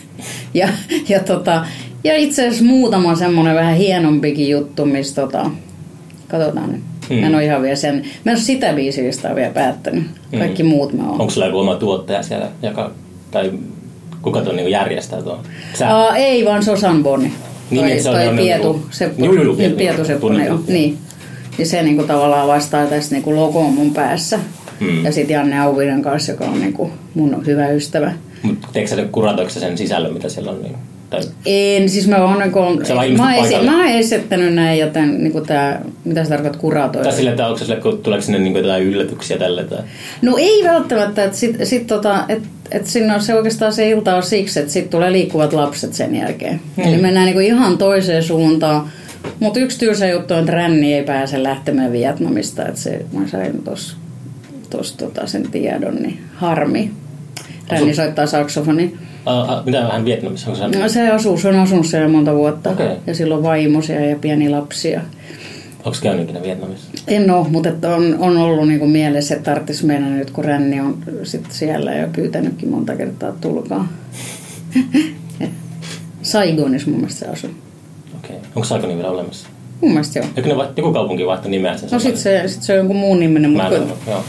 ja, 0.54 0.68
ja, 1.10 1.20
tota, 1.20 1.66
ja 2.04 2.16
itse 2.18 2.48
asiassa 2.48 2.66
muutama 2.66 3.16
semmoinen 3.16 3.56
vähän 3.56 3.76
hienompikin 3.76 4.50
juttu, 4.50 4.86
missä 4.86 5.22
tota, 5.22 5.52
katsotaan 6.28 6.72
nyt. 6.72 6.82
Mm. 7.10 7.16
Mä 7.16 7.26
en 7.28 7.36
ole 7.36 7.46
ihan 7.46 7.62
vielä 7.62 7.76
sen, 7.76 7.96
mä 7.96 8.32
en 8.32 8.38
ole 8.38 8.44
sitä 8.44 8.74
biisistä 8.74 9.36
vielä 9.36 9.54
päättänyt. 9.54 10.04
Kaikki 10.38 10.64
muut 10.64 10.94
mä 10.94 11.04
oon. 11.04 11.22
Onko 11.22 11.30
sulla 11.30 11.46
joku 11.48 11.60
oma 11.60 11.76
tuottaja 11.76 12.24
siellä, 12.24 12.48
joka, 12.62 12.92
tai 13.32 13.52
kuka 14.22 14.42
tuon 14.42 14.56
niin 14.56 14.72
järjestää 14.72 15.22
tuon? 15.22 15.40
Sä? 15.74 15.96
Aa, 15.98 16.16
ei, 16.16 16.46
vaan 16.46 16.64
se 16.64 16.72
on 16.72 16.78
Sanboni. 16.78 17.32
Niin, 17.72 17.86
että 17.88 18.04
se 18.04 18.10
on 18.10 18.36
Pietu 18.38 18.74
niinku- 18.74 18.88
Seppo. 18.92 19.26
Juu, 19.26 19.34
juu, 19.34 19.44
juu, 19.44 19.56
Pietu, 19.56 19.76
Pietu 19.76 19.98
joo. 19.98 20.06
Sepponen, 20.06 20.46
joo. 20.46 20.58
Tunnen. 20.58 20.74
Niin. 20.74 20.98
Ja 21.58 21.66
se 21.66 21.84
niinku 21.84 22.04
tavallaan 22.04 22.48
vastaa 22.48 22.86
tästä 22.86 23.16
niinku 23.16 23.36
logoon 23.36 23.74
mun 23.74 23.94
päässä. 23.94 24.40
Mm. 24.80 25.06
Ja 25.06 25.12
sitten 25.12 25.34
Janne 25.34 25.60
Auvinen 25.60 26.02
kanssa, 26.02 26.32
joka 26.32 26.46
on 26.46 26.60
niinku 26.60 26.92
mun 27.14 27.46
hyvä 27.46 27.70
ystävä. 27.70 28.14
Mutta 28.42 28.68
teekö 28.74 28.90
sä 28.90 29.06
kuratoiko 29.12 29.50
sen 29.52 29.78
sisällön, 29.78 30.14
mitä 30.14 30.30
siellä 30.30 30.52
on? 30.52 30.62
Niin, 30.64 30.76
tai, 31.10 31.22
En, 31.46 31.90
siis 31.90 32.08
mä 32.08 32.24
oon 32.24 32.40
niinku, 32.40 32.60
Se 32.84 32.96
vaan 32.96 33.12
mä, 33.12 33.36
esi- 33.36 33.66
mä 33.66 33.78
oon 33.78 33.88
esittänyt 33.88 34.54
näin, 34.54 34.80
joten 34.80 35.24
niinku 35.24 35.42
tää, 35.42 35.82
mitä 36.06 36.24
se 36.24 36.30
tarkoittaa 36.30 36.62
kuratoida? 36.62 37.10
tai 37.10 37.18
sille, 37.18 37.30
että 37.30 37.48
onko 37.48 37.60
sille, 37.60 37.76
kun 37.76 37.98
tuleeko 37.98 38.26
sinne 38.26 38.40
niin 38.40 38.56
jotain 38.56 38.84
yllätyksiä 38.84 39.38
tälle? 39.38 39.64
Tai... 39.64 39.80
No 40.22 40.38
ei 40.38 40.64
välttämättä, 40.64 41.24
että 41.24 41.38
sit, 41.38 41.56
sit 41.64 41.88
tota, 41.88 42.24
et, 42.30 42.44
et 42.72 42.88
sinne 42.88 43.14
on 43.14 43.22
se 43.22 43.36
oikeastaan 43.36 43.74
se 43.74 43.90
ilta 43.90 44.16
on 44.16 44.24
siksi, 44.24 44.60
että 44.60 44.72
sitten 44.72 44.92
tulee 44.92 45.12
liikkuvat 45.12 45.54
lapset 45.54 45.94
sen 45.94 46.16
jälkeen. 46.16 46.62
Hmm. 46.78 46.86
Eli 46.86 46.98
mennään 47.02 47.26
niinku 47.26 47.40
ihan 47.40 47.78
toiseen 47.78 48.24
suuntaan. 48.24 48.90
Mutta 49.40 49.60
yksi 49.60 49.80
tylsä 49.80 50.08
juttu 50.08 50.34
on, 50.34 50.40
että 50.40 50.52
Ränni 50.52 50.94
ei 50.94 51.04
pääse 51.04 51.44
lähtemään 51.44 51.92
Vietnamista. 51.92 52.66
Että 52.66 52.82
se, 52.82 53.06
mä 53.14 53.28
sain 53.28 53.64
tuossa 53.64 53.98
tos, 54.70 54.92
tota, 54.92 55.28
sen 55.28 55.52
tiedon, 55.52 55.96
niin 55.96 56.20
harmi. 56.36 56.92
Ränni 57.70 57.94
soittaa 57.94 58.26
saksofoni. 58.26 58.98
Uh, 59.28 59.66
mitä 59.66 59.82
hän 59.82 60.06
Vietnamissa? 60.06 60.52
Onko 60.52 60.72
se, 60.74 60.80
No, 60.80 60.90
se 60.90 61.10
asuu, 61.10 61.38
se 61.38 61.48
on 61.48 61.56
asunut 61.60 61.86
siellä 61.86 62.08
monta 62.08 62.36
vuotta. 62.36 62.70
Okei. 62.70 62.88
Ja 63.08 63.16
sillä 63.16 63.36
on 63.36 63.44
vaimosia 63.44 64.06
ja 64.06 64.16
pieni 64.16 64.50
lapsia. 64.50 65.02
onko 65.86 65.98
käynyt 66.04 66.24
ikinä 66.24 66.42
Vietnamissa? 66.44 66.92
En 67.08 67.32
ole, 67.32 67.48
mutta 67.50 67.70
että 67.70 67.96
on, 67.96 68.16
on 68.20 68.38
ollut 68.38 68.68
niinku 68.68 68.88
mielessä, 68.88 69.36
että 69.36 69.52
tarvitsisi 69.52 69.86
mennä 69.86 70.10
nyt, 70.10 70.32
kun 70.32 70.46
Ränni 70.46 70.80
on 70.80 70.98
sit 71.24 71.46
siellä 71.50 71.94
ja 71.94 72.08
pyytänytkin 72.16 72.70
monta 72.70 72.96
kertaa 72.96 73.30
että 73.30 73.42
tulkaa. 73.42 73.88
Saigonissa 76.22 76.90
mun 76.90 77.00
mielestä 77.00 77.26
se 77.26 77.32
asuu. 77.32 77.50
Okei. 78.18 78.36
Okay. 78.36 78.50
Onko 78.56 78.64
Saikoni 78.64 78.96
vielä 78.96 79.10
olemassa? 79.10 79.48
Mun 79.82 79.92
mielestä 79.92 80.20
joo. 80.20 80.28
Eikö 80.38 80.50
ne 80.50 80.58
vai, 80.58 80.68
joku 80.78 80.94
kaupunki 80.94 81.26
vaihtaa 81.26 81.52
nimeä 81.52 81.78
sen 81.78 81.90
No 81.92 82.00
sit 82.00 82.18
se, 82.18 82.44
sit 82.48 82.64
se 82.64 82.74
on 82.74 82.78
jonkun 82.78 82.96
muun 82.96 83.20
niminen, 83.20 83.52
Mä 83.52 83.64
mutta 83.64 83.76
en 83.76 83.84
ole, 83.84 83.92
joo. 84.08 84.24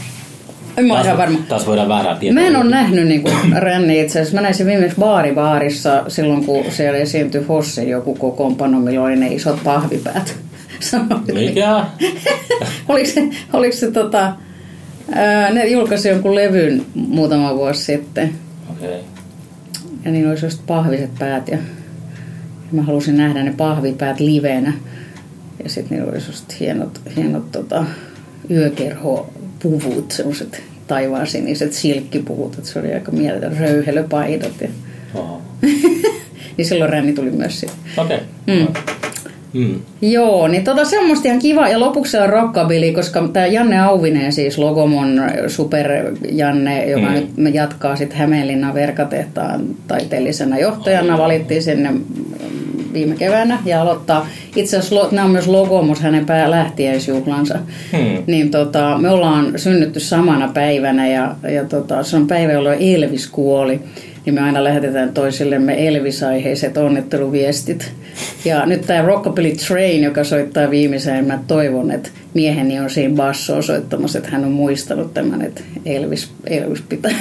En 0.77 0.85
mä 0.85 0.93
Taas, 0.93 1.05
ihan 1.05 1.17
varma. 1.17 1.39
taas 1.49 1.67
voidaan 1.67 1.89
väärää 1.89 2.15
tietoa. 2.15 2.41
Mä 2.41 2.47
en 2.47 2.55
ole 2.55 2.69
nähnyt 2.69 3.07
niinku 3.07 3.29
Ränni 3.55 4.01
itse 4.01 4.19
asiassa. 4.19 4.35
Mä 4.35 4.41
näin 4.41 4.55
sen 4.55 4.67
viimeksi 4.67 4.97
baaribaarissa 4.99 6.03
silloin, 6.07 6.45
kun 6.45 6.65
siellä 6.69 6.99
esiintyi 6.99 7.43
Hossin 7.43 7.89
joku 7.89 8.15
kokoonpano, 8.15 8.79
millä 8.79 9.03
oli 9.03 9.15
ne 9.15 9.27
isot 9.27 9.63
pahvipäät. 9.63 10.35
Mikä? 11.33 11.85
oliko 12.89 13.09
se, 13.09 13.29
oliko 13.53 13.75
se 13.75 13.91
tota, 13.91 14.33
ää, 15.11 15.51
ne 15.51 15.67
julkaisi 15.67 16.09
jonkun 16.09 16.35
levyn 16.35 16.85
muutama 16.95 17.55
vuosi 17.55 17.83
sitten. 17.83 18.31
Okei. 18.71 18.87
Okay. 18.89 18.99
Ja 20.05 20.11
niin 20.11 20.27
oli 20.27 20.37
sellaiset 20.37 20.65
pahviset 20.67 21.11
päät 21.19 21.47
ja 21.47 21.57
mä 22.71 22.81
halusin 22.81 23.17
nähdä 23.17 23.43
ne 23.43 23.53
pahvipäät 23.57 24.19
livenä. 24.19 24.73
Ja 25.63 25.69
sitten 25.69 25.97
niillä 25.97 26.11
oli 26.11 26.21
sellaiset 26.21 26.59
hienot, 26.59 27.01
hienot 27.15 27.51
tota, 27.51 27.85
yökerhopuvut, 28.51 29.36
sellaiset 30.09 30.61
taivaan 30.87 31.27
siniset 31.27 31.73
silkkipuvut. 31.73 32.53
Että 32.57 32.69
se 32.69 32.79
oli 32.79 32.93
aika 32.93 33.11
mieletön 33.11 33.57
röyhelöpaidat. 33.59 34.61
Ja, 34.61 34.67
niin 36.57 36.65
silloin 36.65 36.89
Ränni 36.89 37.13
tuli 37.13 37.31
myös 37.31 37.59
sitten. 37.59 37.77
Okei. 37.97 38.19
Mm. 38.47 38.67
Mm. 39.53 39.79
Joo, 40.01 40.47
niin 40.47 40.63
tota, 40.63 40.85
se 40.85 40.99
on 40.99 41.07
musta 41.07 41.27
ihan 41.27 41.39
kiva. 41.39 41.69
Ja 41.69 41.79
lopuksi 41.79 42.11
se 42.11 42.21
on 42.21 42.29
rockabilly, 42.29 42.91
koska 42.91 43.27
tämä 43.33 43.45
Janne 43.45 43.79
Auvinen, 43.79 44.33
siis 44.33 44.57
Logomon 44.57 45.21
super 45.47 45.87
Janne, 46.31 46.85
joka 46.89 47.07
Mm. 47.07 47.13
nyt 47.37 47.55
jatkaa 47.55 47.95
sitten 47.95 48.17
Hämeenlinnan 48.17 48.73
verkatehtaan 48.73 49.61
taiteellisena 49.87 50.59
johtajana, 50.59 51.17
valittiin 51.17 51.63
sinne 51.63 51.93
viime 52.97 53.15
keväänä 53.15 53.59
ja 53.65 53.81
aloittaa. 53.81 54.27
Itse 54.55 54.77
asiassa 54.77 55.07
nämä 55.11 55.25
on 55.25 55.31
myös 55.31 55.47
Logomos 55.47 55.99
hänen 55.99 56.25
pää 56.25 56.51
lähtiäisjuhlansa. 56.51 57.59
Hmm. 57.91 58.23
Niin 58.27 58.51
tota, 58.51 58.97
me 58.97 59.09
ollaan 59.09 59.53
synnytty 59.55 59.99
samana 59.99 60.51
päivänä 60.53 61.07
ja, 61.07 61.35
ja 61.51 61.65
tota, 61.65 62.03
se 62.03 62.15
on 62.15 62.27
päivä, 62.27 62.51
jolloin 62.51 62.77
Elvis 62.81 63.27
kuoli. 63.27 63.79
Niin 64.25 64.33
me 64.33 64.41
aina 64.41 64.63
lähetetään 64.63 65.13
toisillemme 65.13 65.87
Elvis-aiheiset 65.87 66.77
onnitteluviestit. 66.77 67.91
Ja 68.45 68.65
nyt 68.65 68.81
tämä 68.81 69.01
Rockabilly 69.01 69.51
Train, 69.67 70.03
joka 70.03 70.23
soittaa 70.23 70.69
viimeiseen, 70.69 71.25
mä 71.25 71.39
toivon, 71.47 71.91
että 71.91 72.09
mieheni 72.33 72.79
on 72.79 72.89
siinä 72.89 73.15
bassoa 73.15 73.61
soittamassa, 73.61 74.17
että 74.17 74.31
hän 74.31 74.45
on 74.45 74.51
muistanut 74.51 75.13
tämän, 75.13 75.41
että 75.41 75.61
Elvis, 75.85 76.31
Elvis 76.45 76.81
pitää 76.89 77.11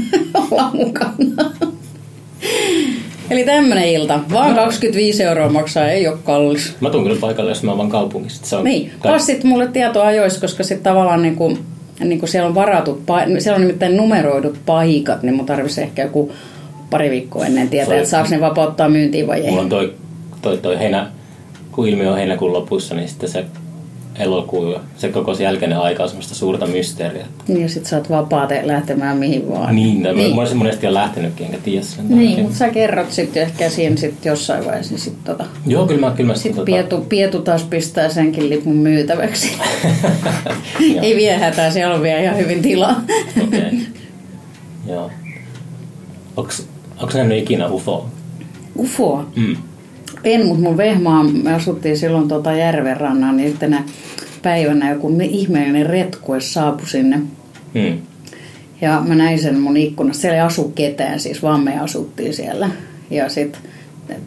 olla 0.50 0.70
mukana. 0.72 1.55
Eli 3.30 3.44
tämmönen 3.44 3.88
ilta. 3.88 4.20
Vaan 4.32 4.54
25 4.54 5.22
euroa 5.22 5.48
maksaa, 5.48 5.88
ei 5.88 6.08
ole 6.08 6.18
kallis. 6.24 6.74
Mä 6.80 6.90
tuun 6.90 7.02
kyllä 7.04 7.20
paikalle, 7.20 7.50
jos 7.50 7.62
mä 7.62 7.70
oon 7.70 7.78
vaan 7.78 7.90
kaupungissa. 7.90 8.46
Se 8.46 8.56
on 8.56 8.64
Niin, 8.64 8.90
kai- 8.98 9.12
passit 9.12 9.44
mulle 9.44 9.66
tietoa 9.66 10.06
ajoista, 10.06 10.40
koska 10.40 10.62
sitten 10.64 10.84
tavallaan 10.84 11.22
niinku, 11.22 11.58
niinku 12.04 12.26
siellä 12.26 12.48
on 12.48 12.54
varatut, 12.54 13.02
pa- 13.10 13.40
siellä 13.40 13.54
on 13.56 13.60
nimittäin 13.60 13.96
numeroidut 13.96 14.58
paikat, 14.66 15.22
niin 15.22 15.34
mun 15.34 15.46
tarvitsisi 15.46 15.82
ehkä 15.82 16.02
joku 16.02 16.32
pari 16.90 17.10
viikkoa 17.10 17.46
ennen 17.46 17.68
tietää, 17.68 17.86
Toi- 17.88 17.96
että 17.98 18.10
saako 18.10 18.28
ne 18.30 18.40
vapauttaa 18.40 18.88
myyntiin 18.88 19.26
vai 19.26 19.40
ei. 19.40 19.50
Mulla 19.50 19.62
on 19.62 19.68
toi, 19.68 19.94
toi, 20.42 20.58
toi 20.58 20.78
heinä, 20.78 21.06
kun 21.72 21.88
ilmiö 21.88 22.10
on 22.10 22.16
heinäkuun 22.16 22.52
lopussa, 22.52 22.94
niin 22.94 23.08
sitten 23.08 23.28
se 23.28 23.44
elokuu 24.18 24.70
ja 24.72 24.80
se 24.96 25.08
koko 25.08 25.34
se 25.34 25.42
jälkeinen 25.44 25.78
aika 25.78 26.02
on 26.02 26.08
semmoista 26.08 26.34
suurta 26.34 26.66
mysteeriä. 26.66 27.26
Niin, 27.48 27.62
ja 27.62 27.68
sit 27.68 27.86
sä 27.86 27.96
oot 27.96 28.10
vapaa 28.10 28.46
te- 28.46 28.62
lähtemään 28.66 29.16
mihin 29.16 29.48
vaan. 29.50 29.76
Niin, 29.76 30.02
niin. 30.02 30.16
niin. 30.16 30.34
mä 30.34 30.40
olisin 30.40 30.56
monesti 30.58 30.86
jo 30.86 30.94
lähtenytkin, 30.94 31.46
enkä 31.46 31.58
tiedä 31.64 31.82
sen 31.84 32.08
Niin, 32.08 32.28
takia. 32.30 32.42
mutta 32.42 32.58
sä 32.58 32.68
kerrot 32.68 33.12
sitten 33.12 33.42
ehkä 33.42 33.70
siinä 33.70 33.96
sit 33.96 34.24
jossain 34.24 34.64
vaiheessa, 34.64 34.92
niin 34.92 35.00
sit, 35.00 35.24
tota, 35.24 35.44
Joo, 35.66 35.86
kyllä 35.86 36.00
mä, 36.00 36.10
kyllä 36.16 36.28
mä 36.32 36.34
sit 36.34 36.56
tota- 36.56 36.64
Pietu, 36.64 37.00
Pietu 37.08 37.42
taas 37.42 37.62
pistää 37.64 38.08
senkin 38.08 38.50
lipun 38.50 38.76
myytäväksi. 38.76 39.50
Joo. 40.94 41.02
ei 41.02 41.16
vie 41.16 41.36
hätää, 41.38 41.70
siellä 41.70 41.94
on 41.94 42.02
vielä 42.02 42.20
ihan 42.20 42.36
hyvin 42.36 42.62
tilaa. 42.62 43.00
Okei. 43.44 43.86
Joo. 44.88 45.10
Onks, 46.36 46.66
onks 47.02 47.14
nähnyt 47.14 47.38
ikinä 47.38 47.68
UFO? 47.68 48.06
Ufoa. 48.78 49.26
Mm. 49.36 49.56
En, 50.26 50.46
mutta 50.46 50.62
mun 50.62 50.76
vehmaa, 50.76 51.24
me 51.24 51.54
asuttiin 51.54 51.98
silloin 51.98 52.28
tota 52.28 52.52
järvenrannan, 52.52 53.36
niin 53.36 53.48
yhtenä 53.48 53.84
päivänä 54.42 54.90
joku 54.90 55.18
ihmeellinen 55.22 55.86
retkue 55.86 56.40
saapui 56.40 56.88
sinne. 56.88 57.16
Mm. 57.74 57.98
Ja 58.80 59.02
mä 59.08 59.14
näin 59.14 59.38
sen 59.38 59.60
mun 59.60 59.76
ikkunasta. 59.76 60.20
Siellä 60.20 60.36
ei 60.36 60.42
asu 60.42 60.72
ketään, 60.74 61.20
siis 61.20 61.42
vaan 61.42 61.60
me 61.60 61.80
asuttiin 61.80 62.34
siellä. 62.34 62.70
Ja 63.10 63.28
sitten 63.28 63.60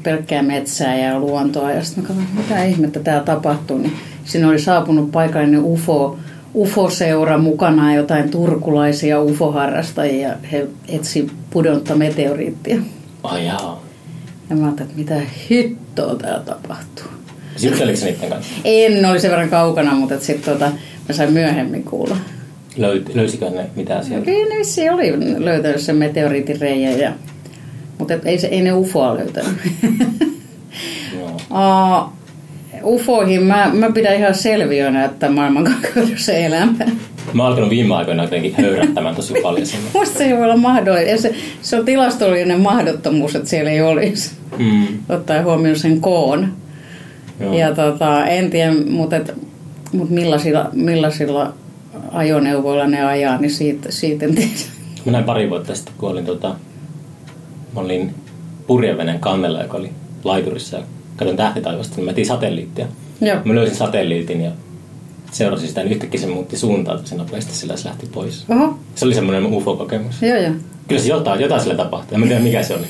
pelkkää 0.03 0.43
metsää 0.43 0.97
ja 0.97 1.19
luontoa. 1.19 1.71
Ja 1.71 1.83
sitten 1.83 2.03
mä 2.03 2.07
katsoin, 2.07 2.27
mitä 2.38 2.63
ihmettä 2.63 2.99
täällä 2.99 3.23
tapahtuu. 3.23 3.77
Niin 3.77 3.93
sinne 4.23 4.47
oli 4.47 4.59
saapunut 4.59 5.12
paikallinen 5.12 5.63
UFO, 5.63 6.17
UFO-seura 6.55 7.38
mukana 7.38 7.95
jotain 7.95 8.29
turkulaisia 8.29 9.21
UFO-harrastajia. 9.21 10.29
He 10.52 10.67
etsi 10.87 11.31
pudonta 11.50 11.95
meteoriittia. 11.95 12.81
Ai 13.23 13.45
jaa. 13.45 13.83
Ja 14.50 14.56
mä 14.56 14.65
ajattelin, 14.65 14.89
että 14.89 15.00
mitä 15.00 15.29
hittoa 16.00 16.15
täällä 16.15 16.45
tapahtuu. 16.45 17.06
Jutteliko 17.62 18.00
niiden 18.06 18.29
kanssa? 18.29 18.54
En, 18.65 19.06
oli 19.06 19.19
sen 19.19 19.31
verran 19.31 19.50
kaukana, 19.50 19.93
mutta 19.93 20.19
sitten 20.19 20.54
tota, 20.54 20.71
mä 21.10 21.15
sain 21.15 21.33
myöhemmin 21.33 21.83
kuulla. 21.83 22.17
Löyt, 22.77 23.15
löysikö 23.15 23.50
ne 23.50 23.69
mitään 23.75 24.06
sieltä? 24.06 24.25
Kyllä 24.25 24.50
ne 24.50 24.60
vissiin 24.60 24.93
oli 24.93 25.13
löytänyt 25.45 25.81
sen 25.81 25.95
meteoriitin 25.95 26.62
reijän, 26.62 27.00
ja, 27.00 27.13
mutta 27.97 28.13
ei, 28.25 28.39
se, 28.39 28.47
ei 28.47 28.62
ne 28.62 28.73
ufoa 28.73 29.15
löytänyt. 29.15 29.58
Joo. 31.19 31.41
Aa, 31.50 32.17
ufoihin 32.83 33.43
mä, 33.43 33.71
mä 33.73 33.91
pidän 33.91 34.15
ihan 34.15 34.35
selviönä, 34.35 35.06
että 35.06 35.29
maailmankaikkeudessa 35.29 36.31
elämä. 36.31 36.85
Mä 37.34 37.44
oon 37.44 37.52
alkanut 37.52 37.69
viime 37.69 37.96
aikoina 37.96 38.23
jotenkin 38.23 38.56
höyrättämään 38.58 39.15
tosi 39.15 39.34
paljon 39.44 39.65
sinne. 39.65 39.90
Musta 40.00 40.17
se 40.17 40.23
ei 40.23 40.38
voi 40.38 40.44
olla 40.44 40.58
mahdollinen. 40.58 41.21
Se, 41.21 41.36
se 41.62 41.80
on 41.80 41.86
tilastollinen 41.86 42.62
mahdottomuus, 42.62 43.36
että 43.36 43.50
siellä 43.50 43.71
ei 43.71 43.82
olisi. 43.82 44.32
Mm. 44.58 44.88
Ottaen 45.10 45.44
huomioon 45.44 45.80
sen 45.80 46.02
koon. 46.02 46.54
Joo. 47.40 47.54
Ja 47.54 47.75
tota, 47.75 48.25
en 48.25 48.50
tiedä, 48.50 48.73
mutta, 48.90 49.15
et, 49.15 49.36
mutta 49.92 50.13
millaisilla, 50.13 50.69
millaisilla 50.73 51.54
ajoneuvoilla 52.12 52.88
ne 52.88 53.06
ajaa, 53.06 53.38
niin 53.38 53.52
siitä, 53.52 53.92
siitä 53.92 54.25
en 54.25 54.36
tiedä. 54.36 54.52
Mä 55.06 55.12
näin 55.12 55.23
pari 55.23 55.50
vuotta 55.50 55.75
sitten, 55.75 55.94
kun 55.98 56.10
olin, 56.10 56.25
tota, 56.25 56.56
mä 57.75 57.82
olin 57.82 58.15
purjeveneen 58.67 59.19
kannella, 59.19 59.62
joka 59.62 59.77
oli 59.77 59.90
laiturissa 60.23 60.77
ja 60.77 60.84
katsoin 61.15 61.38
tähtitaivasta, 61.38 61.96
niin 61.96 62.06
mä 62.06 62.12
etin 62.12 62.25
satelliittia. 62.25 62.88
Joo. 63.21 63.38
Mä 63.46 63.56
löysin 63.56 63.77
satelliitin 63.77 64.42
ja 64.42 64.52
seurasin 65.32 65.67
sitä, 65.67 65.82
niin 65.84 65.92
yhtäkkiä 65.94 66.21
se 66.21 66.27
muutti 66.27 66.58
suuntaa 66.58 66.98
tosi 66.98 67.15
nopeasti, 67.15 67.56
sillä 67.56 67.77
se 67.77 67.88
lähti 67.88 68.06
pois. 68.13 68.46
Oho, 68.50 68.77
Se 68.96 69.06
oli 69.06 69.13
semmoinen 69.13 69.46
UFO-kokemus. 69.46 70.21
joo 70.21 70.38
joo. 70.38 70.52
Kyllä 70.88 71.02
se 71.02 71.08
jotain, 71.10 71.42
jotain 71.42 71.62
sille 71.62 71.75
tapahtui. 71.75 72.15
En 72.21 72.27
tiedä 72.27 72.42
mikä 72.42 72.63
se 72.63 72.73
oli. 72.75 72.86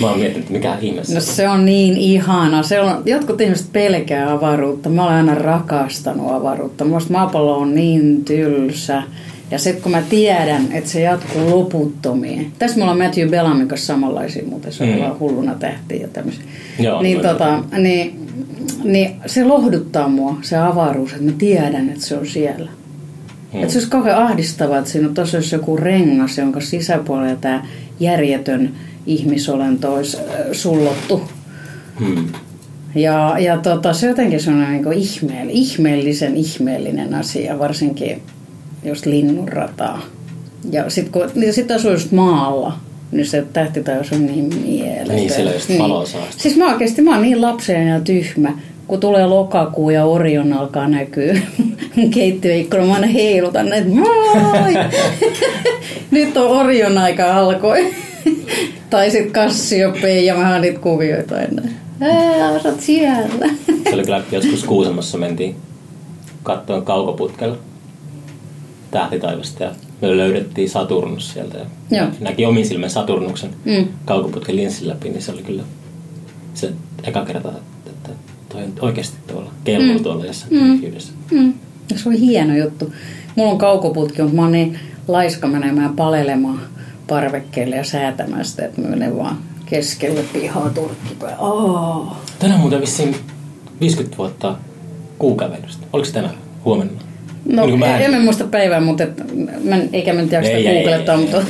Mä 0.00 0.06
oon 0.10 0.18
miettinyt, 0.18 0.44
että 0.44 0.52
mikä 0.52 0.76
ihme 0.80 1.04
se 1.04 1.14
No 1.14 1.20
se 1.20 1.48
on 1.48 1.64
niin 1.64 1.96
ihana. 1.96 2.62
Se 2.62 2.80
on, 2.80 3.02
jotkut 3.06 3.40
ihmiset 3.40 3.72
pelkää 3.72 4.32
avaruutta. 4.32 4.88
Mä 4.88 5.04
olen 5.04 5.14
aina 5.16 5.34
rakastanut 5.34 6.32
avaruutta. 6.32 6.84
Minusta 6.84 7.12
maapallo 7.12 7.58
on 7.58 7.74
niin 7.74 8.24
tylsä. 8.24 9.02
Ja 9.50 9.58
sitten 9.58 9.82
kun 9.82 9.92
mä 9.92 10.02
tiedän, 10.02 10.72
että 10.72 10.90
se 10.90 11.00
jatkuu 11.00 11.50
loputtomiin. 11.50 12.52
Tässä 12.58 12.76
me 12.76 12.82
ollaan 12.82 12.98
Matthew 12.98 13.28
Bellamin 13.28 13.68
kanssa 13.68 13.86
samanlaisia, 13.86 14.44
mutta 14.46 14.70
se 14.70 14.84
on 14.84 14.90
Mm. 14.90 15.18
hulluna 15.20 15.54
tähtiä 15.54 15.96
ja 16.00 16.08
tämmöisiä. 16.08 16.42
Joo, 16.78 17.02
niin, 17.02 17.20
tota, 17.20 17.58
niin, 17.78 18.19
niin, 18.84 19.16
se 19.26 19.44
lohduttaa 19.44 20.08
mua, 20.08 20.38
se 20.42 20.56
avaruus, 20.56 21.12
että 21.12 21.24
mä 21.24 21.32
tiedän, 21.38 21.88
että 21.88 22.06
se 22.06 22.16
on 22.16 22.26
siellä. 22.26 22.70
Mm. 22.70 23.58
Mm. 23.58 23.60
Että 23.60 23.72
se 23.72 23.78
olisi 23.78 23.90
kauhean 23.90 24.22
ahdistavaa, 24.22 24.78
että 24.78 24.90
siinä 24.90 25.08
on 25.08 25.14
olisi 25.34 25.54
joku 25.54 25.76
rengas, 25.76 26.38
jonka 26.38 26.60
sisäpuolella 26.60 27.36
tämä 27.36 27.66
järjetön 28.00 28.74
ihmisolento 29.06 29.94
olisi 29.94 30.16
sullottu. 30.52 31.22
Hmm. 32.00 32.28
Ja, 32.94 33.36
ja 33.38 33.58
tota, 33.58 33.92
se 33.92 34.06
jotenkin 34.06 34.40
sellainen 34.40 34.82
niin 34.82 34.92
ihmeell, 34.92 35.48
ihmeellisen 35.52 36.36
ihmeellinen 36.36 37.14
asia, 37.14 37.58
varsinkin 37.58 38.22
just 38.84 39.06
linnunrataa. 39.06 40.02
Ja 40.70 40.90
sitten 40.90 41.12
kun 41.12 41.30
niin 41.34 41.52
sit 41.52 41.70
asuu 41.70 41.90
just 41.90 42.12
maalla, 42.12 42.78
niin 43.12 43.26
se 43.26 43.44
tähtitaivas 43.52 44.12
on 44.12 44.26
niin 44.26 44.54
mieletön. 44.64 45.16
Niin, 45.16 45.30
siellä 45.32 45.52
just 45.52 45.78
valoa 45.78 46.06
saa. 46.06 46.26
Siis 46.36 46.56
mä 46.56 46.72
oikeasti 46.72 47.02
mä 47.02 47.10
oon 47.14 47.22
niin 47.22 47.40
lapsellinen 47.40 47.94
ja 47.94 48.00
tyhmä, 48.00 48.58
kun 48.90 49.00
tulee 49.00 49.26
lokakuu 49.26 49.90
ja 49.90 50.04
Orion 50.04 50.52
alkaa 50.52 50.88
näkyä 50.88 51.34
keittiöikkuna, 52.14 52.84
mä 52.84 52.94
aina 52.94 53.06
heilutan 53.06 53.68
näitä, 53.68 53.88
moi! 53.88 54.74
Nyt 56.10 56.36
on 56.36 56.46
Orion 56.50 56.98
aika 56.98 57.36
alkoi. 57.38 57.94
tai 58.90 59.10
sit 59.10 59.32
Cassiopeia, 59.32 60.34
mä 60.36 60.52
oon 60.52 60.60
niitä 60.60 60.78
kuvioita 60.78 61.34
aina. 61.36 61.62
Ää, 62.00 62.58
sä 62.58 62.68
oot 62.68 62.80
siellä. 62.80 63.46
Se 63.88 63.94
oli 63.94 64.02
kyllä 64.02 64.22
joskus 64.32 64.64
Kuusamossa 64.64 65.18
mentiin 65.18 65.56
kattoon 66.42 66.84
kaukoputkella 66.84 67.56
tähtitaivasta 68.90 69.64
ja 69.64 69.70
me 70.00 70.16
löydettiin 70.16 70.70
Saturnus 70.70 71.32
sieltä. 71.32 71.58
Ja 71.58 71.66
Joo. 71.98 72.06
näki 72.20 72.46
omin 72.46 72.66
silmin 72.66 72.90
Saturnuksen 72.90 73.50
Mm. 73.64 73.88
kaukoputken 74.04 74.56
linssin 74.56 74.88
läpi, 74.88 75.08
niin 75.08 75.22
se 75.22 75.32
oli 75.32 75.42
kyllä 75.42 75.62
se 76.54 76.72
eka 77.04 77.24
kerta, 77.24 77.52
toi 78.52 78.62
oikeasti 78.80 79.16
tuolla 79.26 79.50
kello 79.64 79.92
mm. 79.92 80.02
tuolla 80.02 80.26
jossain 80.26 80.54
mm. 80.54 80.58
tyhjyydessä. 80.58 81.12
Mm. 81.30 81.54
Se 81.96 82.08
on 82.08 82.14
hieno 82.14 82.56
juttu. 82.56 82.92
Mulla 83.36 83.52
on 83.52 83.58
kaukoputki, 83.58 84.22
mutta 84.22 84.36
mä 84.36 84.42
oon 84.42 84.52
niin 84.52 84.78
laiska 85.08 85.46
menemään 85.46 85.96
palelemaan 85.96 86.60
parvekkeelle 87.06 87.76
ja 87.76 87.84
säätämään 87.84 88.44
sitä, 88.44 88.64
että 88.64 88.80
mä 88.80 88.88
menen 88.88 89.16
vaan 89.16 89.38
keskelle 89.66 90.22
pihaa 90.32 90.70
turkkipää. 90.70 91.38
Oh. 91.38 92.16
Tänään 92.38 92.60
muuten 92.60 92.80
vissiin 92.80 93.16
50 93.80 94.16
vuotta 94.16 94.56
kuukävelystä. 95.18 95.86
Oliko 95.92 96.06
se 96.06 96.12
tänään? 96.12 96.34
Huomenna? 96.64 97.09
No, 97.44 97.76
mä- 97.76 97.98
en 97.98 98.10
mä 98.10 98.18
muista 98.20 98.44
päivää, 98.44 98.80
mutta 98.80 99.02
et, 99.04 99.22
mä, 99.64 99.74
en- 99.76 99.88
eikä 99.92 100.12
mä 100.12 100.22
nyt 100.22 100.32
jaksa 100.32 100.50
Ei, 100.50 100.64
googlettaa, 100.74 101.14
ei, 101.14 101.20
mutta. 101.20 101.42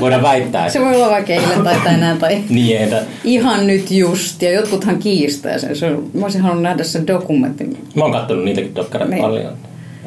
Voidaan 0.00 0.22
väittää, 0.22 0.68
se 0.68 0.80
voi 0.80 0.96
olla 0.96 1.10
vaikka 1.10 1.32
eilen 1.32 1.62
tai 1.64 1.76
tänään 1.84 2.18
tai 2.18 2.42
niin, 2.48 2.78
että 2.78 3.02
ihan 3.24 3.66
nyt 3.66 3.90
just. 3.90 4.42
Ja 4.42 4.52
jotkuthan 4.52 4.98
kiistää 4.98 5.58
sen. 5.58 5.76
Se 5.76 5.86
on, 5.86 6.10
mä 6.14 6.22
olisin 6.24 6.40
halunnut 6.40 6.62
nähdä 6.62 6.82
sen 6.84 7.06
dokumentin, 7.06 7.78
mä 7.94 8.02
oon 8.04 8.12
kattonut 8.12 8.44
niitäkin 8.44 8.74
dokkareita 8.74 9.14
Niin. 9.14 9.22
paljon. 9.24 9.52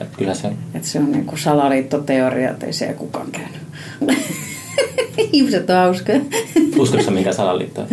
Että 0.01 0.17
kyllä 0.17 0.33
se 0.33 0.47
että 0.75 0.87
se 0.87 0.99
on 0.99 1.11
niinku 1.11 1.37
salaliittoteoria, 1.37 2.49
että 2.49 2.65
ei 2.65 2.73
siellä 2.73 2.93
kukaan 2.95 3.27
käynyt. 3.31 4.19
Ihmiset 5.33 5.69
on 5.69 5.75
hauskoja. 5.75 6.19
Uskotko 6.77 7.05
sä 7.05 7.11
minkä 7.11 7.33
salaliittoa? 7.33 7.85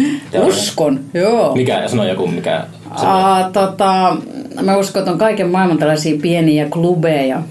Uskon, 0.43 1.01
joo. 1.15 1.55
Mikä, 1.57 1.89
sano 1.89 2.05
joku, 2.09 2.27
mikä... 2.27 2.65
Aa, 2.95 3.51
tota, 3.51 4.17
mä 4.63 4.77
uskon, 4.77 5.01
että 5.01 5.13
on 5.13 5.19
kaiken 5.19 5.49
maailman 5.49 5.79
tällaisia 5.79 6.19
pieniä 6.23 6.67
klubeja, 6.71 7.43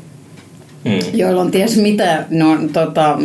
Mm. 0.85 0.91
joilla 1.13 1.41
on 1.41 1.51
ties 1.51 1.77
mitä, 1.77 2.25
ne 2.29 2.43
on 2.43 2.69
tota, 2.69 3.17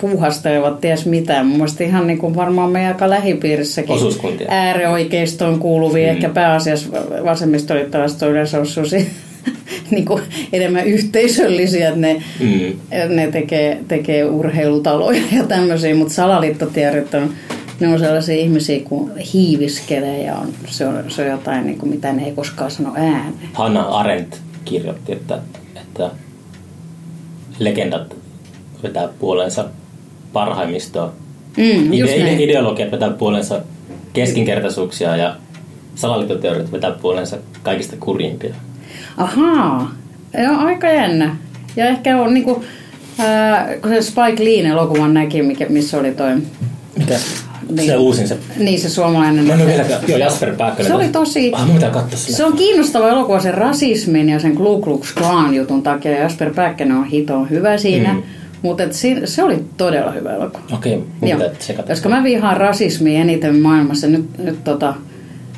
puuhastelevat 0.00 0.80
ties 0.80 1.06
mitä. 1.06 1.42
Mun 1.44 1.56
mielestä 1.56 1.84
ihan 1.84 2.06
niin 2.06 2.18
kuin 2.18 2.36
varmaan 2.36 2.70
meidän 2.70 2.92
aika 2.92 3.10
lähipiirissäkin. 3.10 3.94
Osuuskuntia. 3.94 4.46
Äärioikeistoon 4.50 5.58
kuuluvia, 5.58 6.06
mm. 6.06 6.10
ehkä 6.14 6.28
pääasiassa 6.28 6.88
vasemmistoliittolaiset 7.24 8.22
on 8.22 8.30
yleensä 8.30 8.56
ollut 8.56 8.70
sellaisia 8.70 9.00
niin 9.90 10.04
kuin 10.04 10.22
enemmän 10.52 10.86
yhteisöllisiä, 10.86 11.88
että 11.88 12.00
ne, 12.00 12.22
Mm. 12.40 13.16
ne 13.16 13.26
tekee, 13.32 13.78
tekee 13.88 14.24
urheilutaloja 14.24 15.22
ja 15.36 15.44
tämmöisiä, 15.44 15.94
mutta 15.94 16.14
salaliittoteoriat 16.14 17.14
on, 17.14 17.30
ne 17.80 17.88
on 17.88 17.98
sellaisia 17.98 18.34
ihmisiä, 18.34 18.80
kun 18.84 19.12
hiiviskelee 19.32 20.22
ja 20.22 20.34
on, 20.34 20.48
se, 20.66 20.86
on, 20.86 21.04
se 21.08 21.22
on 21.22 21.28
jotain, 21.28 21.66
niin 21.66 21.78
kuin, 21.78 21.90
mitä 21.90 22.12
ne 22.12 22.24
ei 22.24 22.32
koskaan 22.32 22.70
sano 22.70 22.92
ääneen. 22.96 23.34
Hannah 23.52 23.86
Arendt 23.94 24.40
kirjoitti, 24.64 25.12
että, 25.12 25.38
että 25.76 26.10
legendat 27.58 28.16
vetää 28.82 29.08
puolensa 29.18 29.64
parhaimmistoa. 30.32 31.12
Mm, 31.56 31.92
Ide- 31.92 32.16
ide- 32.16 32.42
ideologiat 32.42 32.90
vetää 32.90 33.10
puolensa 33.10 33.60
keskinkertaisuuksia 34.12 35.16
ja 35.16 35.36
salaliittoteoriat 35.94 36.72
vetää 36.72 36.90
puolensa 36.90 37.36
kaikista 37.62 37.96
kurjimpia. 38.00 38.54
Ahaa, 39.16 39.90
joo, 40.44 40.58
aika 40.58 40.86
jännä. 40.88 41.36
Ja 41.76 41.86
ehkä 41.86 42.20
on 42.22 42.34
niinku, 42.34 42.64
ää, 43.18 43.68
kun 43.82 43.90
se 43.90 44.02
Spike 44.02 44.44
Leen 44.44 44.66
elokuvan 44.66 45.14
näki, 45.14 45.42
mikä, 45.42 45.66
missä 45.68 45.98
oli 45.98 46.12
toi, 46.14 46.34
Mikä? 46.98 47.18
Niin. 47.70 47.86
Se 47.90 47.96
uusin 47.96 48.28
se. 48.28 48.36
niin 48.58 48.80
se 48.80 48.88
suomalainen. 48.88 49.44
Mä 49.44 49.54
en 49.54 49.60
ole 49.60 49.66
vieläkään. 49.68 50.00
Joo, 50.08 50.18
Jasper 50.18 50.56
Pääkkönen. 50.56 50.86
Se 50.92 50.94
oli 50.94 51.08
tosi- 51.08 51.52
Ah, 51.54 51.66
mun 51.66 51.74
pitää 51.74 51.90
katsoa. 51.90 52.18
Se 52.18 52.44
on 52.44 52.52
kiinnostava 52.52 53.08
elokuva 53.08 53.40
sen 53.40 53.54
rasismin 53.54 54.28
ja 54.28 54.38
sen 54.38 54.54
Ku 54.56 54.80
Klux 54.82 55.14
Klan 55.14 55.54
jutun 55.54 55.82
takia. 55.82 56.12
ja 56.12 56.18
Jasper 56.18 56.54
Pääkkänen 56.54 56.96
on 56.96 57.04
hito 57.04 57.44
hyvä 57.44 57.78
siinä. 57.78 58.12
Mm. 58.12 58.22
Mutta 58.62 58.82
se 59.24 59.42
oli 59.42 59.64
todella 59.76 60.10
hyvä 60.10 60.34
elokuva. 60.34 60.62
Okei, 60.74 61.02
tsekata. 61.58 61.88
Koska 61.88 62.08
mä 62.08 62.24
vihaan 62.24 62.56
rasismia 62.56 63.20
eniten 63.20 63.56
maailmassa. 63.58 64.06
Nyt, 64.06 64.38
nyt, 64.38 64.64
tota, 64.64 64.94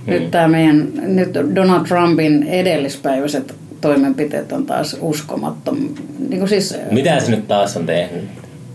Mm. 0.07 0.13
nyt 0.13 0.31
tämä 0.31 0.49
meidän, 0.49 0.89
nyt 1.03 1.35
Donald 1.55 1.87
Trumpin 1.87 2.43
edellispäiväiset 2.43 3.55
toimenpiteet 3.81 4.53
on 4.53 4.67
taas 4.67 4.97
uskomattom. 5.01 5.77
Niin 6.29 6.49
siis, 6.49 6.75
Mitä 6.91 7.21
se 7.21 7.31
nyt 7.31 7.49
taas 7.49 7.77
on 7.77 7.87
tehnyt? 7.87 8.25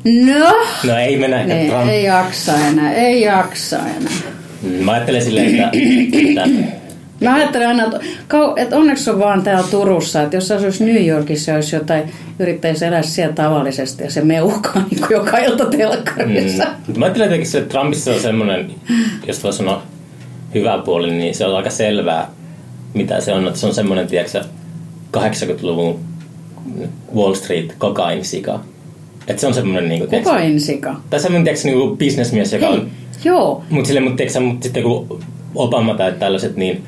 No, 0.06 0.56
No 0.84 0.98
ei 0.98 1.18
mennä 1.18 1.42
ehkä 1.42 1.56
ei, 1.56 1.70
Trump. 1.70 1.90
ei 1.90 2.04
jaksa 2.04 2.54
enää, 2.68 2.94
ei 2.94 3.22
jaksa 3.22 3.78
enää. 3.78 4.14
Mm, 4.62 4.70
Mä 4.70 4.92
ajattelen 4.92 5.22
silleen, 5.24 5.48
että, 5.56 5.70
että 6.30 6.50
Mä 7.22 7.34
ajattelen 7.34 7.68
aina, 7.68 7.84
että, 8.58 8.78
onneksi 8.78 9.10
on 9.10 9.20
vaan 9.20 9.42
täällä 9.44 9.68
Turussa, 9.72 10.22
että 10.22 10.36
jos 10.38 10.52
asuisi 10.52 10.86
New 10.86 11.06
Yorkissa 11.08 11.54
olisi 11.56 11.76
jotain, 11.76 12.04
yrittäisi 12.40 12.86
elää 12.86 13.02
siellä 13.02 13.34
tavallisesti 13.34 14.04
ja 14.04 14.12
se 14.12 14.22
meuhkaa 14.22 14.84
niin 14.92 15.00
kuin 15.00 15.12
joka 15.12 15.38
ilta 15.38 15.66
telkkarissa. 15.66 16.64
Mm. 16.88 17.00
Mä 17.00 17.06
ajattelen 17.06 17.26
jotenkin, 17.26 17.58
että 17.58 17.70
Trumpissa 17.70 18.12
on 18.12 18.20
semmoinen, 18.20 18.72
jos 19.28 19.44
voi 19.44 19.54
sanoa 19.54 19.84
hyvä 20.54 20.78
puoli, 20.86 21.12
niin 21.12 21.36
se 21.36 21.46
on 21.46 21.56
aika 21.58 21.70
selvää, 21.70 22.28
mitä 22.94 23.22
se 23.22 23.34
on. 23.34 23.48
Että 23.48 23.60
se 23.60 23.66
on 23.66 23.74
semmoinen, 23.74 24.08
tiedätkö, 24.08 24.42
80-luvun 25.18 26.00
Wall 27.16 27.34
Street 27.34 27.76
kokainisika. 27.78 28.60
Että 29.28 29.42
se 29.42 29.48
on 29.48 29.54
semmoinen, 29.54 29.90
niin 29.90 30.08
kuin, 30.08 30.24
Kuka 30.24 30.40
insika? 30.40 30.96
tai 31.10 31.20
semmoinen, 31.20 31.44
tiedätkö, 31.44 31.68
niin 31.68 31.78
kuin 31.80 31.98
bisnesmies, 31.98 32.54
joka 32.54 32.68
on... 32.68 32.92
Joo, 33.24 33.64
Mutta 33.70 33.88
silleen, 33.88 34.04
mutta, 34.04 34.18
tiedätkö, 34.18 34.40
mutta 34.40 34.64
sitten 34.64 34.84
kun 34.84 35.20
Obama 35.56 35.94
tai 35.94 36.12
tällaiset, 36.12 36.56
niin 36.56 36.84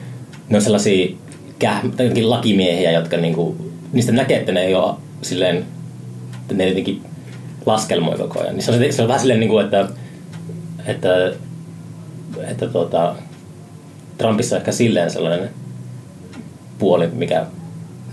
ne 0.50 0.58
on 0.58 0.62
sellaisia 0.62 1.16
käh, 1.60 1.82
lakimiehiä, 2.22 2.92
jotka 2.92 3.18
niinku, 3.18 3.56
niistä 3.94 4.12
näkee, 4.12 4.40
että 4.40 4.52
ne 4.52 4.62
ei 4.62 4.76
ole 4.76 4.96
silleen, 5.22 5.58
että 6.42 6.54
ne 6.54 6.68
jotenkin 6.68 7.02
laskelmoi 7.66 8.18
koko 8.18 8.40
ajan. 8.40 8.56
Niin 8.56 8.64
se 8.64 8.72
on, 8.72 8.94
se 8.94 9.02
on 9.02 9.08
vähän 9.08 9.20
silleen, 9.20 9.40
niinku, 9.40 9.58
että, 9.58 9.88
että, 10.86 11.34
että 12.48 12.68
tuota, 12.68 13.16
Trumpissa 14.18 14.56
on 14.56 14.60
ehkä 14.60 14.72
silleen 14.72 15.12
sellainen 15.12 15.50
puoli, 16.80 17.08
mikä 17.08 17.46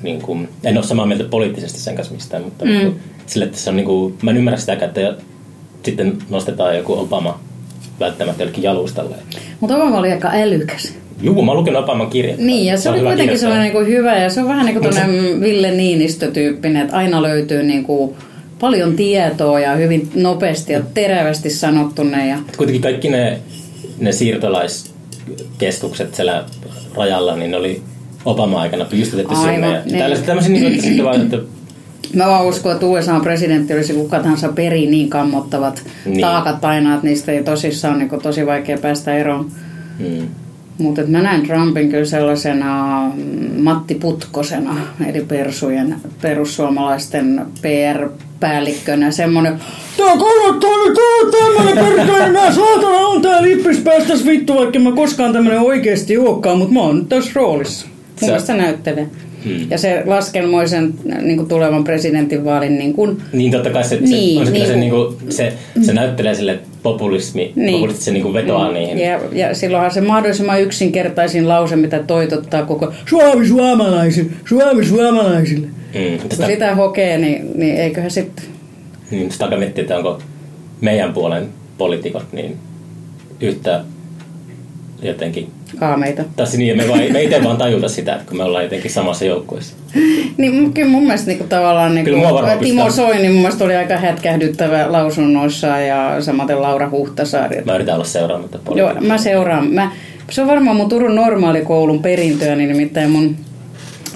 niin 0.02 0.22
kuin, 0.22 0.48
en 0.64 0.76
ole 0.76 0.84
samaa 0.84 1.06
mieltä 1.06 1.24
poliittisesti 1.24 1.78
sen 1.78 1.94
kanssa 1.94 2.14
mistään, 2.14 2.42
mutta 2.42 2.64
mm. 2.64 2.70
niin 2.70 3.00
sille, 3.26 3.44
että 3.44 3.58
se 3.58 3.70
on 3.70 3.76
niin 3.76 3.86
kuin, 3.86 4.14
mä 4.22 4.30
en 4.30 4.36
ymmärrä 4.36 4.58
sitä, 4.58 4.72
että 4.72 5.16
sitten 5.82 6.18
nostetaan 6.30 6.76
joku 6.76 6.92
Obama 6.92 7.40
välttämättä 8.00 8.42
jollekin 8.42 8.64
jalustalle. 8.64 9.16
Mutta 9.60 9.76
Obama 9.76 9.98
oli 9.98 10.12
aika 10.12 10.30
älykäs. 10.32 10.94
Juu, 11.22 11.42
mä 11.42 11.50
oon 11.50 11.58
lukenut 11.58 11.82
Obaman 11.82 12.10
kirjat. 12.10 12.38
Niin, 12.38 12.66
ja 12.66 12.76
se, 12.76 12.82
se 12.82 12.90
oli 12.90 13.00
kuitenkin 13.00 13.38
sellainen 13.38 13.64
niin 13.64 13.72
kuin 13.72 13.86
hyvä, 13.86 14.18
ja 14.18 14.30
se 14.30 14.40
on 14.40 14.48
vähän 14.48 14.66
niin 14.66 14.80
kuin 14.80 14.92
se... 14.92 15.00
Ville 15.40 15.70
Niinistö-tyyppinen, 15.70 16.82
että 16.82 16.96
aina 16.96 17.22
löytyy 17.22 17.62
niin 17.62 17.84
kuin 17.84 18.14
paljon 18.60 18.96
tietoa 18.96 19.60
ja 19.60 19.76
hyvin 19.76 20.10
nopeasti 20.14 20.72
ja 20.72 20.80
terävästi 20.94 21.50
sanottuna. 21.50 22.24
Ja... 22.24 22.38
Kuitenkin 22.56 22.82
kaikki 22.82 23.08
ne, 23.08 23.38
ne 23.98 24.12
siirtolaiskeskukset 24.12 26.14
siellä 26.14 26.44
rajalla, 26.94 27.36
niin 27.36 27.50
ne 27.50 27.56
oli 27.56 27.82
Obama-aikana 28.24 28.84
pystytetty 28.84 29.34
Aivan, 29.34 29.54
sinne. 29.54 29.82
Ja 29.86 29.98
tällaiset 29.98 30.26
tämmöisiä, 30.26 30.52
niin 30.52 30.66
että 30.66 30.82
sitten 30.82 31.04
vaan, 31.04 31.20
että 31.20 31.38
Mä 32.14 32.26
vaan 32.26 32.46
uskon, 32.46 32.72
että 32.72 32.86
USA-presidentti 32.86 33.74
olisi 33.74 33.92
kuka 33.92 34.20
tahansa 34.20 34.48
peri 34.48 34.86
niin 34.86 35.10
kammottavat 35.10 35.82
niin. 36.04 36.20
taakat 36.20 36.60
painaa, 36.60 36.94
että 36.94 37.06
niistä 37.06 37.32
ei 37.32 37.44
tosissaan 37.44 37.98
niin 37.98 38.22
tosi 38.22 38.46
vaikea 38.46 38.78
päästä 38.78 39.14
eroon. 39.14 39.50
Hmm. 39.98 40.28
Mutta 40.78 41.02
mä 41.06 41.22
näen 41.22 41.46
Trumpin 41.46 41.90
kyllä 41.90 42.04
sellaisena 42.04 43.02
mm, 43.14 43.62
Matti 43.62 43.94
Putkosena, 43.94 44.76
eli 45.08 45.20
persujen, 45.20 45.96
perussuomalaisten 46.20 47.46
PR-päällikkönä. 47.62 49.10
Semmoinen, 49.10 49.60
tää 49.96 50.06
kannattaa 50.06 50.70
nyt 50.86 50.98
olla 50.98 51.30
tämmönen 51.30 51.84
perkele, 51.84 52.32
nää 52.32 52.52
saatana 52.52 52.98
on 52.98 53.22
tää 53.22 53.42
lippis 53.42 53.78
päästäs 53.78 54.26
vittu, 54.26 54.54
vaikka 54.54 54.78
mä 54.78 54.92
koskaan 54.92 55.32
tämmönen 55.32 55.60
oikeesti 55.60 56.18
olekaan, 56.18 56.58
mutta 56.58 56.74
mä 56.74 56.80
oon 56.80 56.98
nyt 56.98 57.08
tässä 57.08 57.30
roolissa. 57.34 57.91
Mun 58.20 58.30
mielestä 58.30 58.54
näyttelee. 58.54 59.06
Hmm. 59.44 59.70
Ja 59.70 59.78
se 59.78 60.02
laskelmoisen 60.06 60.94
niin 61.22 61.36
kuin 61.36 61.48
tulevan 61.48 61.84
presidentinvaalin... 61.84 62.78
Niin, 62.78 62.94
kuin, 62.94 63.22
niin 63.32 63.52
totta 63.52 63.70
kai 63.70 63.84
se, 63.84 63.96
niin, 64.00 64.44
se, 64.44 64.50
on 64.50 64.52
niin, 64.52 64.66
se, 64.66 64.76
niin 64.76 64.90
kuin, 64.90 65.16
se, 65.28 65.52
se 65.82 65.92
näyttelee 65.92 66.34
sille 66.34 66.58
populismi, 66.82 67.52
niin. 67.56 67.74
populisti 67.74 68.04
se 68.04 68.10
niin 68.10 68.22
kuin 68.22 68.34
vetoaa 68.34 68.68
mm. 68.68 68.74
niihin. 68.74 68.98
Ja, 68.98 69.20
ja 69.32 69.54
silloinhan 69.54 69.90
se 69.90 70.00
mahdollisimman 70.00 70.62
yksinkertaisin 70.62 71.48
lause, 71.48 71.76
mitä 71.76 71.98
toitottaa 71.98 72.62
koko 72.62 72.92
Suomi 73.06 73.46
suomalaisille, 73.46 74.30
Suomi 74.48 74.84
suomalaisille. 74.84 75.66
Mm, 75.66 76.18
Kun 76.18 76.30
sitä, 76.30 76.46
sitä 76.46 76.74
hokee, 76.74 77.18
niin, 77.18 77.50
niin 77.54 77.76
eiköhän 77.76 78.10
sitten... 78.10 78.44
Niin, 79.10 79.32
sitä 79.32 79.44
aika 79.44 79.56
miettiä, 79.56 79.82
että 79.82 79.96
onko 79.96 80.22
meidän 80.80 81.12
puolen 81.12 81.48
poliitikot 81.78 82.32
niin 82.32 82.56
yhtä 83.40 83.84
jotenkin 85.02 85.50
kaameita. 85.78 86.22
Tässä 86.36 86.58
niin, 86.58 86.76
me, 86.76 86.88
vai, 86.88 87.10
me 87.10 87.22
itse 87.22 87.44
vaan 87.44 87.56
tajuta 87.56 87.88
sitä, 87.88 88.14
että 88.14 88.28
kun 88.28 88.36
me 88.36 88.44
ollaan 88.44 88.64
jotenkin 88.64 88.90
samassa 88.90 89.24
joukkueessa. 89.24 89.74
niin 90.36 90.72
kyllä 90.72 90.88
mun 90.88 91.02
mielestä 91.02 91.30
niin 91.30 91.48
tavallaan 91.48 91.94
niin 91.94 92.06
kuin, 92.06 92.58
Timo 92.60 92.90
Soini 92.90 93.28
mun 93.28 93.40
mielestä 93.40 93.64
oli 93.64 93.76
aika 93.76 93.96
hätkähdyttävä 93.96 94.92
lausunnoissa 94.92 95.66
ja 95.66 96.16
samaten 96.20 96.62
Laura 96.62 96.90
Huhtasaari. 96.90 97.62
Mä 97.64 97.74
yritän 97.74 97.94
olla 97.94 98.04
seuraamatta 98.04 98.58
Joo, 98.74 98.94
mä 99.00 99.18
seuraan. 99.18 99.66
Mä, 99.66 99.90
se 100.30 100.42
on 100.42 100.48
varmaan 100.48 100.76
mun 100.76 100.88
Turun 100.88 101.14
normaalikoulun 101.14 102.02
perintöä, 102.02 102.56
niin 102.56 102.68
nimittäin 102.68 103.10
mun 103.10 103.36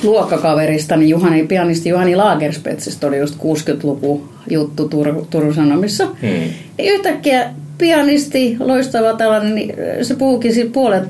luokkakaveristani 0.03 1.09
Juhani, 1.09 1.47
pianisti 1.47 1.89
Juhani 1.89 2.17
Lagerspetsistä 2.17 3.07
oli 3.07 3.19
just 3.19 3.35
60-luku 3.35 4.29
juttu 4.51 4.89
Tur- 4.89 5.27
Turun 5.31 5.55
Sanomissa. 5.55 6.07
Hmm. 6.07 6.51
Yhtäkkiä 6.79 7.51
pianisti, 7.79 8.57
loistava 8.61 9.12
tällainen, 9.12 9.55
niin 9.55 9.74
se 10.03 10.14
puhukin 10.14 10.72
puolet, 10.72 11.05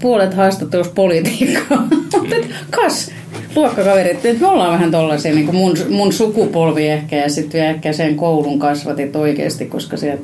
puolet 0.00 0.34
haastattelusta 0.34 0.94
politiikkaa. 0.94 1.88
Kas, 2.76 3.10
luokkakaverit, 3.56 4.24
että 4.24 4.40
me 4.40 4.46
ollaan 4.46 4.72
vähän 4.72 4.90
tollaisia, 4.90 5.34
niin 5.34 5.46
kuin 5.46 5.56
mun, 5.56 5.76
mun 5.90 6.12
sukupolvi 6.12 6.88
ehkä 6.88 7.16
ja 7.16 7.30
sitten 7.30 7.66
ehkä 7.66 7.92
sen 7.92 8.16
koulun 8.16 8.58
kasvatit 8.58 9.16
oikeasti, 9.16 9.66
koska 9.66 9.96
sieltä 9.96 10.22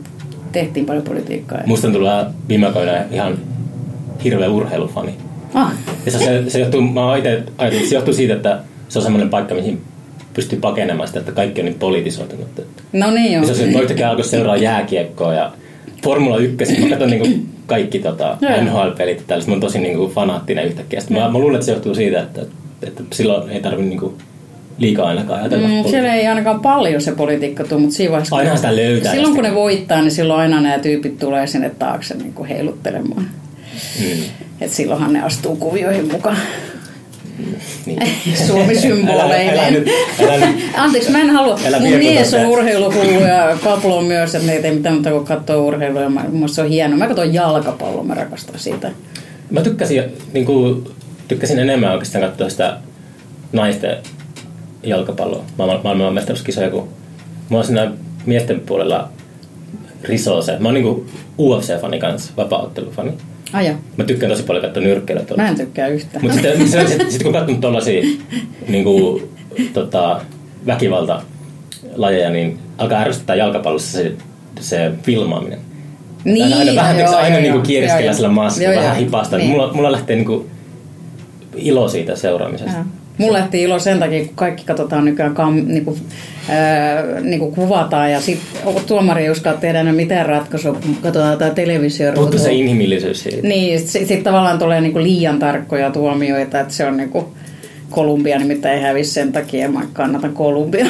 tehtiin 0.53 0.87
paljon 0.87 1.05
politiikkaa. 1.05 1.61
Musta 1.67 1.87
on 1.87 1.93
tullut 1.93 2.11
viime 2.49 2.67
aikoina 2.67 2.93
ihan 3.11 3.39
hirveä 4.25 4.49
urheilufani. 4.49 5.15
Ah. 5.55 5.73
Ja 6.07 6.13
se, 6.13 6.45
se, 6.49 6.61
johtuu, 6.61 6.81
mä 6.81 7.17
itse 7.17 7.43
ajattelin, 7.59 7.89
se 7.89 7.95
johtuu 7.95 8.15
siitä, 8.15 8.35
että 8.35 8.59
se 8.89 8.99
on 8.99 9.03
semmoinen 9.03 9.31
paikka, 9.31 9.55
mihin 9.55 9.81
pystyy 10.35 10.59
pakenemaan 10.59 11.09
sitä, 11.09 11.21
että 11.21 11.33
kaikki 11.33 11.61
on 11.61 11.65
niin 11.65 11.79
politisoitunut. 11.79 12.47
No 12.93 13.11
niin 13.11 13.33
joo. 13.33 13.43
Ja 13.43 13.47
se 13.47 13.51
on 13.53 13.57
se, 13.57 13.65
että 13.65 13.81
yhtäkkiä 13.81 14.11
alkoi 14.11 14.25
seuraa 14.25 14.57
jääkiekkoa 14.57 15.35
ja 15.35 15.53
Formula 16.03 16.39
1, 16.39 16.81
mä 16.81 16.89
katson 16.91 17.11
niinku 17.11 17.29
kaikki 17.67 17.99
tota, 17.99 18.39
NHL-pelit 18.63 19.19
ja 19.19 19.25
tällaiset. 19.27 19.49
Mä 19.49 19.55
oon 19.55 19.61
tosi 19.61 19.79
niinku 19.79 20.09
fanaattinen 20.09 20.67
yhtäkkiä. 20.67 21.01
Sitten 21.01 21.19
mä, 21.19 21.29
mä 21.29 21.39
luulen, 21.39 21.55
että 21.55 21.67
se 21.67 21.73
johtuu 21.73 21.95
siitä, 21.95 22.23
että, 22.23 22.43
että 22.83 23.03
silloin 23.13 23.51
ei 23.51 23.61
tarvitse 23.61 23.89
niinku 23.89 24.15
liikaa 24.79 25.09
ainakaan 25.09 25.41
ajatella. 25.41 25.69
Mm, 25.69 25.91
siellä 25.91 26.15
ei 26.15 26.27
ainakaan 26.27 26.61
paljon 26.61 27.01
se 27.01 27.13
politiikka 27.13 27.65
tule, 27.65 27.81
mutta 27.81 27.97
siinä 27.97 28.13
vaiheessa... 28.13 28.37
Aina 28.37 28.57
sitä 28.57 28.77
löytää. 28.77 29.13
Silloin 29.13 29.35
kun 29.35 29.45
ne 29.45 29.55
voittaa, 29.55 30.01
niin 30.01 30.11
silloin 30.11 30.41
aina 30.41 30.61
nämä 30.61 30.79
tyypit 30.79 31.19
tulee 31.19 31.47
sinne 31.47 31.71
taakse 31.71 32.15
niin 32.15 32.33
kuin 32.33 32.49
heiluttelemaan. 32.49 33.27
Mm. 34.01 34.23
Et 34.61 34.71
silloinhan 34.71 35.13
ne 35.13 35.23
astuu 35.23 35.57
kuvioihin 35.57 36.13
mukaan. 36.13 36.37
Niin. 37.87 37.99
Suomi-symboleinen. 38.47 39.85
Anteeksi, 40.77 41.11
mä 41.11 41.21
en 41.21 41.31
halua. 41.31 41.59
Älä 41.67 41.81
Mun 41.81 41.93
mies 41.93 42.35
on 42.35 42.47
urheiluhullu 42.47 43.21
ja 43.21 43.57
Pablo 43.65 43.99
on 43.99 44.05
myös, 44.05 44.35
että 44.35 44.47
ne 44.47 44.53
ei 44.53 44.63
tee 44.63 44.71
mitään 44.75 44.95
muuta 44.95 45.11
kuin 45.11 45.25
katsoa 45.25 45.57
urheilua. 45.57 46.09
Mun 46.09 46.49
se 46.49 46.63
on 46.63 46.69
hienoa. 46.69 46.99
Mä 46.99 47.07
katson 47.07 47.35
jalkapalloa, 47.35 48.05
mä 48.05 48.15
rakastan 48.15 48.59
sitä. 48.59 48.91
Mä 49.51 49.61
tykkäsin, 49.61 50.03
niin 50.33 50.47
kuin, 50.47 50.85
tykkäsin 51.29 51.59
enemmän 51.59 51.93
oikeastaan 51.93 52.25
katsoa 52.25 52.49
sitä 52.49 52.77
naisten 53.53 53.97
jalkapalloa, 54.83 55.45
maailman 55.59 56.15
mestaruuskisoja, 56.15 56.71
kun 56.71 56.89
mä 57.51 57.57
oon 57.57 57.65
siinä 57.65 57.93
miesten 58.27 58.61
puolella 58.61 59.09
risoo 60.03 60.43
se. 60.43 60.59
Mä 60.59 60.69
oon 60.69 60.75
niin 60.75 61.07
UFC-fani 61.39 61.99
kanssa, 61.99 62.33
vapaa-ottelufani. 62.37 63.13
Aja. 63.53 63.75
Mä 63.97 64.05
tykkään 64.05 64.33
tosi 64.33 64.43
paljon 64.43 64.65
katsoa 64.65 64.83
nyrkkeilyä. 64.83 65.25
Mä 65.37 65.49
en 65.49 65.57
tykkää 65.57 65.89
yhtään. 65.89 66.25
Mutta 66.25 66.35
sitten, 66.35 66.69
sit, 66.69 66.89
sit, 66.89 67.11
sit, 67.11 67.23
kun 67.23 67.33
katsonut 67.33 67.61
tuollaisia 67.61 68.03
niin 68.69 68.85
kuin, 68.85 69.23
tota, 69.73 70.21
väkivaltalajeja, 70.67 72.31
niin 72.31 72.59
alkaa 72.79 73.01
ärsyttää 73.01 73.37
jalkapallossa 73.37 73.93
se, 73.93 74.13
se 74.61 74.93
filmaaminen. 75.03 75.59
Niin, 76.25 76.45
aina, 76.45 76.57
aina 76.57 76.75
vähän 76.75 76.99
joo, 76.99 77.17
aina 77.17 77.39
joo, 77.39 77.55
niin 77.55 77.63
kieriskellä 77.63 78.13
sillä 78.13 78.29
maassa, 78.29 78.63
joo, 78.63 78.75
vähän 78.77 78.97
hipasta. 78.97 79.37
Niin. 79.37 79.51
Mulla, 79.51 79.73
mulla 79.73 79.93
lähtee 79.93 80.17
niin 80.17 80.27
kuin, 80.27 80.51
ilo 81.57 81.89
siitä 81.89 82.17
seuraamisesta. 82.17 82.79
Ja. 82.79 82.85
Lähti 83.19 83.63
ilo 83.63 83.79
sen 83.79 83.99
takia, 83.99 84.25
kun 84.25 84.35
kaikki 84.35 84.65
katsotaan 84.65 85.05
nykyään 85.05 85.35
kam, 85.35 85.65
niinku, 85.67 85.99
ää, 86.49 87.03
niinku 87.21 87.51
kuvataan 87.51 88.13
ja 88.13 88.21
sitten 88.21 88.75
tuomari 88.87 89.23
ei 89.23 89.31
uskalla 89.31 89.61
tehdä 89.61 89.81
enää 89.81 89.93
mitään 89.93 90.27
ratkaisua, 90.27 90.73
kun 90.73 90.97
katsotaan 91.03 91.39
tätä 91.39 91.55
televisioruutua. 91.55 92.25
Mutta 92.25 92.43
se 92.43 92.53
inhimillisyys 92.53 93.23
siitä. 93.23 93.49
Niin, 93.49 93.81
sitten 93.81 94.07
sit 94.07 94.23
tavallaan 94.23 94.59
tulee 94.59 94.81
niinku 94.81 94.99
liian 94.99 95.39
tarkkoja 95.39 95.91
tuomioita, 95.91 96.61
että 96.61 96.75
se 96.75 96.87
on 96.87 96.97
niinku 96.97 97.33
Kolumbia 97.91 98.39
nimittäin 98.39 98.79
ei 98.79 98.83
hävisi 98.83 99.11
sen 99.11 99.33
takia, 99.33 99.69
mä 99.69 99.81
kannatan 99.93 100.33
Kolumbia. 100.33 100.87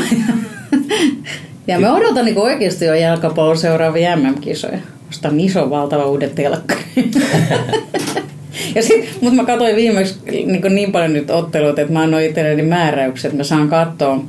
ja 1.66 1.80
mä 1.80 1.94
odotan 1.94 2.24
niinku 2.24 2.42
oikeasti 2.42 2.84
jo 2.84 2.94
jalkapallon 2.94 3.58
seuraavia 3.58 4.16
MM-kisoja. 4.16 4.78
Ostan 5.10 5.40
iso 5.40 5.70
valtava 5.70 6.06
uuden 6.06 6.30
telkkari. 6.30 6.82
Ja 8.74 8.82
sit, 8.82 9.18
mutta 9.20 9.36
mä 9.36 9.44
katsoin 9.44 9.76
viimeksi 9.76 10.18
niin, 10.30 10.74
niin 10.74 10.92
paljon 10.92 11.12
nyt 11.12 11.30
otteluita, 11.30 11.80
että 11.80 11.92
mä 11.92 12.00
annoin 12.00 12.26
itselleni 12.26 12.62
määräykset, 12.62 13.24
että 13.24 13.36
mä 13.36 13.44
saan 13.44 13.68
katsoa 13.68 14.24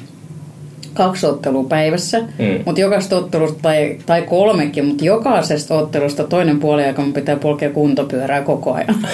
kaksi 0.94 1.26
ottelua 1.26 1.64
päivässä, 1.64 2.20
mm. 2.20 2.64
mutta 2.66 2.82
jokaisesta 2.82 3.18
ottelusta, 3.18 3.60
tai, 3.62 3.98
tai 4.06 4.22
kolmekin, 4.22 4.86
mutta 4.86 5.06
jokaisesta 5.06 5.76
ottelusta 5.76 6.24
toinen 6.24 6.60
puoli 6.60 6.84
aika 6.84 7.02
mun 7.02 7.14
pitää 7.14 7.36
polkea 7.36 7.70
kuntopyörää 7.70 8.42
koko 8.42 8.74
ajan. 8.74 9.08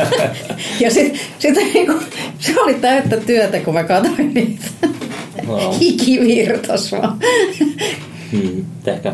ja 0.80 0.90
sitten 0.90 1.20
sit, 1.38 1.74
niinku, 1.74 1.92
se 2.38 2.60
oli 2.60 2.74
täyttä 2.74 3.16
työtä, 3.16 3.60
kun 3.60 3.74
mä 3.74 3.84
katsoin 3.84 4.34
niitä. 4.34 4.66
Wow. 5.46 5.74
Hiki 5.80 6.20
virtas 6.20 6.92
vaan. 6.92 7.18
hmm, 8.32 8.64
ehkä. 8.86 9.12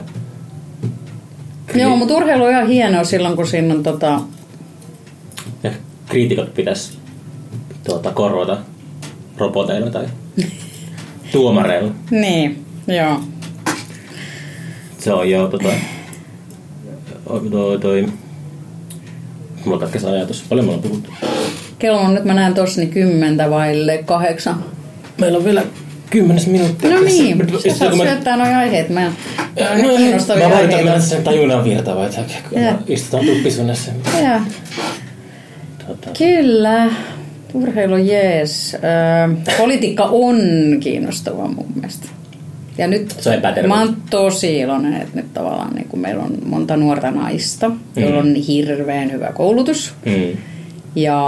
Joo, 1.74 1.97
mutta 1.97 2.14
urheilu 2.14 2.45
on 2.45 2.51
ihan 2.51 2.68
hienoa 2.68 3.05
silloin, 3.05 3.37
kun 3.37 3.47
siinä 3.47 3.74
on 3.74 3.83
tota, 3.83 4.20
kriitikot 6.11 6.55
pitäisi 6.55 6.99
tuota, 7.85 8.11
korvata 8.11 8.59
roboteilla 9.37 9.91
tai 9.91 10.07
tuomareilla. 11.33 11.93
niin, 12.11 12.65
joo. 12.87 13.21
Se 14.99 15.13
on 15.13 15.31
joo, 15.31 15.49
tota, 15.49 15.69
toi, 17.51 17.79
toi, 17.81 18.07
mulla 19.65 19.79
katkesi 19.79 20.07
ajatus. 20.07 20.45
Paljon 20.49 20.67
me 20.67 20.73
ollaan 20.73 20.89
puhuttu? 20.89 21.11
Kello 21.79 22.01
on 22.01 22.15
nyt, 22.15 22.25
mä 22.25 22.35
näen 22.35 22.55
tossa, 22.55 22.81
niin 22.81 22.91
kymmentä 22.91 23.51
vaille 23.51 23.99
kahdeksan. 23.99 24.65
Meillä 25.21 25.39
on 25.39 25.45
vielä 25.45 25.63
kymmenes 26.11 26.47
minuuttia. 26.47 26.91
No 26.91 27.01
niin, 27.01 27.39
sä 27.69 27.79
saat 27.79 27.95
syöttää 27.95 28.37
noin 28.37 28.55
aiheet. 28.55 28.89
Mä, 28.89 29.05
no, 29.05 29.13
mä 30.39 30.51
vaaditaan 30.51 30.85
mennä 30.85 31.01
sen 31.01 31.23
tajunnan 31.23 31.65
virtavaa, 31.65 32.07
että 32.07 32.21
kun 32.51 32.59
istutaan 32.89 33.27
tuppisunnassa. 33.27 33.91
Tota. 35.91 36.11
Kyllä. 36.18 36.91
Urheilu 37.55 37.97
jees. 37.97 38.74
Ö, 38.74 39.53
politiikka 39.59 40.05
on 40.05 40.36
kiinnostava 40.80 41.49
mun 41.49 41.66
mielestä. 41.74 42.09
Ja 42.78 42.86
nyt 42.86 43.11
Se 43.11 43.30
on 43.30 43.68
mä 43.68 43.80
oon 43.80 43.97
tosi 44.11 44.59
iloinen, 44.59 44.95
että 44.95 45.16
nyt 45.16 45.34
tavallaan 45.34 45.74
niin 45.74 45.88
kuin 45.88 46.01
meillä 46.01 46.22
on 46.22 46.38
monta 46.47 46.76
nuorta 46.76 47.11
naista, 47.11 47.70
joilla 47.97 48.18
on 48.18 48.34
hirveän 48.34 49.12
hyvä 49.12 49.32
koulutus. 49.32 49.95
Mm. 50.07 50.36
Ja, 50.97 51.22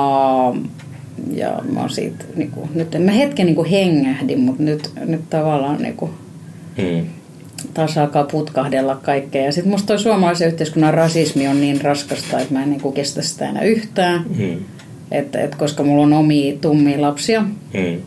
ja 1.35 1.63
mä 1.73 1.81
oon 1.81 1.91
siitä, 1.91 2.25
niin 2.37 2.51
kuin, 2.51 2.71
nyt 2.75 2.89
mä 2.99 3.11
hetken 3.11 3.47
niin 3.47 3.65
hengähdin, 3.65 4.41
mutta 4.41 4.63
nyt, 4.63 4.91
nyt 5.05 5.31
tavallaan 5.31 5.83
niin 5.83 5.97
kuin, 5.97 6.11
Mm. 6.79 7.07
Taas 7.75 7.99
alkaa 7.99 8.25
putkahdella 8.25 8.97
kaikkea. 9.03 9.45
Ja 9.45 9.53
sitten 9.53 9.71
musta 9.73 9.87
toi 9.87 9.99
suomalaisen 9.99 10.49
yhteiskunnan 10.49 10.95
rasismi 10.95 11.49
on 11.49 11.61
niin 11.61 11.81
raskasta, 11.81 12.39
että 12.41 12.55
mä 12.55 12.63
en 12.63 12.71
niin 12.71 12.81
kuin 12.81 12.95
kestä 12.95 13.23
sitä 13.23 13.49
enää 13.49 13.63
yhtään. 13.63 14.25
Mm. 14.39 14.57
Et, 15.11 15.35
et 15.37 15.55
koska 15.55 15.83
mulla 15.83 16.03
on 16.03 16.13
omia 16.13 16.55
tummia 16.61 17.01
lapsia, 17.03 17.41
Mm. 17.75 18.01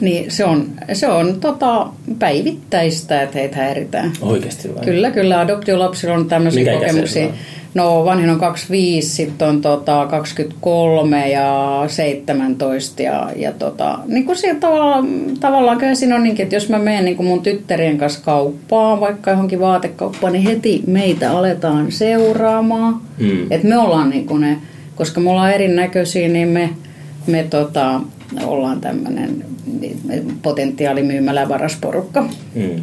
niin 0.00 0.30
se 0.30 0.44
on, 0.44 0.66
se 0.92 1.08
on 1.08 1.40
tota, 1.40 1.86
päivittäistä, 2.18 3.22
että 3.22 3.38
heitä 3.38 3.56
häiritään. 3.56 4.12
Oikeasti 4.20 4.74
vai? 4.74 4.84
Kyllä, 4.84 5.10
kyllä. 5.10 5.40
Adoptiolapsilla 5.40 6.14
on 6.14 6.28
tämmöisiä 6.28 6.72
kokemuksia. 6.72 7.28
No 7.74 8.04
vanhin 8.04 8.30
on 8.30 8.38
25, 8.38 9.08
sitten 9.08 9.48
on 9.48 9.60
tota 9.60 10.06
23 10.10 11.28
ja 11.28 11.84
17 11.86 13.02
ja, 13.02 13.30
ja 13.36 13.52
tota, 13.52 13.98
niin 14.06 14.26
kuin 14.26 14.36
siellä 14.36 14.60
tavallaan, 14.60 15.06
tavallaan 15.40 15.78
kyllä 15.78 15.94
siinä 15.94 16.14
on 16.14 16.22
niinkin, 16.22 16.42
että 16.42 16.56
jos 16.56 16.68
mä 16.68 16.78
menen 16.78 17.04
niin 17.04 17.24
mun 17.24 17.42
tyttärien 17.42 17.98
kanssa 17.98 18.20
kauppaan, 18.24 19.00
vaikka 19.00 19.30
johonkin 19.30 19.60
vaatekauppaan, 19.60 20.32
niin 20.32 20.44
heti 20.44 20.82
meitä 20.86 21.30
aletaan 21.30 21.92
seuraamaan. 21.92 23.00
Mm. 23.18 23.46
Että 23.50 23.68
me 23.68 23.78
ollaan 23.78 24.10
niin 24.10 24.26
kuin 24.26 24.40
ne, 24.40 24.58
koska 24.94 25.20
me 25.20 25.30
ollaan 25.30 25.52
erinäköisiä, 25.52 26.28
niin 26.28 26.48
me, 26.48 26.70
me 27.26 27.46
tota, 27.50 28.00
ollaan 28.44 28.80
tämmöinen 28.80 29.44
potentiaalimyymälä 30.42 31.48
varasporukka. 31.48 32.22
Mm. 32.54 32.80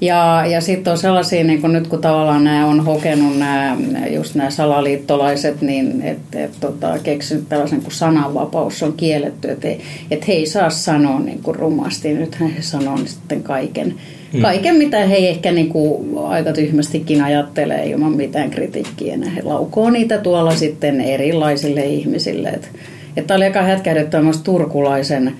Ja, 0.00 0.44
ja 0.46 0.60
sitten 0.60 0.90
on 0.90 0.98
sellaisia, 0.98 1.44
niin 1.44 1.60
kun 1.60 1.72
nyt 1.72 1.88
kun 1.88 2.00
tavallaan 2.00 2.44
nämä 2.44 2.66
on 2.66 2.84
hokenut 2.84 3.38
nämä, 3.38 3.76
just 4.10 4.34
nämä 4.34 4.50
salaliittolaiset, 4.50 5.62
niin 5.62 6.02
että 6.02 6.44
et, 6.44 6.50
tota, 6.60 6.98
keksinyt 7.02 7.48
tällaisen 7.48 7.82
kuin 7.82 7.92
sananvapaus 7.92 8.82
on 8.82 8.92
kielletty, 8.92 9.50
että 9.50 9.68
et 10.10 10.28
he 10.28 10.32
ei 10.32 10.46
saa 10.46 10.70
sanoa 10.70 11.20
niin 11.20 11.42
kuin 11.42 11.56
rumasti. 11.56 12.14
Nythän 12.14 12.50
he 12.50 12.62
sanoo 12.62 12.96
niin 12.96 13.08
sitten 13.08 13.42
kaiken, 13.42 13.94
mm. 14.32 14.40
kaiken, 14.40 14.74
mitä 14.74 15.06
he 15.06 15.16
ehkä 15.16 15.52
niin 15.52 15.68
kuin 15.68 16.18
aika 16.28 16.52
tyhmästikin 16.52 17.22
ajattelee 17.22 17.86
ilman 17.86 18.12
mitään 18.12 18.50
kritiikkiä. 18.50 19.14
Ja 19.14 19.30
he 19.30 19.42
laukoo 19.42 19.90
niitä 19.90 20.18
tuolla 20.18 20.56
sitten 20.56 21.00
erilaisille 21.00 21.84
ihmisille. 21.84 22.48
Että 22.48 22.68
et 23.16 23.26
tämä 23.26 23.36
oli 23.36 23.44
aika 23.44 23.62
hätkähdyttävä 23.62 24.22
myös 24.22 24.38
turkulaisen 24.38 25.32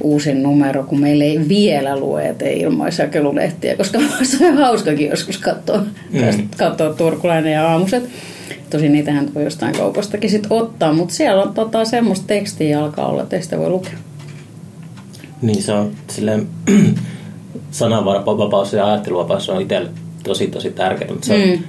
uusin 0.00 0.42
numero, 0.42 0.82
kun 0.84 1.00
meillä 1.00 1.24
ei 1.24 1.48
vielä 1.48 1.98
lue, 1.98 2.28
että 2.28 2.44
ei 2.44 2.60
ilmaisjakelulehtiä, 2.60 3.76
koska 3.76 3.98
se 4.22 4.48
on 4.48 4.56
hauskakin 4.56 5.08
joskus 5.10 5.38
katsoa, 5.38 5.82
Mm. 6.12 6.48
katsoa 6.56 6.94
turkulainen 6.94 7.52
ja 7.52 7.68
aamuset. 7.68 8.08
Tosin 8.70 8.92
niitähän 8.92 9.34
voi 9.34 9.44
jostain 9.44 9.76
kaupastakin 9.76 10.30
sit 10.30 10.46
ottaa, 10.50 10.92
mutta 10.92 11.14
siellä 11.14 11.42
on 11.42 11.54
tota, 11.54 11.84
semmoista 11.84 12.26
tekstiä 12.26 12.80
alkaa 12.84 13.08
olla, 13.08 13.22
että 13.22 13.40
sitä 13.40 13.58
voi 13.58 13.70
lukea. 13.70 13.92
Niin 15.42 15.62
se 15.62 15.72
on 15.72 15.90
silleen, 16.08 16.48
sananvapaus 17.70 18.72
ja 18.72 18.86
ajatteluvapaus 18.86 19.48
on 19.48 19.62
itselle 19.62 19.90
tosi 20.22 20.46
tosi 20.46 20.70
tärkeää, 20.70 21.10
mutta 21.10 21.26
se 21.26 21.34
on 21.34 21.40
Mm. 21.58 21.64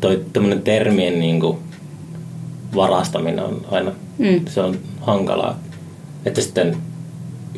toi 0.00 0.24
tämmöinen 0.32 0.62
termien 0.62 1.18
niin 1.20 1.40
kuin 1.40 1.58
varastaminen 2.74 3.44
on 3.44 3.66
aina, 3.70 3.92
Mm. 4.18 4.40
se 4.48 4.60
on 4.60 4.78
hankalaa. 5.00 5.58
Että 6.26 6.40
sitten 6.40 6.76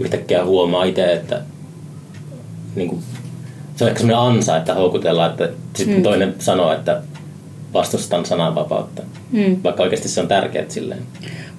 yhtäkkiä 0.01 0.45
huomaa 0.45 0.85
itse, 0.85 1.13
että 1.13 1.41
niin 2.77 2.89
kuin, 2.89 3.03
se 3.77 3.85
on 3.85 3.89
ehkä 3.91 4.01
semmoinen 4.01 4.37
ansa, 4.37 4.57
että 4.57 4.75
houkutellaan, 4.75 5.31
että 5.31 5.49
sitten 5.77 5.97
Mm. 5.97 6.03
toinen 6.03 6.35
sanoo, 6.39 6.73
että 6.73 7.03
vastustan 7.73 8.27
sananvapautta. 8.27 9.03
Mm. 9.33 9.57
Vaikka 9.65 9.83
oikeasti 9.83 10.09
se 10.09 10.21
on 10.21 10.29
tärkeää 10.29 10.65
silleen. 10.69 11.01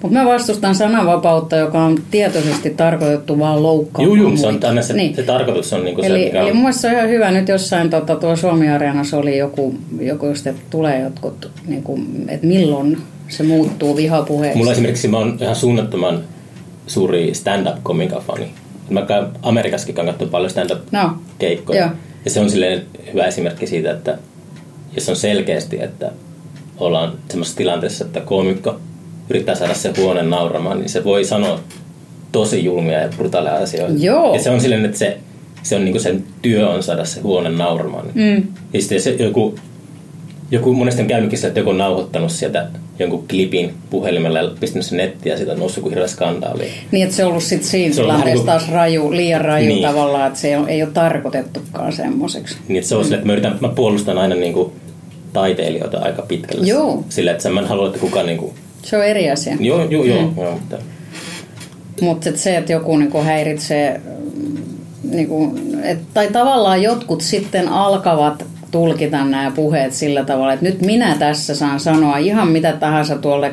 Mutta 0.02 0.18
mä 0.18 0.24
vastustan 0.24 0.74
sananvapautta, 0.74 1.56
joka 1.56 1.84
on 1.84 1.98
tietoisesti 2.10 2.70
tarkoitettu 2.70 3.38
vaan 3.38 3.62
loukkaamaan 3.62 4.18
Juu, 4.18 4.28
juu, 4.28 4.36
se 4.36 4.46
on 4.46 4.60
aina 4.68 4.82
se, 4.82 4.92
niin. 4.92 5.16
se 5.16 5.22
tarkoitus 5.22 5.72
on 5.72 5.84
niin 5.84 5.94
kuin 5.94 6.04
se, 6.04 6.10
Eli, 6.10 6.24
mikä 6.24 6.40
eli 6.40 6.50
on... 6.50 6.56
mun 6.56 6.62
mielestä 6.62 6.80
se 6.80 6.88
on 6.88 6.94
ihan 6.94 7.08
hyvä 7.08 7.30
nyt 7.30 7.48
jossain, 7.48 7.90
tota, 7.90 8.16
tuo 8.16 8.36
Suomi-areenassa 8.36 9.16
oli 9.16 9.38
joku, 9.38 9.74
joku 10.00 10.26
just, 10.26 10.46
että 10.46 10.62
tulee 10.70 11.00
jotkut, 11.00 11.50
niin 11.66 11.82
kuin, 11.82 12.24
että 12.28 12.46
milloin 12.46 12.98
se 13.28 13.42
muuttuu 13.42 13.96
vihapuheeksi. 13.96 14.58
Mulla 14.58 14.72
esimerkiksi 14.72 15.08
mä 15.08 15.18
oon 15.18 15.38
ihan 15.40 15.56
suunnattoman 15.56 16.20
suuri 16.86 17.34
stand-up 17.34 17.76
komikafani. 17.82 18.50
Mä 18.90 19.02
käyn 19.02 19.26
Amerikassakin 19.42 19.94
katsomaan 19.94 20.30
paljon 20.30 20.50
stand-up-keikkoja. 20.50 21.80
Joo. 21.80 21.90
Ja 22.24 22.30
se 22.30 22.40
on 22.40 22.50
silleen 22.50 22.82
hyvä 23.12 23.26
esimerkki 23.26 23.66
siitä, 23.66 23.90
että 23.90 24.18
jos 24.94 25.08
on 25.08 25.16
selkeästi, 25.16 25.82
että 25.82 26.12
ollaan 26.78 27.12
semmoisessa 27.28 27.58
tilanteessa, 27.58 28.04
että 28.04 28.20
komikko 28.20 28.80
yrittää 29.30 29.54
saada 29.54 29.74
se 29.74 29.92
huone 29.96 30.22
nauramaan, 30.22 30.78
niin 30.78 30.88
se 30.88 31.04
voi 31.04 31.24
sanoa 31.24 31.60
tosi 32.32 32.64
julmia 32.64 32.98
ja 33.00 33.08
brutaaleja 33.16 33.56
asioita. 33.56 33.94
Joo. 33.98 34.34
Ja 34.34 34.42
se 34.42 34.50
on 34.50 34.60
silleen, 34.60 34.84
että 34.84 34.98
se, 34.98 35.18
se 35.62 35.76
on 35.76 35.84
niinku 35.84 36.00
sen 36.00 36.24
työ 36.42 36.68
on 36.68 36.82
saada 36.82 37.04
se 37.04 37.20
huone 37.20 37.50
nauramaan. 37.50 38.06
Mm. 38.14 38.46
Ja 38.72 38.80
sitten 38.80 39.00
se 39.00 39.10
joku, 39.10 39.54
joku 40.50 40.74
monesti 40.74 41.02
on 41.02 41.08
käynytkin 41.08 41.38
sillä, 41.38 41.48
että 41.48 41.60
joku 41.60 41.70
on 41.70 41.78
nauhoittanut 41.78 42.32
sieltä 42.32 42.66
jonkun 42.98 43.28
klipin 43.28 43.74
puhelimella 43.90 44.38
ja 44.38 44.50
pistänyt 44.60 44.86
sen 44.86 44.98
nettiin 44.98 45.30
ja 45.30 45.36
siitä 45.36 45.52
on 45.52 45.58
noussut 45.58 45.76
joku 45.76 45.88
hirveä 45.88 46.06
skandaali. 46.06 46.70
Niin, 46.90 47.04
että 47.04 47.16
se 47.16 47.24
on 47.24 47.30
ollut 47.30 47.42
sit 47.42 47.64
siinä 47.64 47.94
Se 47.94 48.02
tilanteessa 48.02 48.46
taas 48.46 48.70
raju, 48.70 49.10
liian 49.10 49.40
raju 49.40 49.66
Niin. 49.66 49.68
niin. 49.68 49.88
tavallaan, 49.88 50.26
että 50.26 50.38
se 50.38 50.48
ei 50.48 50.56
ole, 50.56 50.68
ei 50.68 50.82
ole 50.82 50.90
tarkoitettukaan 50.90 51.92
semmoiseksi. 51.92 52.56
Niin 52.68 52.76
että 52.76 52.88
se 52.88 52.94
on 52.94 53.00
mm. 53.00 53.04
sille, 53.04 53.16
että 53.16 53.26
mä, 53.26 53.32
yritän, 53.32 53.58
mä 53.60 53.68
puolustan 53.68 54.18
aina 54.18 54.34
niinku 54.34 54.72
taiteilijoita 55.32 55.98
aika 55.98 56.22
pitkälle. 56.22 56.66
Joo. 56.66 57.04
Sillä, 57.08 57.32
että 57.32 57.50
mä 57.50 57.60
en 57.60 57.66
halua, 57.66 57.86
että 57.86 57.98
kukaan 57.98 58.26
niinku... 58.26 58.54
Se 58.82 58.96
on 58.96 59.04
eri 59.04 59.30
asia. 59.30 59.56
Joo, 59.60 59.84
joo, 59.84 60.04
joo. 60.04 60.22
Mm. 60.22 60.32
joo 60.36 60.52
mutta, 60.52 60.76
Mutta 62.00 62.30
se, 62.34 62.56
että 62.56 62.72
joku 62.72 62.96
niinku 62.96 63.22
häiritsee, 63.22 64.00
niinku, 65.10 65.58
et, 65.82 65.98
tai 66.14 66.28
tavallaan 66.28 66.82
jotkut 66.82 67.20
sitten 67.20 67.68
alkavat 67.68 68.44
tulkita 68.70 69.24
nämä 69.24 69.50
puheet 69.50 69.92
sillä 69.92 70.24
tavalla, 70.24 70.52
että 70.52 70.64
nyt 70.64 70.80
minä 70.80 71.16
tässä 71.18 71.54
saan 71.54 71.80
sanoa 71.80 72.18
ihan 72.18 72.48
mitä 72.48 72.72
tahansa 72.72 73.18
tuolle 73.18 73.52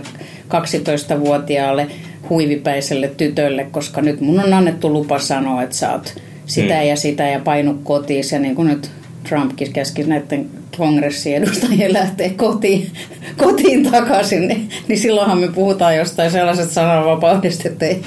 12-vuotiaalle 0.49 1.87
huivipäiselle 2.29 3.11
tytölle, 3.17 3.67
koska 3.71 4.01
nyt 4.01 4.21
mun 4.21 4.39
on 4.39 4.53
annettu 4.53 4.93
lupa 4.93 5.19
sanoa, 5.19 5.63
että 5.63 5.75
sä 5.75 5.91
oot 5.91 6.15
sitä 6.45 6.81
Mm. 6.81 6.87
ja 6.87 6.95
sitä 6.95 7.27
ja 7.27 7.39
painu 7.39 7.79
kotiin. 7.83 8.23
Ja 8.31 8.39
niin 8.39 8.55
kuin 8.55 8.67
nyt 8.67 8.91
Trumpkin 9.29 9.73
käski 9.73 10.03
näiden 10.03 10.49
kongressiedustajien 10.77 11.93
lähteä 11.93 12.29
kotiin, 12.35 12.91
kotiin 13.37 13.91
takaisin, 13.91 14.47
niin, 14.47 14.69
niin 14.87 14.99
silloinhan 14.99 15.37
me 15.37 15.47
puhutaan 15.47 15.95
jostain 15.95 16.31
sellaisesta 16.31 16.73
sananvapaudesta, 16.73 17.69
että 17.69 17.85
ei, 17.85 18.01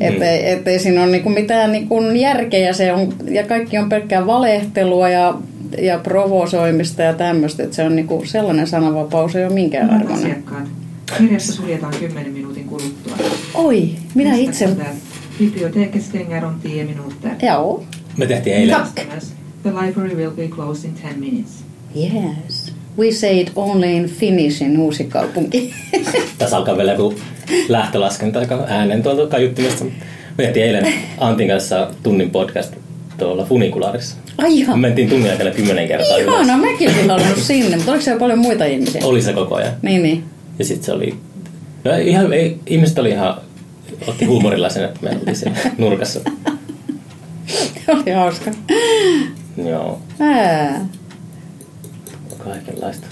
että, 0.00 0.30
ei, 0.30 0.50
että 0.50 0.70
ei 0.70 0.78
siinä 0.78 1.02
ole 1.02 1.10
niinku 1.10 1.28
mitään 1.28 1.72
niinku 1.72 2.00
järkeä 2.00 2.72
se 2.72 2.92
on, 2.92 3.12
ja 3.30 3.44
kaikki 3.44 3.78
on 3.78 3.88
pelkkää 3.88 4.26
valehtelua 4.26 5.08
ja, 5.08 5.34
ja 5.82 5.98
provosoimista 5.98 7.02
ja 7.02 7.14
tämmöistä, 7.14 7.62
että 7.62 7.76
se 7.76 7.82
on 7.84 7.96
niinku 7.96 8.22
sellainen 8.26 8.66
sananvapaus 8.66 9.36
ei 9.36 9.44
ole 9.44 9.54
minkään 9.54 9.86
Hyvät 9.86 10.00
arvoinen. 10.00 10.24
asiakkaat. 10.30 10.68
Kirjassa 11.18 11.52
suljetaan 11.52 11.94
10 12.00 12.32
minuutin 12.32 12.64
kuluttua. 12.64 13.16
Oi, 13.54 13.90
minä 14.14 14.30
Nästa 14.30 14.44
itse... 14.44 14.68
Biblioteket 15.38 16.02
stänger 16.02 16.44
om 16.44 16.54
10 16.62 16.86
minuter. 16.86 17.30
Joo. 17.42 17.84
me 18.16 18.26
tehtiin 18.26 18.56
eilen... 18.56 18.76
Tack. 18.76 18.94
The 19.62 19.70
library 19.70 20.14
will 20.16 20.30
be 20.30 20.48
closed 20.48 20.90
in 20.90 20.96
10 21.02 21.20
minutes. 21.20 21.64
Yes. 21.96 22.72
We 22.98 23.12
say 23.12 23.40
it 23.40 23.52
only 23.56 23.96
in 23.96 24.04
Finnish 24.04 24.62
in 24.62 24.78
Uusikaupunki. 24.78 25.74
Tässä 26.38 26.56
alkaa 26.56 26.76
vielä 26.76 26.92
joku 26.92 27.14
lähtölaskenta 27.68 28.40
äänen 28.66 29.02
tuolta 29.02 29.26
kaiuttimesta. 29.26 29.84
Me 29.84 29.92
tehtiin 30.44 30.66
eilen 30.66 30.92
Antin 31.18 31.48
kanssa 31.48 31.90
tunnin 32.02 32.30
podcast 32.30 32.74
tuolla 33.18 33.44
funikulaarissa. 33.44 34.16
Ai 34.38 34.48
Me 34.50 34.54
ihan. 34.54 34.78
mentiin 34.78 35.08
tunnin 35.08 35.30
aikana 35.30 35.50
kymmenen 35.50 35.88
kertaa 35.88 36.16
ylös. 36.16 36.34
Ihana, 36.34 36.56
mäkin 36.56 36.88
olisin 36.88 37.10
halunnut 37.10 37.38
sinne, 37.38 37.76
mutta 37.76 37.90
oliko 37.92 38.04
siellä 38.04 38.20
paljon 38.20 38.38
muita 38.38 38.64
ihmisiä? 38.64 39.00
Oli 39.04 39.22
se 39.22 39.32
koko 39.32 39.54
ajan. 39.54 39.72
Niin, 39.82 40.02
niin. 40.02 40.24
Ja 40.58 40.64
sitten 40.64 40.84
se 40.84 40.92
oli... 40.92 41.14
No 41.84 41.96
ihan, 41.96 42.32
ei, 42.32 42.58
ihmiset 42.66 42.98
oli 42.98 43.10
ihan... 43.10 43.34
Otti 44.06 44.24
huumorilla 44.24 44.68
sen, 44.68 44.84
että 44.84 44.98
me 45.02 45.10
oltiin 45.10 45.36
siellä 45.36 45.58
nurkassa. 45.78 46.20
oli 47.88 48.10
hauska. 48.10 48.50
Joo, 49.68 49.98
Ää. 50.20 50.86
kaikenlaista. 52.38 53.06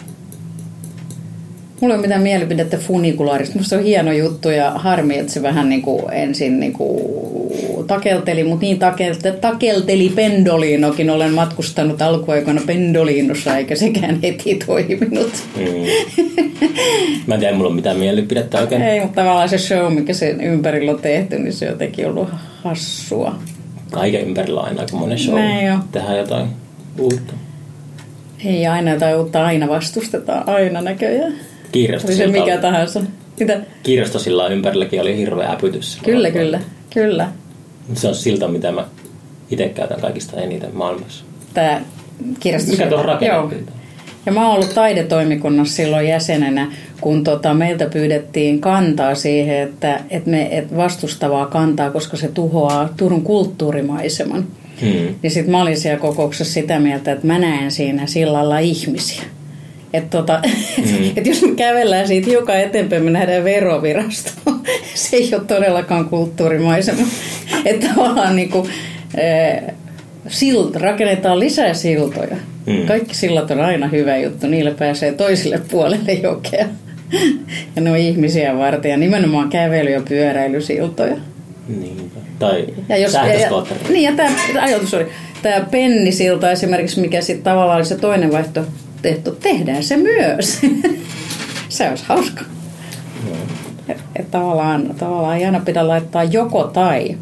Mulla 1.82 1.94
ei 1.94 1.98
ole 1.98 2.06
mitään 2.06 2.22
mielipidettä 2.22 2.76
funikulaarista. 2.76 3.58
Musta 3.58 3.68
se 3.68 3.76
on 3.76 3.84
hieno 3.84 4.12
juttu 4.12 4.50
ja 4.50 4.70
harmi, 4.70 5.18
että 5.18 5.32
se 5.32 5.42
vähän 5.42 5.68
niin 5.68 5.82
kuin 5.82 6.12
ensin 6.12 6.60
niin 6.60 6.72
kuin 6.72 7.02
takelteli, 7.86 8.44
mutta 8.44 8.60
niin 8.60 8.78
takelteli, 8.78 9.36
takelteli 9.40 10.08
pendoliinokin. 10.08 11.10
Olen 11.10 11.34
matkustanut 11.34 12.02
alkuaikoina 12.02 12.60
pendoliinossa, 12.66 13.56
eikä 13.56 13.74
sekään 13.74 14.18
heti 14.22 14.54
toiminut. 14.66 15.32
Mm. 15.56 15.64
Mä 17.26 17.34
en 17.34 17.40
tiedä, 17.40 17.56
mulla 17.56 17.68
on 17.68 17.76
mitään 17.76 17.96
mielipidettä 17.96 18.58
oikein. 18.58 18.82
Ei, 18.82 19.00
mutta 19.00 19.20
tavallaan 19.20 19.48
se 19.48 19.58
show, 19.58 19.92
mikä 19.92 20.12
sen 20.12 20.40
ympärillä 20.40 20.92
on 20.92 21.00
tehty, 21.00 21.38
niin 21.38 21.52
se 21.52 21.64
on 21.64 21.72
jotenkin 21.72 22.06
ollut 22.06 22.28
hassua. 22.64 23.34
Kaiken 23.90 24.22
ympärillä 24.22 24.60
on 24.60 24.66
aina 24.66 24.80
aika 24.80 24.96
monen 24.96 25.18
show. 25.18 25.34
Näin 25.34 25.66
jo. 25.66 25.74
Tehdään 25.92 26.18
jotain 26.18 26.48
uutta. 26.98 27.32
Ei 28.44 28.66
aina 28.66 28.90
jotain 28.90 29.16
uutta, 29.16 29.46
aina 29.46 29.68
vastustetaan, 29.68 30.48
aina 30.48 30.80
näköjään. 30.80 31.51
Oli 31.74 31.80
se 31.80 31.88
Kirjastosilta, 31.88 32.32
mikä 32.32 32.58
tahansa. 32.58 33.02
Mitä? 33.40 33.60
kirjastosilla 33.82 34.48
ympärilläkin 34.48 35.00
oli 35.00 35.16
hirveä 35.16 35.50
äpytys. 35.50 35.98
Kyllä, 36.04 36.30
kyllä, 36.30 36.60
kyllä. 36.94 37.28
Se 37.94 38.08
on 38.08 38.14
silta, 38.14 38.48
mitä 38.48 38.72
mä 38.72 38.86
itse 39.50 39.68
käytän 39.68 40.00
kaikista 40.00 40.40
eniten 40.40 40.70
maailmassa. 40.76 41.24
Tämä 41.54 41.80
kirjasto. 42.40 42.70
Mikä 42.70 42.86
tuohon 42.86 43.06
Joo. 43.06 43.14
rakennettiin? 43.14 43.66
Ja 44.26 44.32
mä 44.32 44.46
oon 44.46 44.54
ollut 44.54 44.74
taidetoimikunnassa 44.74 45.74
silloin 45.74 46.08
jäsenenä, 46.08 46.72
kun 47.00 47.24
tota, 47.24 47.54
meiltä 47.54 47.86
pyydettiin 47.86 48.60
kantaa 48.60 49.14
siihen, 49.14 49.58
että, 49.58 50.00
että 50.10 50.30
me 50.30 50.58
et 50.58 50.76
vastustavaa 50.76 51.46
kantaa, 51.46 51.90
koska 51.90 52.16
se 52.16 52.28
tuhoaa 52.28 52.88
Turun 52.96 53.22
kulttuurimaiseman. 53.22 54.46
Hmm. 54.80 55.14
Ja 55.22 55.30
sitten 55.30 55.50
mä 55.50 55.62
olin 55.62 55.76
siellä 55.76 56.00
kokouksessa 56.00 56.54
sitä 56.54 56.78
mieltä, 56.78 57.12
että 57.12 57.26
mä 57.26 57.38
näen 57.38 57.70
siinä 57.70 58.06
sillalla 58.06 58.58
ihmisiä. 58.58 59.22
Että 59.92 60.18
tota, 60.18 60.40
Mm. 60.78 61.10
et 61.16 61.26
jos 61.26 61.42
me 61.42 61.54
kävellään 61.56 62.06
siitä 62.08 62.30
hiukan 62.30 62.60
eteenpäin, 62.60 63.02
me 63.04 63.10
nähdään 63.10 63.44
verovirasto. 63.44 64.30
Se 64.94 65.16
ei 65.16 65.30
ole 65.34 65.42
todellakaan 65.46 66.04
kulttuurimaisema. 66.08 67.02
Että 67.64 67.86
tavallaan 67.94 68.36
niin 68.36 68.48
kuin, 68.50 68.68
silt, 70.28 70.76
rakennetaan 70.76 71.40
lisää 71.40 71.74
siltoja. 71.74 72.36
Mm. 72.66 72.86
Kaikki 72.86 73.14
sillat 73.14 73.50
on 73.50 73.60
aina 73.60 73.88
hyvä 73.88 74.16
juttu. 74.16 74.46
Niillä 74.46 74.70
pääsee 74.70 75.12
toiselle 75.12 75.60
puolelle 75.70 76.12
jokea. 76.12 76.66
Ja 77.76 77.82
ne 77.82 77.90
on 77.90 77.96
ihmisiä 77.96 78.58
varten 78.58 78.90
ja 78.90 78.96
nimenomaan 78.96 79.50
kävely- 79.50 79.90
ja 79.92 80.00
pyöräilysiltoja. 80.08 81.16
Niinpä. 81.68 82.20
Tai 82.38 82.64
Ja 82.88 82.96
jos, 82.96 83.12
ja, 83.14 83.20
sähköskootteri. 83.20 83.80
niin, 83.88 84.02
ja 84.02 84.12
tämä 84.16 84.30
ajatus 84.60 84.94
oli, 84.94 85.06
tämä 85.42 85.66
pennisilta 85.70 86.50
esimerkiksi, 86.50 87.00
mikä 87.00 87.20
sitten 87.20 87.44
tavallaan 87.44 87.76
oli 87.76 87.84
se 87.84 87.96
toinen 87.96 88.32
vaihtoehto, 88.32 88.72
tehdään 89.40 89.84
se 89.84 89.96
myös. 89.96 90.60
se 91.68 91.90
olisi 91.90 92.04
hauska. 92.06 92.44
Et, 94.16 94.30
tavallaan, 94.30 94.94
tavallaan 94.98 95.36
ei 95.36 95.44
aina 95.44 95.60
pidä 95.60 95.88
laittaa 95.88 96.24
joko 96.24 96.64
tai. 96.64 97.18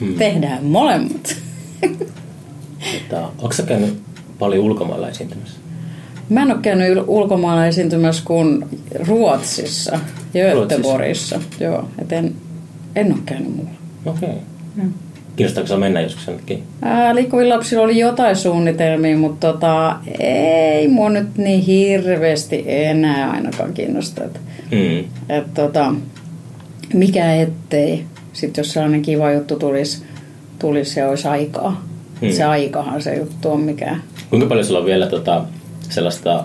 Hmm. 0.00 0.14
Tehdään 0.14 0.64
molemmat. 0.64 1.36
Onko 3.38 3.52
sä 3.52 3.62
käynyt 3.62 4.02
paljon 4.38 4.64
ulkomailla 4.64 5.08
esiintymässä? 5.08 5.60
Mä 6.28 6.42
en 6.42 6.52
ole 6.52 6.60
käynyt 6.62 6.98
ulkomailla 7.06 7.66
esiintymässä 7.66 8.22
kuin 8.24 8.64
Ruotsissa, 9.08 10.00
Göteborgissa. 10.32 11.40
Joo, 11.60 11.88
et 11.98 12.12
en, 12.12 12.34
en 12.96 13.12
ole 13.12 13.20
käynyt 13.26 13.56
muualla. 13.56 13.78
Okei. 14.06 14.28
Okay. 14.28 14.40
Mm. 14.76 14.92
Kiinnostaako 15.40 15.68
se 15.68 15.76
mennä 15.76 16.00
joskus 16.00 16.26
jonnekin? 16.26 16.62
Ää, 16.82 17.14
liikkuvilla 17.14 17.54
lapsilla 17.54 17.82
oli 17.82 17.98
jotain 17.98 18.36
suunnitelmia, 18.36 19.16
mutta 19.16 19.52
tota, 19.52 19.96
ei 20.20 20.88
mua 20.88 21.10
nyt 21.10 21.36
niin 21.38 21.60
hirveästi 21.60 22.64
enää 22.66 23.30
ainakaan 23.30 23.72
kiinnosta. 23.72 24.24
Et, 24.24 24.40
Mm. 24.70 24.98
et, 25.28 25.54
tota, 25.54 25.94
mikä 26.94 27.34
ettei, 27.34 28.04
sitten 28.32 28.62
jos 28.62 28.72
sellainen 28.72 29.02
kiva 29.02 29.32
juttu 29.32 29.56
tulisi, 29.56 30.02
tulisi 30.58 31.00
ja 31.00 31.08
olisi 31.08 31.28
aikaa. 31.28 31.84
Hmm. 32.20 32.30
Se 32.32 32.44
aikahan 32.44 33.02
se 33.02 33.16
juttu 33.16 33.50
on 33.50 33.60
mikä. 33.60 33.96
Kuinka 34.30 34.46
paljon 34.48 34.66
sulla 34.66 34.78
on 34.80 34.86
vielä 34.86 35.06
tota, 35.06 35.44
sellaista 35.88 36.44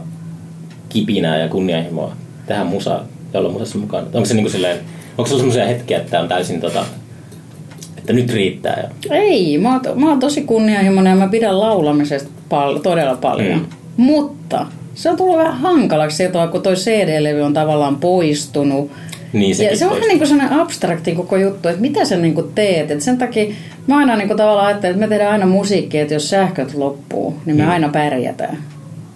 kipinää 0.90 1.38
ja 1.38 1.48
kunnianhimoa 1.48 2.16
tähän 2.46 2.68
musaan 2.68 3.06
ja 3.34 3.40
olla 3.40 3.50
musassa 3.50 3.78
mukana? 3.78 4.08
Onko 4.14 4.26
se 4.26 4.34
niinku 4.34 4.50
silleen, 4.52 4.78
onko 5.18 5.28
sulla 5.30 5.40
sellaisia 5.42 5.66
hetkiä, 5.66 5.98
että 5.98 6.20
on 6.22 6.28
täysin 6.28 6.62
tota, 6.62 6.86
että 8.06 8.14
nyt 8.14 8.34
riittää? 8.34 8.90
Ja... 9.10 9.16
Ei, 9.16 9.58
mä 9.58 9.72
oon, 9.72 9.82
to- 9.82 9.96
mä 9.96 10.10
oon 10.10 10.20
tosi 10.20 10.42
kunnianhimoinen 10.42 11.12
ja 11.12 11.16
mä 11.16 11.28
pidän 11.28 11.60
laulamisesta 11.60 12.30
pal- 12.50 12.78
todella 12.78 13.16
paljon. 13.16 13.60
Mm. 13.60 13.66
Mutta 13.98 14.66
se 14.96 15.10
on 15.10 15.18
tullut 15.18 15.38
vähän 15.38 15.54
hankalaksi 15.58 16.18
sieltä, 16.18 16.48
kun 16.52 16.62
toi 16.62 16.76
CD-levy 16.76 17.42
on 17.42 17.54
tavallaan 17.54 17.96
poistunut. 17.96 18.92
Niin 19.34 19.56
ja 19.72 19.78
se 19.78 19.86
on 19.86 19.92
vähän 19.92 20.08
niin 20.08 20.18
kuin 20.18 20.28
sellainen 20.28 20.60
abstrakti 20.60 21.12
koko 21.12 21.38
juttu, 21.38 21.70
että 21.70 21.82
mitä 21.82 22.06
sä 22.06 22.18
niin 22.18 22.34
kuin 22.34 22.48
teet. 22.56 22.92
Et 22.92 23.02
sen 23.02 23.18
takia 23.18 23.54
mä 23.88 23.98
aina 23.98 24.16
niin 24.16 24.28
kuin 24.28 24.38
tavallaan 24.38 24.68
ajattelen, 24.68 24.96
että 24.96 25.06
me 25.06 25.10
tehdään 25.10 25.32
aina 25.32 25.46
musiikkia, 25.46 26.02
että 26.02 26.14
jos 26.14 26.30
sähköt 26.30 26.74
loppuu, 26.74 27.36
niin 27.46 27.58
me 27.58 27.64
Mm. 27.64 27.70
aina 27.70 27.90
pärjätään. 27.90 28.58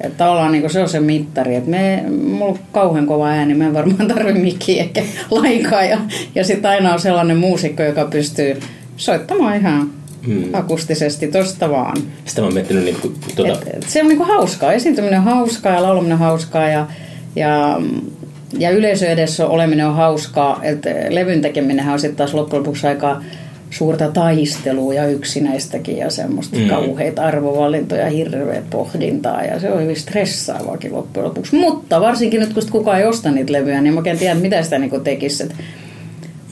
Että 0.02 0.18
tavallaan 0.18 0.52
niin 0.52 0.70
se 0.70 0.80
on 0.82 0.90
se 0.90 1.00
mittari, 1.00 1.56
että 1.56 1.70
me, 1.70 2.04
mulla 2.24 2.52
on 2.52 2.60
kauhean 2.72 3.06
kova 3.08 3.28
ääni, 3.28 3.54
mä 3.54 3.66
en 3.66 3.74
varmaan 3.74 4.08
tarvi 4.08 4.34
mikkiä 4.34 4.84
eikä 4.84 5.02
lainkaa. 5.32 5.84
Ja, 5.84 5.98
ja 6.36 6.44
sitten 6.44 6.72
aina 6.72 6.94
on 6.94 7.00
sellainen 7.00 7.38
muusikko, 7.38 7.84
joka 7.84 8.06
pystyy 8.06 8.60
soittamaan 9.00 9.56
ihan 9.58 9.90
Mm. 10.28 10.44
akustisesti 10.54 11.28
tosta 11.28 11.70
vaan. 11.70 11.98
Sitä 12.26 12.42
mä 12.42 12.46
oon 12.46 12.54
miettinyt 12.54 12.84
niinku, 12.84 13.12
tuota, 13.36 13.52
Et, 13.54 13.68
et 13.74 13.90
se 13.90 14.02
on 14.02 14.08
niinku 14.08 14.24
hauskaa, 14.24 14.74
esiintyminen 14.74 15.20
on 15.20 15.26
hauskaa 15.26 15.74
ja 15.74 15.84
laulaminen 15.84 16.14
on 16.14 16.20
hauskaa 16.20 16.70
ja, 16.70 16.88
ja, 17.36 17.82
ja 18.60 18.70
yleisö 18.70 19.08
edessä 19.08 19.48
oleminen 19.48 19.88
on 19.88 19.96
hauskaa. 19.96 20.60
Et 20.64 20.84
levyn 21.10 21.42
tekeminenhän 21.42 21.94
on 21.94 22.00
sitten 22.00 22.16
taas 22.18 22.34
loppujen 22.34 22.60
lopuksi 22.64 22.88
aika 22.88 23.22
suurta 23.70 24.12
taistelua 24.12 24.94
ja 24.94 25.08
yksinäistäkin 25.08 25.98
ja 25.98 26.10
semmoista 26.10 26.58
Mm. 26.58 26.68
kauheita 26.70 27.22
arvovalintoja, 27.22 28.10
hirveä 28.10 28.62
pohdintaa 28.70 29.44
ja 29.44 29.60
se 29.60 29.72
on 29.72 29.82
hyvin 29.84 29.96
stressaavaakin 29.96 30.94
loppujen 30.94 31.28
lopuksi. 31.28 31.56
Mutta 31.56 32.02
varsinkin 32.02 32.40
nyt 32.40 32.54
kun 32.54 32.64
kukaan 32.72 33.00
ei 33.00 33.06
osta 33.06 33.32
niitä 33.32 33.54
levyjä, 33.54 33.82
niin 33.82 33.94
mä 33.94 34.00
oikein 34.00 34.18
tiedän, 34.18 34.38
mitä 34.38 34.64
sitä 34.64 34.80
niinku 34.80 35.00
tekisi. 35.00 35.44
Et, 35.44 35.56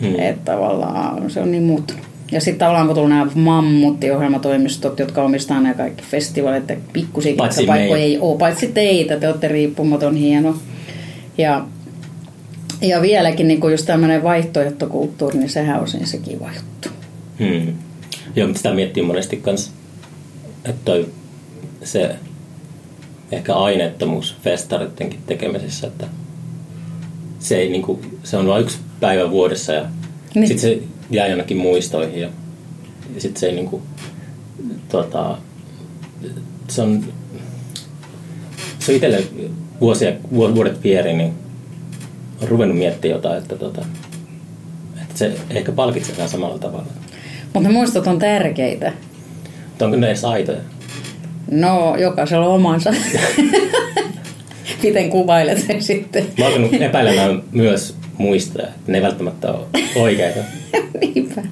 Mm. 0.01 0.07
mm. 0.07 0.15
et 0.19 0.45
tavallaan 0.45 1.29
se 1.31 1.39
on 1.39 1.51
niin 1.51 1.63
muuttunut. 1.63 2.03
Ja 2.31 2.41
sitten 2.41 2.59
tavallaan 2.59 2.87
kun 2.87 2.95
tuli 2.95 3.09
nämä 3.09 3.31
mammuttiohjelmatoimistot, 3.35 4.99
jotka 4.99 5.23
omistaa 5.23 5.61
nämä 5.61 5.73
kaikki 5.73 6.03
festivaalit 6.03 6.69
ja 6.69 6.75
pikkusikin 6.93 7.37
paikkoja 7.37 7.97
ei 7.97 8.17
ole, 8.19 8.37
paitsi 8.37 8.67
teitä, 8.67 9.19
te 9.19 9.27
olette 9.27 9.47
riippumaton 9.47 10.15
hieno. 10.15 10.55
Ja, 11.37 11.65
ja 12.81 13.01
vieläkin 13.01 13.47
niin 13.47 13.71
just 13.71 13.85
tämmöinen 13.85 14.23
vaihtoehtokulttuuri, 14.23 15.39
niin 15.39 15.49
sehän 15.49 15.79
on 15.79 15.87
se 15.87 16.17
kiva 16.17 16.49
juttu. 16.55 16.89
Hmm. 17.39 17.73
Joo, 18.35 18.47
mutta 18.47 18.57
sitä 18.57 18.73
miettii 18.73 19.03
monesti 19.03 19.37
kans, 19.37 19.71
että 20.65 20.81
toi, 20.85 21.09
se 21.83 22.15
ehkä 23.31 23.55
aineettomuus 23.55 24.35
festarittenkin 24.43 25.19
tekemisessä, 25.25 25.87
että 25.87 26.07
se, 27.39 27.57
ei, 27.57 27.69
niinku, 27.69 28.01
se 28.23 28.37
on 28.37 28.47
vain 28.47 28.63
yksi 28.63 28.77
päivä 28.99 29.31
vuodessa 29.31 29.73
ja 29.73 29.85
niin. 30.39 30.47
Sitten 30.47 30.69
se 30.69 30.79
jää 31.09 31.27
jonnekin 31.27 31.57
muistoihin 31.57 32.21
ja, 32.21 32.29
ja 33.15 33.21
sitten 33.21 33.39
se 33.39 33.45
ei 33.45 33.55
niinku, 33.55 33.81
tota, 34.89 35.37
se 36.67 36.81
on, 36.81 37.03
se 38.79 38.91
on 38.91 38.95
itselle 38.95 39.23
vuosia, 39.81 40.11
vu- 40.33 40.55
vuodet 40.55 40.83
vieri, 40.83 41.13
niin 41.13 41.33
on 42.41 42.47
ruvennut 42.47 42.77
miettimään 42.77 43.15
jotain, 43.15 43.37
että, 43.37 43.55
tota, 43.55 43.85
että 45.01 45.17
se 45.17 45.37
ehkä 45.49 45.71
palkitsee 45.71 46.15
vähän 46.15 46.29
samalla 46.29 46.59
tavalla. 46.59 46.87
Mutta 47.43 47.69
ne 47.69 47.73
muistot 47.73 48.07
on 48.07 48.19
tärkeitä. 48.19 48.93
Mutta 49.67 49.85
onko 49.85 49.97
ne 49.97 50.07
edes 50.07 50.25
aitoja? 50.25 50.59
No, 51.51 51.95
jokaisella 51.95 52.45
on 52.45 52.55
omansa. 52.55 52.93
Miten 54.83 55.09
kuvailet 55.09 55.65
sen 55.67 55.83
sitten? 55.83 56.25
Mä 56.39 56.45
oon 56.45 56.75
epäilemään 56.75 57.43
myös 57.51 57.95
muistoja, 58.17 58.67
että 58.67 58.91
ne 58.91 58.97
ei 58.97 59.03
välttämättä 59.03 59.51
ole 59.51 59.65
oikeita. 59.95 60.39
Niinpä. 61.01 61.43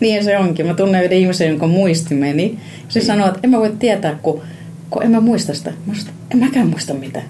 Niin 0.00 0.24
se 0.24 0.38
onkin. 0.38 0.66
Mä 0.66 0.74
tunnen 0.74 1.04
yhden 1.04 1.18
ihmisen, 1.18 1.48
jonka 1.48 1.66
muisti 1.66 2.14
meni. 2.14 2.58
Se 2.88 3.00
sanoi, 3.00 3.28
että 3.28 3.40
en 3.42 3.50
mä 3.50 3.58
voi 3.58 3.72
tietää, 3.78 4.18
kun, 4.22 4.42
kun 4.90 5.02
en 5.02 5.10
mä 5.10 5.20
muista 5.20 5.54
sitä. 5.54 5.72
Mä 5.86 5.94
sanoin, 5.94 6.16
en 6.30 6.38
mäkään 6.38 6.68
muista 6.68 6.94
mitään. 6.94 7.24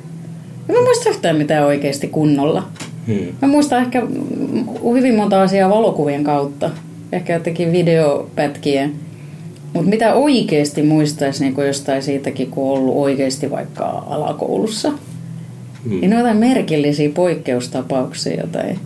En 0.69 0.75
mä 0.75 0.83
muista 0.83 1.11
yhtään 1.11 1.37
mitään 1.37 1.67
oikeasti 1.67 2.09
kunnolla. 2.09 2.69
Hmm. 3.07 3.27
Mä 3.43 3.49
muistan 3.49 3.83
ehkä 3.83 4.01
mm, 4.01 4.65
hyvin 4.95 5.15
monta 5.15 5.43
asiaa 5.43 5.71
valokuvien 5.71 6.25
kautta. 6.25 6.71
Ehkä 7.13 7.33
jotenkin 7.33 7.73
videopätkien. 7.73 8.95
Mutta 9.73 9.91
mitä 9.91 10.15
oikeasti 10.15 10.83
muistaisi 10.83 11.45
niin 11.45 11.67
jostain 11.67 12.03
siitäkin, 12.03 12.51
kun 12.51 12.73
on 12.73 12.79
ollut 12.79 12.97
oikeasti 12.97 13.51
vaikka 13.51 13.85
alakoulussa. 13.87 14.93
Hmm. 15.85 16.01
Niin 16.01 16.11
ne 16.11 16.17
on 16.17 16.21
jotain 16.21 16.37
merkillisiä 16.37 17.11
poikkeustapauksia, 17.11 18.35
joita 18.35 18.63
ei... 18.63 18.79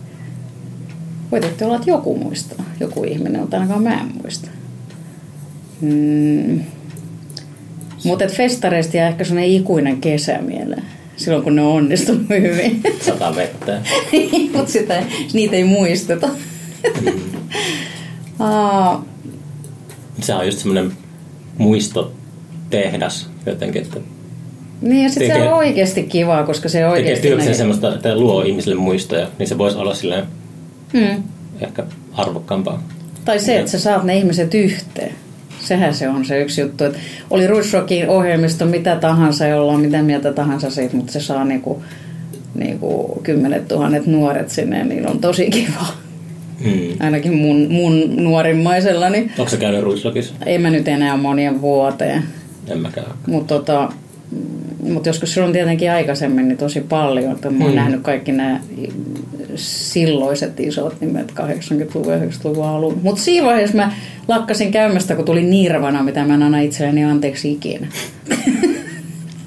Voitatte 1.31 1.65
olla, 1.65 1.75
että 1.75 1.89
joku 1.89 2.17
muistaa. 2.17 2.65
Joku 2.79 3.03
ihminen, 3.03 3.41
mutta 3.41 3.57
ainakaan 3.57 3.83
mä 3.83 4.01
en 4.01 4.11
muista. 4.21 4.49
Mm. 5.81 6.59
Mutta 8.03 8.27
festareista 8.27 8.97
jää 8.97 9.07
ehkä 9.09 9.23
sellainen 9.23 9.51
ikuinen 9.51 10.01
kesä 10.01 10.37
mieleen. 10.41 10.83
Silloin 11.17 11.43
kun 11.43 11.55
ne 11.55 11.61
on 11.61 11.73
onnistunut 11.73 12.29
hyvin. 12.29 12.81
Sata 13.05 13.35
vettä. 13.35 13.71
näyttää. 13.71 13.81
mutta 14.57 14.71
sitä, 14.71 15.03
niitä 15.33 15.55
ei 15.55 15.63
muisteta. 15.63 16.29
Aa, 18.39 19.05
Se 20.21 20.33
on 20.33 20.45
just 20.45 20.57
semmoinen 20.57 20.91
muistotehdas 21.57 23.29
jotenkin, 23.45 23.81
että 23.81 23.99
niin 24.81 25.03
ja 25.03 25.09
sitten 25.09 25.27
se 25.27 25.33
Tekee- 25.33 25.49
on 25.49 25.57
oikeasti 25.57 26.03
kivaa, 26.03 26.43
koska 26.43 26.69
se 26.69 26.77
tekee 26.77 26.89
oikeasti... 26.91 27.21
työkseen 27.27 27.39
näkee- 27.51 27.57
semmoista, 27.57 27.95
että 27.95 28.15
luo 28.15 28.41
ihmisille 28.43 28.75
muistoja, 28.75 29.27
niin 29.39 29.47
se 29.47 29.57
voisi 29.57 29.77
olla 29.77 29.93
silleen 29.93 30.23
Hmm. 30.93 31.23
ehkä 31.61 31.83
arvokkaampaa. 32.13 32.83
Tai 33.25 33.39
se, 33.39 33.59
että 33.59 33.71
sä 33.71 33.79
saat 33.79 34.03
ne 34.03 34.17
ihmiset 34.17 34.53
yhteen. 34.53 35.11
Sehän 35.59 35.93
se 35.93 36.09
on 36.09 36.25
se 36.25 36.41
yksi 36.41 36.61
juttu. 36.61 36.83
Että 36.83 36.99
oli 37.29 37.47
Ruisrokin 37.47 38.09
ohjelmisto 38.09 38.65
mitä 38.65 38.95
tahansa, 38.95 39.47
jolla 39.47 39.71
on 39.71 39.79
mitä 39.81 40.01
mieltä 40.01 40.33
tahansa 40.33 40.69
siitä, 40.69 40.95
mutta 40.95 41.11
se 41.13 41.19
saa 41.21 41.45
niinku, 41.45 41.83
niinku 42.55 43.19
kymmenet 43.23 43.67
tuhannet 43.67 44.05
nuoret 44.07 44.49
sinne 44.49 44.77
ja 44.77 44.85
niillä 44.85 45.09
on 45.09 45.19
tosi 45.19 45.49
kiva. 45.49 45.85
Mm. 46.65 46.71
Ainakin 46.99 47.33
mun, 47.33 47.67
mun 47.71 48.15
nuorimmaisella, 48.15 49.09
niin 49.09 49.31
Onko 49.39 49.49
se 49.51 49.57
käynyt 49.57 49.83
Ruislokissa? 49.83 50.33
ei 50.45 50.57
mä 50.57 50.69
nyt 50.69 50.87
enää 50.87 51.17
monien 51.17 51.61
vuoteen. 51.61 52.23
En 52.67 52.79
mäkään. 52.79 53.07
Mutta 53.27 53.55
tota, 53.55 53.93
mut 54.93 55.05
joskus 55.05 55.33
silloin 55.33 55.53
tietenkin 55.53 55.91
aikaisemmin 55.91 56.47
niin 56.47 56.57
tosi 56.57 56.81
paljon. 56.81 57.31
Että 57.31 57.49
mä 57.49 57.63
oon 57.63 57.73
Mm. 57.73 57.75
nähnyt 57.75 58.01
kaikki 58.01 58.31
nämä 58.31 58.59
silloiset 59.55 60.59
isot 60.59 61.01
nimet 61.01 61.31
80-luvun 61.31 62.13
ja 62.13 62.19
90-luvun 62.19 62.65
alun. 62.65 62.99
Mutta 63.03 63.21
siinä 63.21 63.47
vaiheessa 63.47 63.77
mä 63.77 63.91
lakkasin 64.27 64.71
käymästä, 64.71 65.15
kun 65.15 65.25
tuli 65.25 65.43
Nirvana, 65.43 66.03
mitä 66.03 66.25
mä 66.25 66.33
en 66.33 66.43
anna 66.43 66.59
itselleni 66.59 67.03
anteeksi 67.03 67.51
ikinä. 67.51 67.87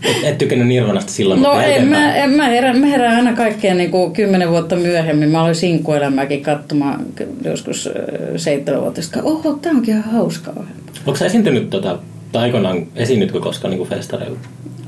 Et, 0.05 0.17
et 0.25 0.39
tykännyt 0.39 0.69
Nirvanasta 0.69 1.13
silloin, 1.13 1.43
No 1.43 1.49
mutta 1.49 1.65
en 1.65 1.87
mä, 1.89 2.15
en, 2.15 2.31
mä, 2.31 2.47
herään, 2.49 2.79
mä 2.79 2.87
herään 2.87 3.17
aina 3.17 3.33
kaikkeen 3.37 3.77
niin 3.77 3.91
kuin 3.91 4.13
kymmenen 4.13 4.51
vuotta 4.51 4.77
myöhemmin. 4.77 5.29
Mä 5.29 5.41
aloin 5.41 5.55
sinkkuelämääkin 5.55 6.43
katsomaan 6.43 7.01
joskus 7.45 7.87
äh, 7.87 7.93
seitsemänvuotiaista. 8.37 9.23
Oho, 9.23 9.53
tää 9.53 9.73
onkin 9.73 9.95
ihan 9.99 10.13
hauskaa. 10.13 10.67
Onko 11.07 11.17
sä 11.19 11.27
esiintynyt 11.27 11.71
tota, 11.71 11.99
tai 12.33 12.43
aikoinaan 12.43 12.87
esiinnytkö 12.97 13.41
koskaan 13.41 13.75
niin 13.77 13.89
festareilla? 13.89 14.39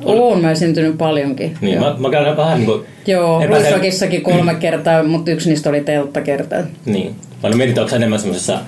Oon 0.05 0.40
mä 0.40 0.51
esiintynyt 0.51 0.98
paljonkin. 0.98 1.57
Niin, 1.61 1.80
mä, 1.80 1.94
mä 1.98 2.11
käyn 2.11 2.36
vähän 2.36 2.59
niin 2.59 2.66
kuin... 2.66 2.82
Joo, 3.07 3.46
Ruisrokissakin 3.46 4.22
kolme 4.22 4.55
kertaa, 4.55 5.03
mutta 5.03 5.30
yksi 5.30 5.48
niistä 5.48 5.68
oli 5.70 5.80
telttakerta. 5.80 6.57
Niin. 6.84 7.14
Mä 7.42 7.51
mietin, 7.51 7.80
onko 7.82 7.96
enemmän 7.96 8.18
semmoisessa 8.18 8.59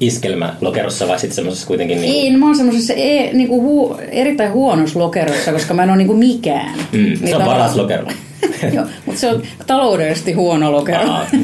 iskelmälokerossa 0.00 1.08
vai 1.08 1.18
sitten 1.18 1.34
semmoisessa 1.34 1.66
kuitenkin 1.66 2.00
niin 2.00 2.14
Ei, 2.32 2.36
mä 2.36 2.46
oon 2.46 2.56
semmoisessa 2.56 2.94
e, 2.96 3.30
niinku 3.32 3.62
hu, 3.62 3.96
erittäin 4.10 4.52
huonossa 4.52 4.98
lokerossa, 4.98 5.52
koska 5.52 5.74
mä 5.74 5.82
en 5.82 5.88
ole 5.90 5.96
niinku 5.98 6.14
mikään. 6.14 6.70
Mm, 6.92 6.98
se 6.98 6.98
Niin 6.98 7.16
on 7.24 7.30
tavallaan- 7.30 7.56
paras 7.56 7.76
lokero. 7.76 8.06
Joo, 8.74 8.84
mutta 9.06 9.20
se 9.20 9.28
on 9.28 9.42
taloudellisesti 9.66 10.32
huono 10.32 10.72
lokero. 10.72 11.08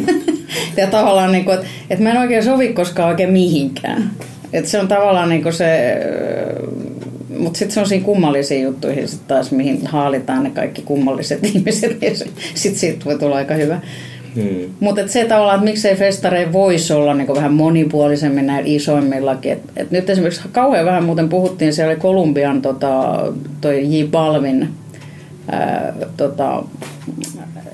Ja 0.77 0.87
tavallaan, 0.87 1.33
niinku, 1.33 1.51
että 1.51 1.67
et 1.91 1.99
mä 2.01 2.11
en 2.11 2.17
oikein 2.19 2.45
sovi 2.45 2.69
koskaan 2.69 3.09
oikein 3.09 3.31
mihinkään. 3.33 4.11
Et 4.53 4.67
se 4.67 4.79
on 4.81 4.89
tavallaan 4.89 5.29
niinku 5.29 5.53
se... 5.53 5.97
Mutta 7.39 7.59
sitten 7.59 7.75
se 7.75 7.81
on 7.81 7.89
siinä 7.89 8.05
kummallisiin 8.05 8.63
juttuihin 8.63 9.09
sit 9.09 9.27
taas, 9.29 9.51
mihin 9.51 9.87
haalitaan 9.87 10.43
ne 10.43 10.51
kaikki 10.51 10.83
kummalliset 10.83 11.45
ihmiset. 11.55 12.03
Ja 12.03 12.11
sitten 12.55 12.81
siitä 12.81 13.05
voi 13.05 13.19
tulla 13.19 13.37
aika 13.37 13.55
hyvä. 13.55 13.81
Hmm. 14.35 14.71
Mutta 14.81 15.09
se 15.09 15.25
tavallaan, 15.25 15.57
että 15.59 15.71
miksei 15.71 15.97
festareja 15.97 16.53
voisi 16.53 16.93
olla 16.93 17.15
niinku 17.15 17.35
vähän 17.35 17.53
monipuolisemmin 17.53 18.47
näillä 18.47 18.69
isoimmillakin. 18.69 19.53
Et, 19.53 19.63
et 19.77 19.91
nyt 19.91 20.11
esimerkiksi 20.11 20.49
kauhean 20.53 20.87
vähän 20.87 21.05
muuten 21.05 21.29
puhuttiin, 21.29 21.73
siellä 21.73 21.91
oli 21.91 22.01
Kolumbian 22.01 22.63
tota, 22.63 23.23
toi 23.61 23.99
J 23.99 24.05
Balvin 24.05 24.69
ää, 25.49 25.93
tota, 26.17 26.63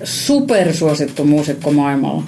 supersuosittu 0.04 1.24
muusikko 1.24 1.72
maailmalla. 1.72 2.22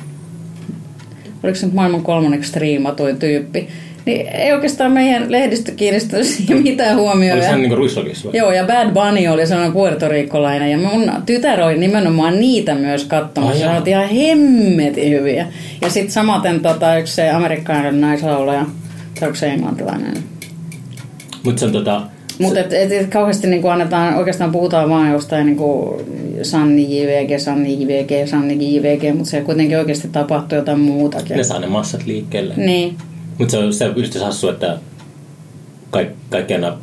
Oliko 1.42 1.56
se 1.56 1.66
nyt 1.66 1.74
maailman 1.74 2.02
kolmanneksi 2.02 2.48
striimatuin 2.48 3.18
tyyppi? 3.18 3.68
Niin 4.06 4.28
ei 4.28 4.52
oikeastaan 4.52 4.92
meidän 4.92 5.32
lehdistö 5.32 5.72
kiinnistänyt 5.72 6.26
siihen 6.26 6.62
mitään 6.62 6.96
huomioon. 6.96 7.38
Oli 7.38 7.44
Ja- 7.46 7.50
se 7.50 7.56
niin 7.56 7.70
vai? 8.24 8.36
Joo, 8.36 8.52
ja 8.52 8.64
Bad 8.64 8.90
Bunny 8.90 9.26
oli 9.28 9.46
sellainen 9.46 9.72
puertoriikkolainen, 9.72 10.70
ja 10.70 10.78
mun 10.78 11.12
tytär 11.26 11.60
oli 11.62 11.78
nimenomaan 11.78 12.40
niitä 12.40 12.74
myös 12.74 13.04
katsomassa. 13.04 13.64
Jaa. 13.64 13.80
oli 13.80 13.90
ihan 13.90 14.08
hemmetin 14.08 15.10
hyviä. 15.12 15.46
Ja 15.82 15.90
sitten 15.90 16.12
samaten 16.12 16.60
tota, 16.60 16.96
yksi 16.98 17.14
se 17.14 17.30
amerikkalainen 17.30 18.00
naislaulaja, 18.00 18.66
tai 19.20 19.28
onko 19.28 19.34
se 19.36 19.46
englantilainen? 19.46 20.14
Mutta 21.44 21.60
se 21.60 21.66
on 21.66 21.72
tota... 21.72 22.02
Mutta 22.38 22.60
et, 22.60 22.72
et, 22.72 22.92
et 22.92 23.06
kauheasti 23.10 23.46
niinku 23.46 23.68
annetaan, 23.68 24.14
oikeastaan 24.14 24.52
puhutaan 24.52 24.88
vaan 24.88 25.12
jostain 25.12 25.46
niinku 25.46 25.96
Sanni 26.42 26.98
JVG, 26.98 27.38
Sanni 27.38 27.82
JVG, 27.82 28.28
Sanni 28.28 28.76
JVG, 28.76 29.16
mutta 29.16 29.30
se 29.30 29.40
kuitenkin 29.40 29.78
oikeasti 29.78 30.08
tapahtuu 30.08 30.58
jotain 30.58 30.80
muutakin. 30.80 31.36
Ne 31.36 31.44
saa 31.44 31.58
ne 31.58 31.66
massat 31.66 32.06
liikkeelle. 32.06 32.54
Niin, 32.56 32.96
Mutta 33.38 33.50
se 33.50 33.58
on 33.58 33.74
se 33.74 33.92
just 33.96 34.20
hassu, 34.20 34.48
että 34.48 34.78
kaik, 35.90 36.08
kaikki 36.30 36.54
aina 36.54 36.78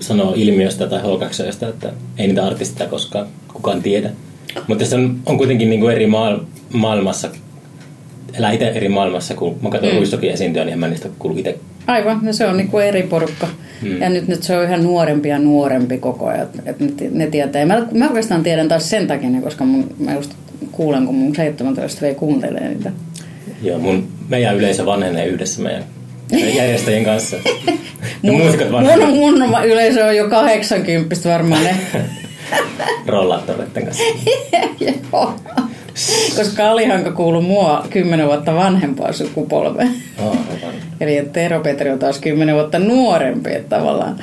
sanoo 0.00 0.32
ilmiöstä 0.36 0.86
tai 0.86 1.00
H2, 1.00 1.68
että 1.68 1.92
ei 2.18 2.26
niitä 2.26 2.46
artisteja 2.46 2.90
koskaan 2.90 3.26
kukaan 3.52 3.82
tiedä. 3.82 4.10
Mutta 4.66 4.84
se 4.84 4.94
on, 4.94 5.18
on 5.26 5.38
kuitenkin 5.38 5.70
niin 5.70 5.80
kuin 5.80 5.94
eri 5.94 6.06
maal, 6.06 6.38
maailmassa, 6.72 7.28
elää 8.34 8.52
itse 8.52 8.68
eri 8.68 8.88
maailmassa, 8.88 9.34
kun 9.34 9.58
mä 9.62 9.70
katson 9.70 9.90
mm. 9.90 9.96
Ruissokin 9.96 10.30
esiintyä, 10.30 10.64
niin 10.64 10.72
en 10.72 10.78
mä 10.78 10.88
niistä 10.88 11.08
kuulu 11.18 11.38
itse. 11.38 11.58
Aivan, 11.86 12.18
no 12.22 12.32
se 12.32 12.46
on 12.46 12.56
niinku 12.56 12.78
eri 12.78 13.02
porukka. 13.02 13.48
Mm. 13.82 14.00
Ja 14.00 14.08
nyt, 14.08 14.28
nyt 14.28 14.42
se 14.42 14.58
on 14.58 14.64
yhä 14.64 14.76
nuorempi 14.76 15.28
ja 15.28 15.38
nuorempi 15.38 15.98
koko 15.98 16.26
ajan, 16.26 16.42
että 16.42 16.62
et 16.66 16.80
ne, 16.80 16.90
ne 17.10 17.26
tietää. 17.26 17.60
Ja 17.60 17.66
mä, 17.66 17.86
mä 17.92 18.08
oikeastaan 18.08 18.42
tiedän 18.42 18.68
taas 18.68 18.90
sen 18.90 19.06
takia, 19.06 19.40
koska 19.42 19.64
mun, 19.64 19.94
mä 19.98 20.14
just 20.14 20.34
kuulen, 20.72 21.06
kun 21.06 21.14
mun 21.14 21.34
17 21.34 22.00
vei 22.00 22.14
kuuntelee 22.14 22.68
niitä. 22.68 22.92
Joo, 23.62 23.78
mun, 23.78 24.08
meidän 24.28 24.56
yleisö 24.56 24.86
vanhenee 24.86 25.26
yhdessä 25.26 25.62
meidän 25.62 25.84
järjestäjien 26.54 27.04
kanssa. 27.04 27.36
Ja 28.22 28.32
Mun, 28.32 28.40
muusikot 28.40 28.72
vanhenee 28.72 29.06
mun, 29.06 29.38
mun 29.38 29.64
yleisö 29.64 30.06
on 30.06 30.16
jo 30.16 30.28
80 30.28 31.16
varmaan 31.24 31.64
ne. 31.64 31.76
rollaattoreiden 33.06 33.84
kanssa. 33.84 34.02
Joo. 35.12 35.34
Koska 36.36 36.70
Alihanka 36.70 37.12
kuuluu 37.12 37.42
mua 37.42 37.86
10 37.90 38.26
vuotta 38.26 38.54
vanhempaa 38.54 39.12
sukupolveen. 39.12 39.94
Oh. 40.18 40.36
Eli 41.00 41.28
Tero 41.32 41.60
Petri 41.60 41.90
on 41.90 41.98
taas 41.98 42.18
10 42.18 42.54
vuotta 42.54 42.78
nuorempi, 42.78 43.52
että 43.52 43.76
tavallaan 43.76 44.18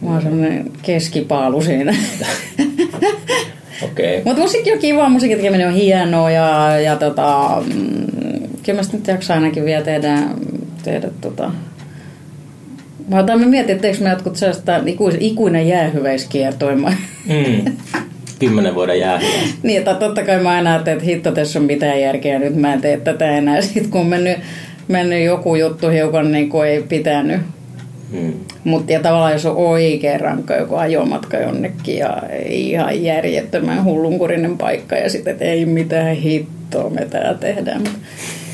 mä 0.00 0.10
oon 0.10 0.22
semmoinen 0.22 0.70
keskipaalu 0.82 1.62
siinä. 1.62 1.94
Okei. 3.82 4.22
Mutta 4.24 4.42
musiikki 4.42 4.72
on 4.72 4.78
kiva, 4.78 5.08
musiikin 5.08 5.36
tekeminen 5.36 5.68
on 5.68 5.74
hienoa 5.74 6.30
ja, 6.30 6.80
ja 6.80 6.96
tota, 6.96 7.62
mm, 7.74 8.33
kyllä 8.64 8.82
mä 8.82 8.88
nyt 8.92 9.06
jaksaa 9.06 9.36
ainakin 9.36 9.64
vielä 9.64 9.84
tehdä, 9.84 10.18
tehdä 10.84 11.10
tota, 11.20 11.50
Mä 13.08 13.18
otan 13.18 13.40
mä 13.40 13.46
mietin, 13.46 13.74
että 13.74 13.82
teekö 13.82 14.04
me 14.04 14.10
jotkut 14.10 14.36
sellaista 14.36 14.80
ikuis, 14.86 15.16
ikuinen 15.20 15.68
jäähyväiskiertoima. 15.68 16.92
Mm. 17.26 17.72
Kymmenen 18.38 18.74
vuoden 18.74 19.00
jäähyä. 19.00 19.28
niin, 19.62 19.78
että 19.78 19.94
totta 19.94 20.24
kai 20.24 20.42
mä 20.42 20.50
aina 20.50 20.70
ajattelin, 20.70 20.98
että 20.98 21.10
hitto, 21.10 21.32
tässä 21.32 21.58
on 21.58 21.64
mitään 21.64 22.00
järkeä, 22.00 22.38
nyt 22.38 22.56
mä 22.56 22.72
en 22.72 22.80
tee 22.80 22.96
tätä 22.96 23.36
enää. 23.36 23.60
Sitten 23.62 23.90
kun 23.90 24.00
on 24.00 24.06
mennyt, 24.06 24.38
mennyt 24.88 25.24
joku 25.24 25.56
juttu 25.56 25.88
hiukan 25.88 26.32
niin 26.32 26.48
kuin 26.48 26.68
ei 26.68 26.82
pitänyt. 26.82 27.40
Mm. 28.10 28.32
Mutta 28.64 28.92
ja 28.92 29.00
tavallaan 29.00 29.32
jos 29.32 29.46
on 29.46 29.56
oikein 29.56 30.20
rankka 30.20 30.54
joku 30.54 30.74
ajomatka 30.74 31.36
jonnekin 31.36 31.98
ja 31.98 32.22
ihan 32.48 33.02
järjettömän 33.02 33.84
hullunkurinen 33.84 34.58
paikka 34.58 34.96
ja 34.96 35.10
sitten 35.10 35.32
että 35.32 35.44
ei 35.44 35.66
mitään 35.66 36.16
hittoa 36.16 36.90
me 36.90 37.06
täällä 37.10 37.34
tehdään. 37.34 37.82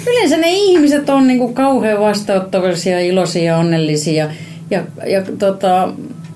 Yleensä 0.07 0.37
ne 0.37 0.51
ihmiset 0.51 1.11
on 1.11 1.27
niinku 1.27 1.49
kauhean 1.49 2.01
vastaanottavisia, 2.01 3.01
iloisia 3.01 3.43
ja 3.43 3.57
onnellisia. 3.57 4.29
Ja, 4.71 4.83
ja 5.07 5.23
tota, 5.39 5.93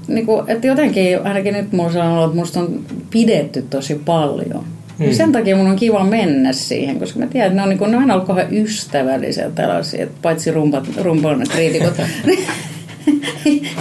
niinku, 0.08 0.42
että 0.46 0.66
jotenkin 0.66 1.22
ainakin 1.22 1.54
nyt 1.54 1.72
mulla 1.72 2.04
on 2.04 2.12
olo, 2.12 2.24
että 2.24 2.36
musta 2.36 2.60
on 2.60 2.80
pidetty 3.10 3.62
tosi 3.62 4.00
paljon. 4.04 4.64
Mm. 4.98 5.06
Ja 5.06 5.14
sen 5.14 5.32
takia 5.32 5.56
mun 5.56 5.66
on 5.66 5.76
kiva 5.76 6.04
mennä 6.04 6.52
siihen, 6.52 6.98
koska 6.98 7.18
mä 7.18 7.26
tiedän, 7.26 7.46
että 7.46 7.56
ne 7.56 7.62
on, 7.62 7.68
niinku, 7.68 7.86
ne 7.86 7.96
on 7.96 8.02
aina 8.02 8.14
ollut 8.14 8.26
kauhean 8.26 8.54
ystävällisiä 8.54 9.50
tällaisia, 9.50 10.02
että 10.02 10.18
paitsi 10.22 10.50
rumpat, 10.50 10.88
rumpan 11.02 11.42
kriitikot. 11.50 11.94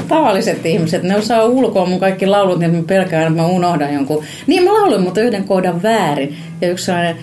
Tavalliset 0.07 0.65
ihmiset, 0.65 1.03
ne 1.03 1.15
osaa 1.15 1.45
ulkoa 1.45 1.85
mun 1.85 1.99
kaikki 1.99 2.25
laulut, 2.25 2.59
niin 2.59 2.75
mä 2.75 2.83
pelkään, 2.87 3.27
että 3.27 3.41
mä 3.41 3.47
unohdan 3.47 3.93
jonkun. 3.93 4.23
Niin 4.47 4.63
mä 4.63 4.73
lauloin 4.73 5.01
mutta 5.01 5.21
yhden 5.21 5.43
kohdan 5.43 5.83
väärin. 5.83 6.35
Ja 6.61 6.69
yksi 6.69 6.85
sellainen 6.85 7.15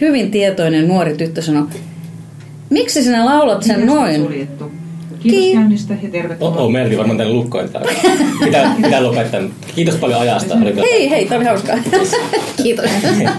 hyvin 0.00 0.30
tietoinen 0.30 0.88
nuori 0.88 1.14
tyttö 1.14 1.42
sanoi, 1.42 1.66
miksi 2.70 3.02
sinä 3.02 3.24
laulat 3.24 3.62
sen 3.62 3.80
on 3.80 3.86
noin? 3.86 4.22
suljettu. 4.22 4.70
Kiitos 5.20 5.40
Kiit- 5.44 5.54
käynnistä 5.54 5.94
ja 6.02 6.08
tervetuloa. 6.10 6.54
Oh, 6.56 6.62
oh, 6.62 6.70
meilläkin 6.72 6.98
varmaan 6.98 7.18
tänne 7.18 7.32
lukkoin 7.32 7.68
täällä. 7.68 7.92
Pitää, 8.44 8.74
pitää 8.82 9.02
lopettaa. 9.02 9.40
Kiitos 9.74 9.94
paljon 9.94 10.20
ajasta. 10.20 10.56
Hei, 10.80 11.10
hei, 11.10 11.26
tämä 11.26 11.36
oli 11.36 11.44
hauskaa. 11.44 11.76
Kiitos. 12.62 12.90